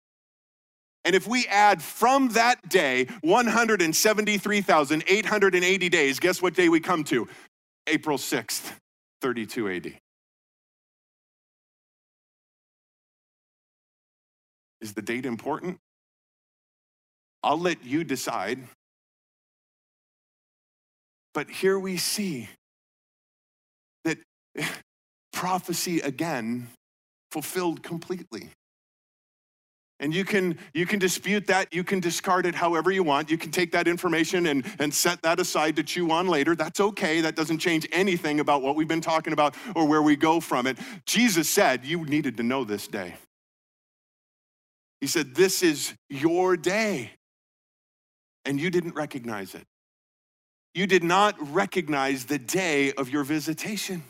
And 1.06 1.16
if 1.16 1.28
we 1.28 1.46
add 1.48 1.82
from 1.82 2.30
that 2.30 2.70
day 2.70 3.08
173,880 3.22 5.90
days, 5.90 6.20
guess 6.20 6.42
what 6.42 6.54
day 6.54 6.70
we 6.70 6.80
come 6.80 7.04
to? 7.06 7.28
April 7.88 8.18
6th, 8.18 8.72
32 9.22 9.70
AD. 9.70 9.98
Is 14.80 14.94
the 14.94 15.02
date 15.02 15.26
important? 15.26 15.80
I'll 17.42 17.60
let 17.60 17.84
you 17.84 18.06
decide. 18.06 18.60
But 21.34 21.50
here 21.50 21.80
we 21.80 21.98
see 21.98 22.48
that 24.06 24.20
prophecy 25.34 26.00
again 26.00 26.70
fulfilled 27.32 27.84
completely. 27.84 28.52
And 30.00 30.14
you 30.14 30.26
can, 30.26 30.58
you 30.74 30.86
can 30.86 31.00
dispute 31.00 31.48
that. 31.48 31.74
You 31.74 31.84
can 31.84 32.00
discard 32.00 32.46
it 32.46 32.56
however 32.56 32.92
you 32.92 33.04
want. 33.04 33.30
You 33.30 33.38
can 33.38 33.52
take 33.52 33.72
that 33.72 33.88
information 33.88 34.48
and, 34.48 34.66
and 34.80 34.94
set 34.94 35.22
that 35.22 35.40
aside 35.40 35.76
to 35.78 35.84
chew 35.84 36.12
on 36.12 36.28
later. 36.28 36.56
That's 36.56 36.80
okay. 36.80 37.22
That 37.22 37.36
doesn't 37.36 37.60
change 37.60 37.88
anything 37.92 38.40
about 38.40 38.62
what 38.62 38.76
we've 38.76 38.88
been 38.88 39.02
talking 39.02 39.34
about 39.34 39.56
or 39.76 39.88
where 39.88 40.02
we 40.02 40.16
go 40.16 40.40
from 40.40 40.68
it. 40.68 40.78
Jesus 41.06 41.50
said 41.50 41.86
you 41.86 42.04
needed 42.06 42.38
to 42.38 42.44
know 42.44 42.64
this 42.64 42.88
day. 42.88 43.16
He 45.00 45.08
said, 45.08 45.36
This 45.36 45.62
is 45.64 45.94
your 46.10 46.58
day. 46.58 47.12
And 48.46 48.60
you 48.60 48.70
didn't 48.70 48.96
recognize 48.96 49.56
it. 49.56 49.64
You 50.74 50.88
did 50.88 51.04
not 51.04 51.36
recognize 51.54 52.26
the 52.26 52.40
day 52.40 52.94
of 52.94 53.10
your 53.10 53.24
visitation. 53.24 54.04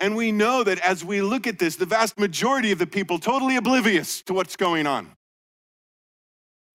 And 0.00 0.16
we 0.16 0.32
know 0.32 0.64
that 0.64 0.78
as 0.80 1.04
we 1.04 1.20
look 1.20 1.46
at 1.46 1.58
this, 1.58 1.76
the 1.76 1.86
vast 1.86 2.18
majority 2.18 2.72
of 2.72 2.78
the 2.78 2.86
people 2.86 3.18
totally 3.18 3.56
oblivious 3.56 4.22
to 4.22 4.32
what's 4.32 4.56
going 4.56 4.86
on. 4.86 5.12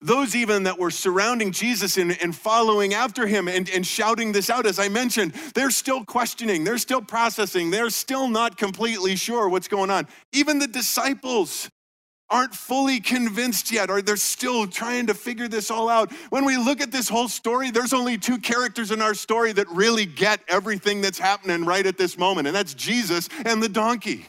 Those 0.00 0.36
even 0.36 0.64
that 0.64 0.78
were 0.78 0.90
surrounding 0.90 1.50
Jesus 1.50 1.96
and, 1.96 2.16
and 2.22 2.36
following 2.36 2.94
after 2.94 3.26
him 3.26 3.48
and, 3.48 3.68
and 3.70 3.84
shouting 3.84 4.30
this 4.30 4.50
out, 4.50 4.66
as 4.66 4.78
I 4.78 4.88
mentioned, 4.88 5.32
they're 5.54 5.70
still 5.70 6.04
questioning, 6.04 6.64
they're 6.64 6.78
still 6.78 7.02
processing, 7.02 7.70
they're 7.70 7.90
still 7.90 8.28
not 8.28 8.56
completely 8.58 9.16
sure 9.16 9.48
what's 9.48 9.68
going 9.68 9.90
on. 9.90 10.06
Even 10.32 10.58
the 10.58 10.66
disciples 10.66 11.70
aren't 12.28 12.54
fully 12.54 13.00
convinced 13.00 13.70
yet, 13.70 13.88
or 13.88 14.02
they're 14.02 14.16
still 14.16 14.66
trying 14.66 15.06
to 15.06 15.14
figure 15.14 15.48
this 15.48 15.70
all 15.70 15.88
out. 15.88 16.12
When 16.30 16.44
we 16.44 16.56
look 16.56 16.80
at 16.80 16.90
this 16.90 17.08
whole 17.08 17.28
story, 17.28 17.70
there's 17.70 17.92
only 17.92 18.18
two 18.18 18.38
characters 18.38 18.90
in 18.90 19.00
our 19.00 19.14
story 19.14 19.52
that 19.52 19.68
really 19.68 20.06
get 20.06 20.40
everything 20.48 21.00
that's 21.00 21.18
happening 21.18 21.64
right 21.64 21.86
at 21.86 21.98
this 21.98 22.18
moment, 22.18 22.48
and 22.48 22.56
that's 22.56 22.74
Jesus 22.74 23.28
and 23.44 23.62
the 23.62 23.68
donkey. 23.68 24.26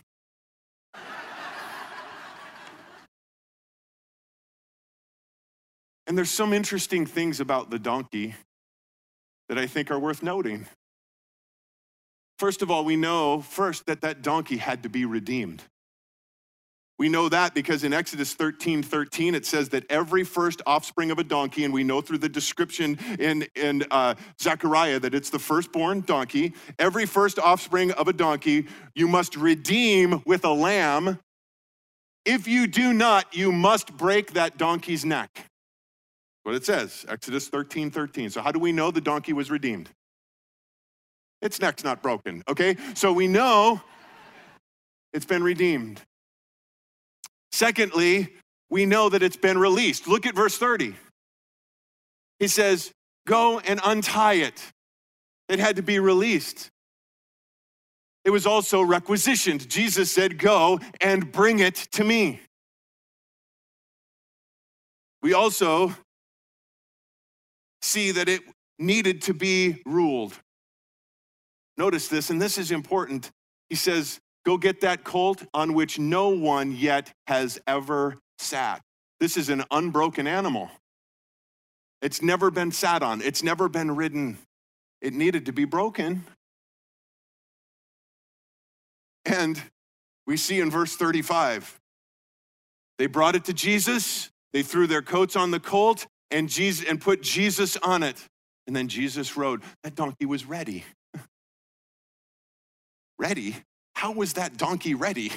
and 6.06 6.18
there's 6.18 6.32
some 6.32 6.54
interesting 6.54 7.06
things 7.06 7.40
about 7.40 7.70
the 7.70 7.80
donkey 7.80 8.36
that 9.50 9.58
I 9.58 9.68
think 9.68 9.92
are 9.92 10.00
worth 10.00 10.24
noting. 10.24 10.68
First 12.38 12.62
of 12.62 12.70
all, 12.70 12.86
we 12.86 12.96
know 12.96 13.42
first 13.42 13.88
that 13.88 14.02
that 14.02 14.22
donkey 14.22 14.58
had 14.58 14.84
to 14.84 14.90
be 14.90 15.06
redeemed. 15.06 15.64
We 17.00 17.10
know 17.10 17.30
that 17.30 17.54
because 17.54 17.84
in 17.84 17.94
Exodus 17.94 18.34
13 18.34 18.82
13, 18.82 19.36
it 19.36 19.46
says 19.46 19.70
that 19.70 19.86
every 19.90 20.24
first 20.24 20.62
offspring 20.66 21.12
of 21.12 21.20
a 21.20 21.24
donkey, 21.24 21.64
and 21.64 21.74
we 21.74 21.84
know 21.84 22.02
through 22.02 22.18
the 22.18 22.30
description 22.30 22.98
in, 23.20 23.46
in 23.56 23.84
uh, 23.92 24.16
Zechariah 24.42 25.00
that 25.02 25.14
it's 25.14 25.30
the 25.30 25.40
firstborn 25.40 26.02
donkey, 26.02 26.54
every 26.80 27.06
first 27.06 27.38
offspring 27.38 27.92
of 27.92 28.08
a 28.08 28.14
donkey 28.14 28.68
you 28.96 29.08
must 29.08 29.36
redeem 29.36 30.24
with 30.26 30.44
a 30.44 30.54
lamb. 30.54 31.20
If 32.26 32.48
you 32.48 32.66
do 32.68 32.94
not, 32.94 33.36
you 33.36 33.52
must 33.52 33.96
break 33.96 34.34
that 34.34 34.58
donkey's 34.58 35.06
neck. 35.06 35.46
What 36.44 36.56
it 36.56 36.66
says, 36.66 37.06
Exodus 37.08 37.48
13 37.48 37.92
13. 37.92 38.32
So, 38.32 38.42
how 38.42 38.52
do 38.52 38.60
we 38.60 38.72
know 38.72 38.90
the 38.90 39.02
donkey 39.02 39.34
was 39.34 39.52
redeemed? 39.52 39.90
Its 41.42 41.62
neck's 41.62 41.84
not 41.84 42.02
broken, 42.02 42.44
okay? 42.48 42.76
So 42.96 43.14
we 43.14 43.28
know 43.28 43.82
it's 45.14 45.26
been 45.26 45.44
redeemed. 45.44 46.02
Secondly, 47.52 48.34
we 48.70 48.86
know 48.86 49.10
that 49.10 49.24
it's 49.24 49.38
been 49.38 49.58
released. 49.58 50.08
Look 50.08 50.26
at 50.26 50.36
verse 50.36 50.58
30. 50.58 50.96
He 52.40 52.48
says, 52.48 52.92
Go 53.26 53.60
and 53.60 53.80
untie 53.84 54.36
it. 54.36 54.62
It 55.50 55.60
had 55.60 55.78
to 55.78 55.82
be 55.82 56.00
released. 56.00 56.70
it 58.26 58.30
was 58.30 58.46
also 58.46 58.82
requisitioned. 58.82 59.70
Jesus 59.70 60.12
said, 60.12 60.38
Go 60.38 60.80
and 61.02 61.32
bring 61.32 61.60
it 61.60 61.76
to 61.94 62.04
me. 62.04 62.42
We 65.22 65.34
also 65.34 65.94
see 67.82 68.12
that 68.12 68.30
it 68.30 68.42
needed 68.80 69.22
to 69.24 69.34
be 69.34 69.82
ruled. 69.86 70.38
Notice 71.78 72.08
this, 72.08 72.30
and 72.30 72.42
this 72.42 72.58
is 72.58 72.72
important. 72.72 73.32
He 73.70 73.76
says, 73.76 74.20
Go 74.48 74.58
get 74.58 74.80
that 74.80 75.04
colt 75.04 75.44
on 75.54 75.74
which 75.74 76.00
no 76.00 76.30
one 76.30 76.72
yet 76.72 77.12
has 77.28 77.60
ever 77.68 78.16
sat. 78.38 78.82
This 79.20 79.36
is 79.36 79.50
an 79.50 79.66
unbroken 79.72 80.26
animal. 80.26 80.72
It's 82.02 82.22
never 82.22 82.50
been 82.50 82.72
sat 82.72 83.04
on, 83.04 83.22
it's 83.22 83.44
never 83.44 83.68
been 83.68 83.94
ridden. 83.94 84.38
It 85.02 85.14
needed 85.14 85.48
to 85.48 85.52
be 85.52 85.66
broken. 85.66 86.24
And 89.26 89.62
we 90.26 90.38
see 90.38 90.62
in 90.62 90.72
verse 90.72 90.96
35, 90.96 91.78
they 93.00 93.08
brought 93.08 93.36
it 93.36 93.44
to 93.46 93.54
Jesus, 93.54 94.30
they 94.54 94.64
threw 94.64 94.88
their 94.88 95.02
coats 95.02 95.36
on 95.36 95.52
the 95.52 95.60
colt, 95.60 96.08
and 96.32 96.48
Jesus 96.48 96.88
and 96.88 97.02
put 97.02 97.22
Jesus 97.22 97.76
on 97.76 98.02
it. 98.02 98.26
And 98.66 98.74
then 98.74 98.88
Jesus 98.88 99.36
rode. 99.36 99.62
That 99.84 99.96
donkey 99.96 100.26
was 100.26 100.46
ready. 100.46 100.86
ready? 103.20 103.58
How 103.98 104.12
was 104.12 104.34
that 104.34 104.58
donkey 104.58 104.94
ready? 104.94 105.32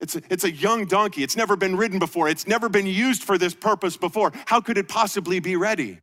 It's 0.00 0.16
a, 0.16 0.22
it's 0.28 0.42
a 0.42 0.50
young 0.50 0.86
donkey. 0.86 1.22
It's 1.22 1.36
never 1.36 1.54
been 1.54 1.76
ridden 1.76 2.00
before. 2.00 2.28
It's 2.28 2.48
never 2.48 2.68
been 2.68 2.88
used 2.88 3.22
for 3.22 3.38
this 3.38 3.54
purpose 3.54 3.96
before. 3.96 4.32
How 4.46 4.60
could 4.60 4.76
it 4.76 4.88
possibly 4.88 5.38
be 5.38 5.54
ready? 5.54 6.00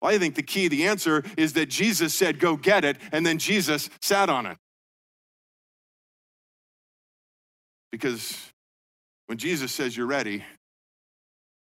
Well, 0.00 0.14
I 0.14 0.18
think 0.18 0.36
the 0.36 0.42
key, 0.44 0.68
the 0.68 0.86
answer 0.86 1.24
is 1.36 1.54
that 1.54 1.68
Jesus 1.68 2.14
said, 2.14 2.38
Go 2.38 2.56
get 2.56 2.84
it, 2.84 2.98
and 3.10 3.26
then 3.26 3.38
Jesus 3.38 3.90
sat 4.00 4.30
on 4.30 4.46
it. 4.46 4.56
Because 7.90 8.38
when 9.26 9.38
Jesus 9.38 9.72
says 9.72 9.96
you're 9.96 10.06
ready, 10.06 10.44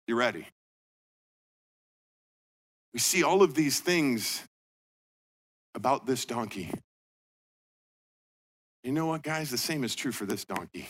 you're 0.06 0.16
ready. 0.16 0.46
We 2.92 3.00
see 3.00 3.24
all 3.24 3.42
of 3.42 3.54
these 3.56 3.80
things 3.80 4.44
about 5.74 6.06
this 6.06 6.24
donkey. 6.24 6.70
You 8.84 8.92
know 8.92 9.06
what, 9.06 9.22
guys? 9.22 9.50
The 9.50 9.58
same 9.58 9.82
is 9.82 9.96
true 9.96 10.12
for 10.12 10.26
this 10.26 10.44
donkey. 10.44 10.86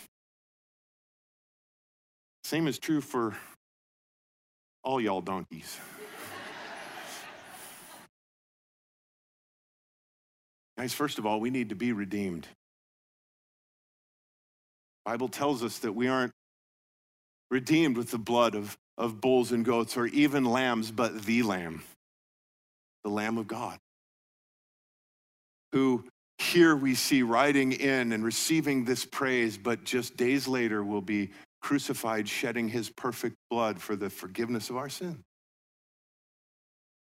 Same 2.44 2.66
is 2.66 2.78
true 2.78 3.00
for 3.00 3.34
all 4.82 5.00
y'all 5.00 5.22
donkeys. 5.22 5.78
Guys, 10.76 10.92
first 10.92 11.18
of 11.18 11.24
all, 11.24 11.40
we 11.40 11.48
need 11.50 11.70
to 11.70 11.74
be 11.74 11.92
redeemed. 11.92 12.46
Bible 15.06 15.28
tells 15.28 15.62
us 15.62 15.78
that 15.78 15.92
we 15.92 16.08
aren't 16.08 16.32
redeemed 17.50 17.96
with 17.96 18.10
the 18.10 18.18
blood 18.18 18.54
of, 18.54 18.76
of 18.98 19.20
bulls 19.20 19.52
and 19.52 19.64
goats 19.64 19.96
or 19.96 20.06
even 20.08 20.44
lambs, 20.44 20.90
but 20.90 21.24
the 21.24 21.42
lamb 21.42 21.82
the 23.04 23.10
Lamb 23.10 23.38
of 23.38 23.46
God, 23.46 23.78
who 25.72 26.04
here 26.38 26.76
we 26.76 26.94
see 26.94 27.22
riding 27.22 27.72
in 27.72 28.12
and 28.12 28.24
receiving 28.24 28.84
this 28.84 29.04
praise, 29.04 29.56
but 29.58 29.84
just 29.84 30.16
days 30.16 30.48
later 30.48 30.82
will 30.84 31.02
be 31.02 31.30
crucified, 31.62 32.28
shedding 32.28 32.68
his 32.68 32.90
perfect 32.90 33.36
blood 33.50 33.80
for 33.80 33.96
the 33.96 34.10
forgiveness 34.10 34.70
of 34.70 34.76
our 34.76 34.88
sin. 34.88 35.22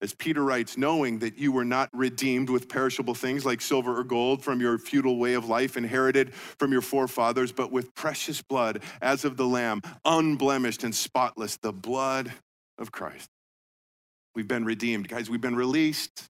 As 0.00 0.14
Peter 0.14 0.44
writes, 0.44 0.78
knowing 0.78 1.18
that 1.18 1.38
you 1.38 1.50
were 1.50 1.64
not 1.64 1.90
redeemed 1.92 2.50
with 2.50 2.68
perishable 2.68 3.14
things 3.14 3.44
like 3.44 3.60
silver 3.60 3.98
or 3.98 4.04
gold 4.04 4.44
from 4.44 4.60
your 4.60 4.78
futile 4.78 5.18
way 5.18 5.34
of 5.34 5.48
life 5.48 5.76
inherited 5.76 6.32
from 6.34 6.70
your 6.70 6.82
forefathers, 6.82 7.50
but 7.50 7.72
with 7.72 7.94
precious 7.96 8.40
blood 8.40 8.82
as 9.02 9.24
of 9.24 9.36
the 9.36 9.46
Lamb, 9.46 9.82
unblemished 10.04 10.84
and 10.84 10.94
spotless, 10.94 11.56
the 11.56 11.72
blood 11.72 12.32
of 12.78 12.92
Christ. 12.92 13.28
We've 14.36 14.46
been 14.46 14.64
redeemed. 14.64 15.08
Guys, 15.08 15.28
we've 15.28 15.40
been 15.40 15.56
released. 15.56 16.28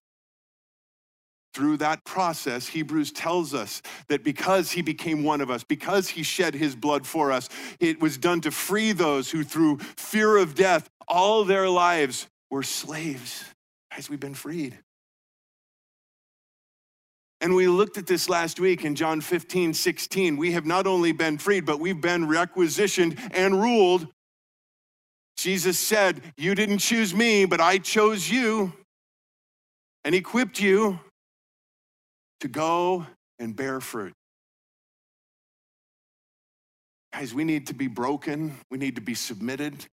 Through 1.59 1.75
that 1.77 2.05
process, 2.05 2.67
Hebrews 2.67 3.11
tells 3.11 3.53
us 3.53 3.81
that 4.07 4.23
because 4.23 4.71
he 4.71 4.81
became 4.81 5.25
one 5.25 5.41
of 5.41 5.51
us, 5.51 5.61
because 5.61 6.07
he 6.07 6.23
shed 6.23 6.53
his 6.53 6.73
blood 6.73 7.05
for 7.05 7.33
us, 7.33 7.49
it 7.81 7.99
was 7.99 8.17
done 8.17 8.39
to 8.41 8.49
free 8.49 8.93
those 8.93 9.29
who, 9.29 9.43
through 9.43 9.79
fear 9.97 10.37
of 10.37 10.55
death, 10.55 10.89
all 11.05 11.43
their 11.43 11.67
lives 11.67 12.29
were 12.49 12.63
slaves. 12.63 13.43
Guys, 13.91 14.09
we've 14.09 14.21
been 14.21 14.35
freed. 14.35 14.79
And 17.41 17.53
we 17.53 17.67
looked 17.67 17.97
at 17.97 18.07
this 18.07 18.29
last 18.29 18.61
week 18.61 18.85
in 18.85 18.95
John 18.95 19.19
15, 19.19 19.73
16. 19.73 20.37
We 20.37 20.53
have 20.53 20.65
not 20.65 20.87
only 20.87 21.11
been 21.11 21.37
freed, 21.37 21.65
but 21.65 21.81
we've 21.81 21.99
been 21.99 22.25
requisitioned 22.25 23.19
and 23.31 23.61
ruled 23.61 24.07
Jesus 25.35 25.77
said, 25.77 26.21
You 26.37 26.55
didn't 26.55 26.77
choose 26.77 27.13
me, 27.13 27.43
but 27.43 27.59
I 27.59 27.79
chose 27.79 28.29
you 28.29 28.71
and 30.05 30.15
equipped 30.15 30.61
you 30.61 31.01
to 32.41 32.47
go 32.47 33.05
and 33.37 33.55
bear 33.55 33.79
fruit. 33.79 34.13
Guys, 37.13 37.33
we 37.33 37.43
need 37.43 37.67
to 37.67 37.73
be 37.73 37.87
broken, 37.87 38.55
we 38.69 38.77
need 38.77 38.95
to 38.95 39.01
be 39.01 39.13
submitted. 39.13 39.85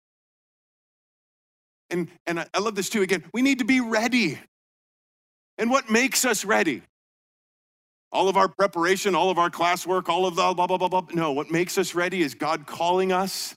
And, 1.89 2.09
and 2.25 2.39
I 2.39 2.59
love 2.59 2.75
this 2.75 2.89
too 2.89 3.03
again. 3.03 3.23
We 3.33 3.41
need 3.41 3.59
to 3.59 3.65
be 3.65 3.79
ready. 3.79 4.39
And 5.57 5.69
what 5.69 5.89
makes 5.89 6.25
us 6.25 6.43
ready? 6.43 6.81
All 8.11 8.27
of 8.27 8.37
our 8.37 8.47
preparation, 8.47 9.13
all 9.13 9.29
of 9.29 9.37
our 9.37 9.49
classwork, 9.49 10.09
all 10.09 10.25
of 10.25 10.35
the 10.35 10.53
blah, 10.53 10.67
blah, 10.67 10.77
blah, 10.77 10.87
blah. 10.87 11.05
No, 11.13 11.31
what 11.31 11.51
makes 11.51 11.77
us 11.77 11.93
ready 11.93 12.21
is 12.21 12.33
God 12.33 12.65
calling 12.65 13.11
us 13.11 13.55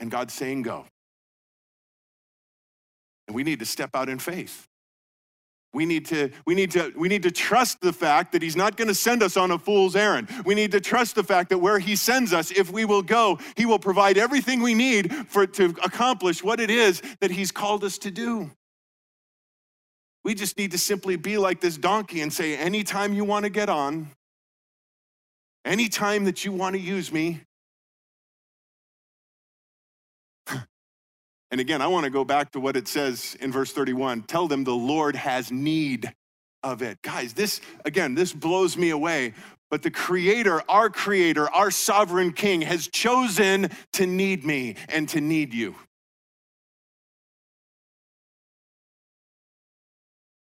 and 0.00 0.10
God's 0.10 0.34
saying 0.34 0.62
go. 0.62 0.84
And 3.26 3.34
we 3.34 3.42
need 3.42 3.58
to 3.58 3.66
step 3.66 3.90
out 3.94 4.08
in 4.08 4.18
faith. 4.18 4.66
We 5.74 5.84
need 5.84 6.06
to, 6.06 6.30
we 6.46 6.54
need 6.54 6.70
to, 6.72 6.92
we 6.96 7.08
need 7.08 7.22
to 7.24 7.30
trust 7.30 7.80
the 7.82 7.92
fact 7.92 8.32
that 8.32 8.40
he's 8.40 8.56
not 8.56 8.76
going 8.76 8.88
to 8.88 8.94
send 8.94 9.22
us 9.22 9.36
on 9.36 9.50
a 9.50 9.58
fool's 9.58 9.94
errand. 9.94 10.28
We 10.46 10.54
need 10.54 10.72
to 10.72 10.80
trust 10.80 11.14
the 11.14 11.22
fact 11.22 11.50
that 11.50 11.58
where 11.58 11.78
he 11.78 11.94
sends 11.94 12.32
us, 12.32 12.50
if 12.50 12.70
we 12.70 12.86
will 12.86 13.02
go, 13.02 13.38
he 13.56 13.66
will 13.66 13.78
provide 13.78 14.16
everything 14.16 14.62
we 14.62 14.74
need 14.74 15.12
for 15.28 15.46
to 15.46 15.66
accomplish 15.84 16.42
what 16.42 16.58
it 16.58 16.70
is 16.70 17.02
that 17.20 17.30
he's 17.30 17.52
called 17.52 17.84
us 17.84 17.98
to 17.98 18.10
do. 18.10 18.50
We 20.24 20.34
just 20.34 20.56
need 20.58 20.72
to 20.72 20.78
simply 20.78 21.16
be 21.16 21.38
like 21.38 21.60
this 21.60 21.76
donkey 21.76 22.22
and 22.22 22.32
say, 22.32 22.56
anytime 22.56 23.12
you 23.12 23.24
want 23.24 23.44
to 23.44 23.50
get 23.50 23.68
on, 23.68 24.10
anytime 25.64 26.24
that 26.24 26.44
you 26.44 26.52
want 26.52 26.74
to 26.76 26.80
use 26.80 27.12
me, 27.12 27.42
And 31.50 31.60
again, 31.60 31.80
I 31.80 31.86
want 31.86 32.04
to 32.04 32.10
go 32.10 32.24
back 32.24 32.52
to 32.52 32.60
what 32.60 32.76
it 32.76 32.88
says 32.88 33.36
in 33.40 33.50
verse 33.50 33.72
31 33.72 34.22
tell 34.22 34.48
them 34.48 34.64
the 34.64 34.74
Lord 34.74 35.16
has 35.16 35.50
need 35.50 36.12
of 36.62 36.82
it. 36.82 37.00
Guys, 37.02 37.32
this, 37.32 37.60
again, 37.84 38.14
this 38.14 38.32
blows 38.32 38.76
me 38.76 38.90
away. 38.90 39.34
But 39.70 39.82
the 39.82 39.90
Creator, 39.90 40.62
our 40.68 40.88
Creator, 40.88 41.50
our 41.50 41.70
sovereign 41.70 42.32
King, 42.32 42.62
has 42.62 42.88
chosen 42.88 43.70
to 43.92 44.06
need 44.06 44.44
me 44.44 44.76
and 44.88 45.08
to 45.10 45.20
need 45.20 45.52
you. 45.52 45.74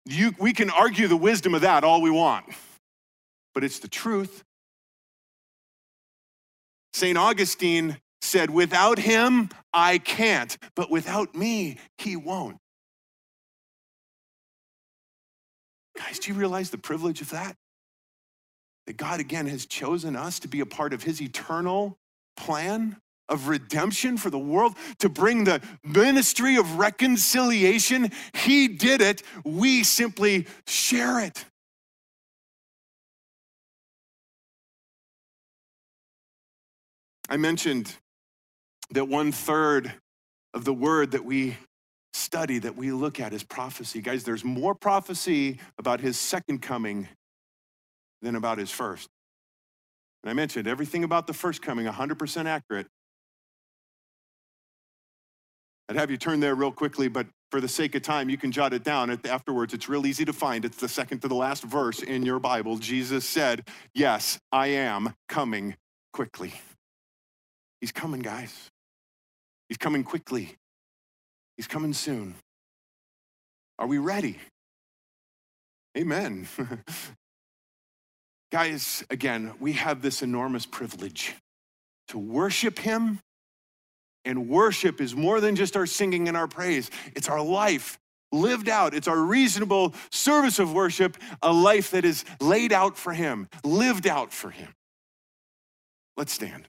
you 0.06 0.34
we 0.40 0.54
can 0.54 0.70
argue 0.70 1.08
the 1.08 1.18
wisdom 1.18 1.56
of 1.56 1.62
that 1.62 1.84
all 1.84 2.02
we 2.02 2.12
want, 2.12 2.46
but 3.54 3.64
it's 3.64 3.80
the 3.80 3.88
truth. 3.88 4.44
St. 6.94 7.18
Augustine 7.18 7.98
said, 8.26 8.50
Without 8.50 9.00
him, 9.00 9.50
I 9.74 9.98
can't, 9.98 10.58
but 10.76 10.92
without 10.92 11.36
me, 11.36 11.78
he 11.98 12.16
won't. 12.16 12.58
Guys, 15.98 16.20
do 16.20 16.32
you 16.32 16.38
realize 16.38 16.70
the 16.70 16.78
privilege 16.78 17.22
of 17.22 17.30
that? 17.30 17.56
That 18.88 18.98
God 18.98 19.20
again 19.20 19.48
has 19.48 19.66
chosen 19.66 20.16
us 20.16 20.40
to 20.40 20.48
be 20.48 20.60
a 20.60 20.66
part 20.66 20.94
of 20.94 21.04
his 21.04 21.22
eternal 21.22 21.98
plan 22.36 22.98
of 23.28 23.48
redemption 23.48 24.18
for 24.18 24.30
the 24.30 24.38
world, 24.38 24.76
to 25.00 25.10
bring 25.10 25.46
the 25.46 25.62
ministry 25.84 26.58
of 26.58 26.78
reconciliation. 26.78 28.12
He 28.34 28.68
did 28.68 29.02
it. 29.02 29.24
We 29.44 29.84
simply 29.84 30.46
share 30.68 31.20
it. 31.20 31.44
I 37.28 37.38
mentioned 37.38 37.96
that 38.96 39.06
one 39.06 39.32
third 39.32 39.94
of 40.54 40.66
the 40.66 40.74
word 40.74 41.12
that 41.12 41.26
we 41.26 41.58
study, 42.14 42.60
that 42.60 42.78
we 42.78 42.92
look 42.92 43.20
at, 43.20 43.34
is 43.34 43.44
prophecy. 43.44 44.02
Guys, 44.02 44.24
there's 44.24 44.44
more 44.44 44.74
prophecy 44.74 45.60
about 45.78 46.00
his 46.00 46.18
second 46.18 46.62
coming 46.62 47.08
than 48.22 48.36
about 48.36 48.58
his 48.58 48.72
first. 48.72 49.10
And 50.24 50.30
I 50.30 50.34
mentioned 50.34 50.68
everything 50.68 51.04
about 51.04 51.28
the 51.28 51.34
first 51.34 51.62
coming, 51.62 51.86
100% 51.86 52.46
accurate. 52.46 52.88
I'd 55.90 55.98
have 55.98 56.10
you 56.10 56.18
turn 56.18 56.40
there 56.40 56.56
real 56.56 56.72
quickly, 56.72 57.10
but 57.10 57.28
for 57.52 57.60
the 57.62 57.68
sake 57.68 57.96
of 57.96 58.02
time, 58.02 58.30
you 58.30 58.38
can 58.38 58.52
jot 58.52 58.74
it 58.74 58.84
down. 58.84 59.20
Afterwards, 59.26 59.74
it's 59.74 59.88
real 59.90 60.06
easy 60.08 60.26
to 60.26 60.34
find. 60.34 60.66
It's 60.66 60.78
the 60.78 60.90
second 60.90 61.20
to 61.20 61.28
the 61.28 61.36
last 61.36 61.64
verse 61.64 62.02
in 62.02 62.24
your 62.24 62.40
Bible. 62.40 62.78
Jesus 62.78 63.26
said, 63.26 63.68
Yes, 63.94 64.40
I 64.52 64.68
am 64.68 65.14
coming 65.30 65.76
quickly. 66.12 66.54
He's 67.82 67.92
coming, 67.92 68.22
guys. 68.22 68.72
He's 69.68 69.78
coming 69.78 70.04
quickly. 70.04 70.56
He's 71.58 71.68
coming 71.68 71.94
soon. 71.94 72.36
Are 73.80 73.88
we 73.88 73.98
ready? 73.98 74.38
Amen. 75.98 76.48
Guys, 78.52 79.04
again, 79.10 79.54
we 79.60 79.74
have 79.74 80.02
this 80.02 80.22
enormous 80.22 80.66
privilege 80.66 81.36
to 82.10 82.18
worship 82.18 82.80
Him. 82.80 83.20
And 84.24 84.50
worship 84.50 85.02
is 85.02 85.16
more 85.16 85.40
than 85.40 85.56
just 85.56 85.78
our 85.78 85.86
singing 85.86 86.28
and 86.28 86.36
our 86.36 86.48
praise, 86.48 86.90
it's 87.16 87.30
our 87.30 87.42
life 87.42 88.00
lived 88.32 88.70
out. 88.70 88.94
It's 88.94 89.08
our 89.08 89.20
reasonable 89.20 89.94
service 90.12 90.60
of 90.60 90.74
worship, 90.74 91.18
a 91.42 91.52
life 91.52 91.92
that 91.92 92.06
is 92.06 92.26
laid 92.42 92.74
out 92.74 92.98
for 92.98 93.14
Him, 93.14 93.48
lived 93.64 94.08
out 94.08 94.34
for 94.34 94.50
Him. 94.50 94.74
Let's 96.18 96.34
stand. 96.34 96.68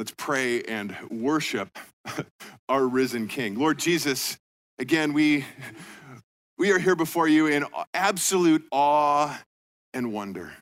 Let's 0.00 0.14
pray 0.16 0.62
and 0.62 0.96
worship 1.10 1.78
our 2.70 2.88
risen 2.88 3.28
King. 3.28 3.58
Lord 3.58 3.78
Jesus, 3.78 4.38
again, 4.78 5.12
we, 5.12 5.44
we 6.56 6.72
are 6.72 6.78
here 6.78 6.96
before 6.96 7.28
you 7.28 7.48
in 7.48 7.66
absolute 7.92 8.64
awe 8.72 9.38
and 9.92 10.10
wonder. 10.10 10.54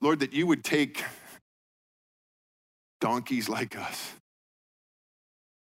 Lord, 0.00 0.18
that 0.18 0.32
you 0.32 0.48
would 0.48 0.64
take 0.64 1.04
donkeys 3.00 3.48
like 3.48 3.78
us 3.78 4.12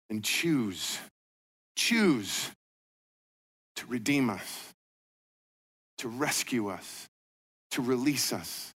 and 0.09 0.24
choose, 0.24 0.98
choose 1.76 2.50
to 3.76 3.84
redeem 3.84 4.30
us, 4.30 4.72
to 5.98 6.09
rescue 6.09 6.68
us, 6.68 7.06
to 7.72 7.82
release 7.82 8.32
us. 8.32 8.72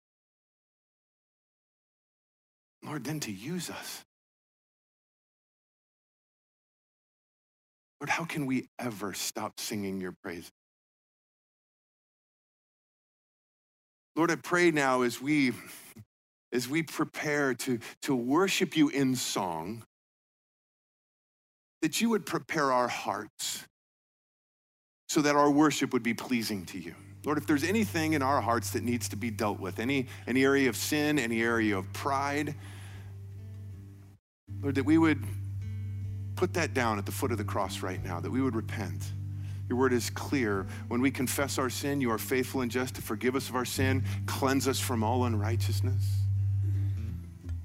Lord, 2.84 3.03
then 3.03 3.19
to 3.21 3.32
use 3.32 3.69
us. 3.69 4.03
Lord, 7.99 8.09
how 8.09 8.25
can 8.25 8.45
we 8.45 8.67
ever 8.80 9.13
stop 9.13 9.59
singing 9.59 9.99
your 9.99 10.13
praise? 10.23 10.49
Lord, 14.15 14.32
I 14.32 14.36
pray 14.36 14.71
now 14.71 15.01
as 15.01 15.21
we 15.21 15.53
as 16.51 16.67
we 16.67 16.84
prepare 16.84 17.53
to, 17.53 17.80
to 18.01 18.15
worship 18.15 18.75
you 18.75 18.89
in 18.89 19.15
song, 19.15 19.84
that 21.82 22.01
you 22.01 22.09
would 22.09 22.25
prepare 22.25 22.71
our 22.71 22.88
hearts 22.88 23.65
so 25.07 25.21
that 25.21 25.36
our 25.36 25.49
worship 25.49 25.93
would 25.93 26.03
be 26.03 26.13
pleasing 26.13 26.65
to 26.65 26.80
you. 26.80 26.95
Lord, 27.26 27.38
if 27.38 27.45
there's 27.45 27.63
anything 27.63 28.13
in 28.13 28.22
our 28.22 28.41
hearts 28.41 28.72
that 28.72 28.84
needs 28.84 29.09
to 29.09 29.15
be 29.15 29.30
dealt 29.30 29.59
with, 29.59 29.80
any, 29.80 30.07
any 30.26 30.43
area 30.43 30.70
of 30.70 30.76
sin, 30.76 31.20
any 31.20 31.41
area 31.41 31.78
of 31.78 31.91
pride, 31.91 32.55
Lord, 34.61 34.76
that 34.76 34.86
we 34.86 34.97
would 34.97 35.24
put 36.36 36.53
that 36.53 36.74
down 36.74 36.97
at 36.97 37.05
the 37.05 37.11
foot 37.11 37.32
of 37.32 37.38
the 37.38 37.43
cross 37.43 37.82
right 37.82 38.03
now, 38.03 38.20
that 38.20 38.32
we 38.32 38.41
would 38.41 38.55
repent. 38.55 39.11
Your 39.67 39.78
word 39.78 39.93
is 39.93 40.09
clear. 40.09 40.65
When 40.88 41.01
we 41.01 41.11
confess 41.11 41.57
our 41.57 41.70
sin, 41.70 42.01
you 42.01 42.09
are 42.11 42.17
faithful 42.17 42.61
and 42.61 42.72
just 42.72 42.95
to 42.95 43.01
forgive 43.01 43.36
us 43.36 43.49
of 43.49 43.55
our 43.55 43.65
sin, 43.65 44.03
cleanse 44.26 44.67
us 44.67 44.80
from 44.80 45.03
all 45.03 45.26
unrighteousness. 45.26 46.20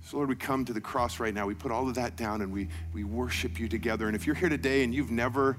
So, 0.03 0.19
Lord, 0.19 0.29
we 0.29 0.37
come 0.37 0.67
to 0.67 0.75
the 0.75 0.83
cross 0.83 1.19
right 1.19 1.33
now. 1.33 1.47
We 1.47 1.55
put 1.55 1.73
all 1.73 1.89
of 1.89 1.95
that 1.95 2.17
down 2.17 2.43
and 2.43 2.53
we, 2.53 2.69
we 2.93 3.05
worship 3.05 3.59
you 3.59 3.69
together. 3.69 4.07
And 4.07 4.15
if 4.15 4.27
you're 4.27 4.37
here 4.37 4.51
today 4.51 4.85
and 4.85 4.95
you've 4.95 5.11
never 5.11 5.57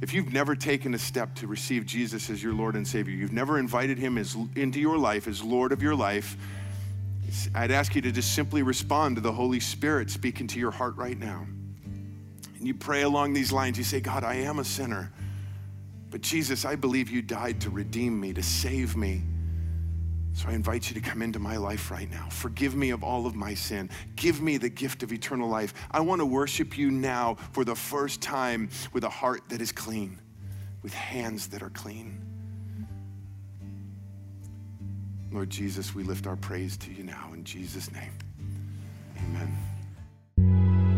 if 0.00 0.14
you've 0.14 0.32
never 0.32 0.56
taken 0.56 0.94
a 0.94 0.98
step 0.98 1.34
to 1.36 1.46
receive 1.46 1.84
Jesus 1.84 2.30
as 2.30 2.42
your 2.42 2.54
Lord 2.54 2.74
and 2.74 2.86
Savior, 2.86 3.14
you've 3.14 3.32
never 3.32 3.58
invited 3.58 3.98
him 3.98 4.16
as, 4.16 4.36
into 4.56 4.80
your 4.80 4.96
life 4.96 5.28
as 5.28 5.42
Lord 5.42 5.72
of 5.72 5.82
your 5.82 5.94
life, 5.94 6.36
I'd 7.54 7.70
ask 7.70 7.94
you 7.94 8.00
to 8.02 8.10
just 8.10 8.34
simply 8.34 8.62
respond 8.62 9.16
to 9.16 9.20
the 9.20 9.32
Holy 9.32 9.60
Spirit 9.60 10.10
speaking 10.10 10.46
to 10.48 10.58
your 10.58 10.70
heart 10.70 10.96
right 10.96 11.18
now. 11.18 11.46
And 12.58 12.66
you 12.66 12.74
pray 12.74 13.02
along 13.02 13.34
these 13.34 13.52
lines. 13.52 13.78
You 13.78 13.84
say, 13.84 14.00
God, 14.00 14.24
I 14.24 14.34
am 14.34 14.58
a 14.58 14.64
sinner. 14.64 15.12
But 16.10 16.22
Jesus, 16.22 16.64
I 16.64 16.76
believe 16.76 17.08
you 17.08 17.22
died 17.22 17.60
to 17.60 17.70
redeem 17.70 18.18
me, 18.18 18.32
to 18.32 18.42
save 18.42 18.96
me. 18.96 19.22
So 20.32 20.48
I 20.48 20.52
invite 20.52 20.88
you 20.88 20.94
to 20.94 21.00
come 21.00 21.22
into 21.22 21.38
my 21.38 21.56
life 21.56 21.90
right 21.90 22.10
now. 22.10 22.28
Forgive 22.30 22.74
me 22.74 22.90
of 22.90 23.02
all 23.02 23.26
of 23.26 23.34
my 23.34 23.54
sin. 23.54 23.90
Give 24.16 24.40
me 24.40 24.56
the 24.56 24.70
gift 24.70 25.02
of 25.02 25.12
eternal 25.12 25.48
life. 25.48 25.74
I 25.90 26.00
want 26.00 26.20
to 26.20 26.26
worship 26.26 26.78
you 26.78 26.90
now 26.90 27.36
for 27.52 27.64
the 27.64 27.74
first 27.74 28.20
time 28.20 28.70
with 28.92 29.04
a 29.04 29.08
heart 29.08 29.42
that 29.48 29.60
is 29.60 29.72
clean, 29.72 30.18
with 30.82 30.94
hands 30.94 31.48
that 31.48 31.62
are 31.62 31.70
clean. 31.70 32.20
Lord 35.32 35.50
Jesus, 35.50 35.94
we 35.94 36.02
lift 36.02 36.26
our 36.26 36.36
praise 36.36 36.76
to 36.78 36.92
you 36.92 37.04
now 37.04 37.30
in 37.32 37.44
Jesus' 37.44 37.90
name. 37.92 38.12
Amen. 40.38 40.89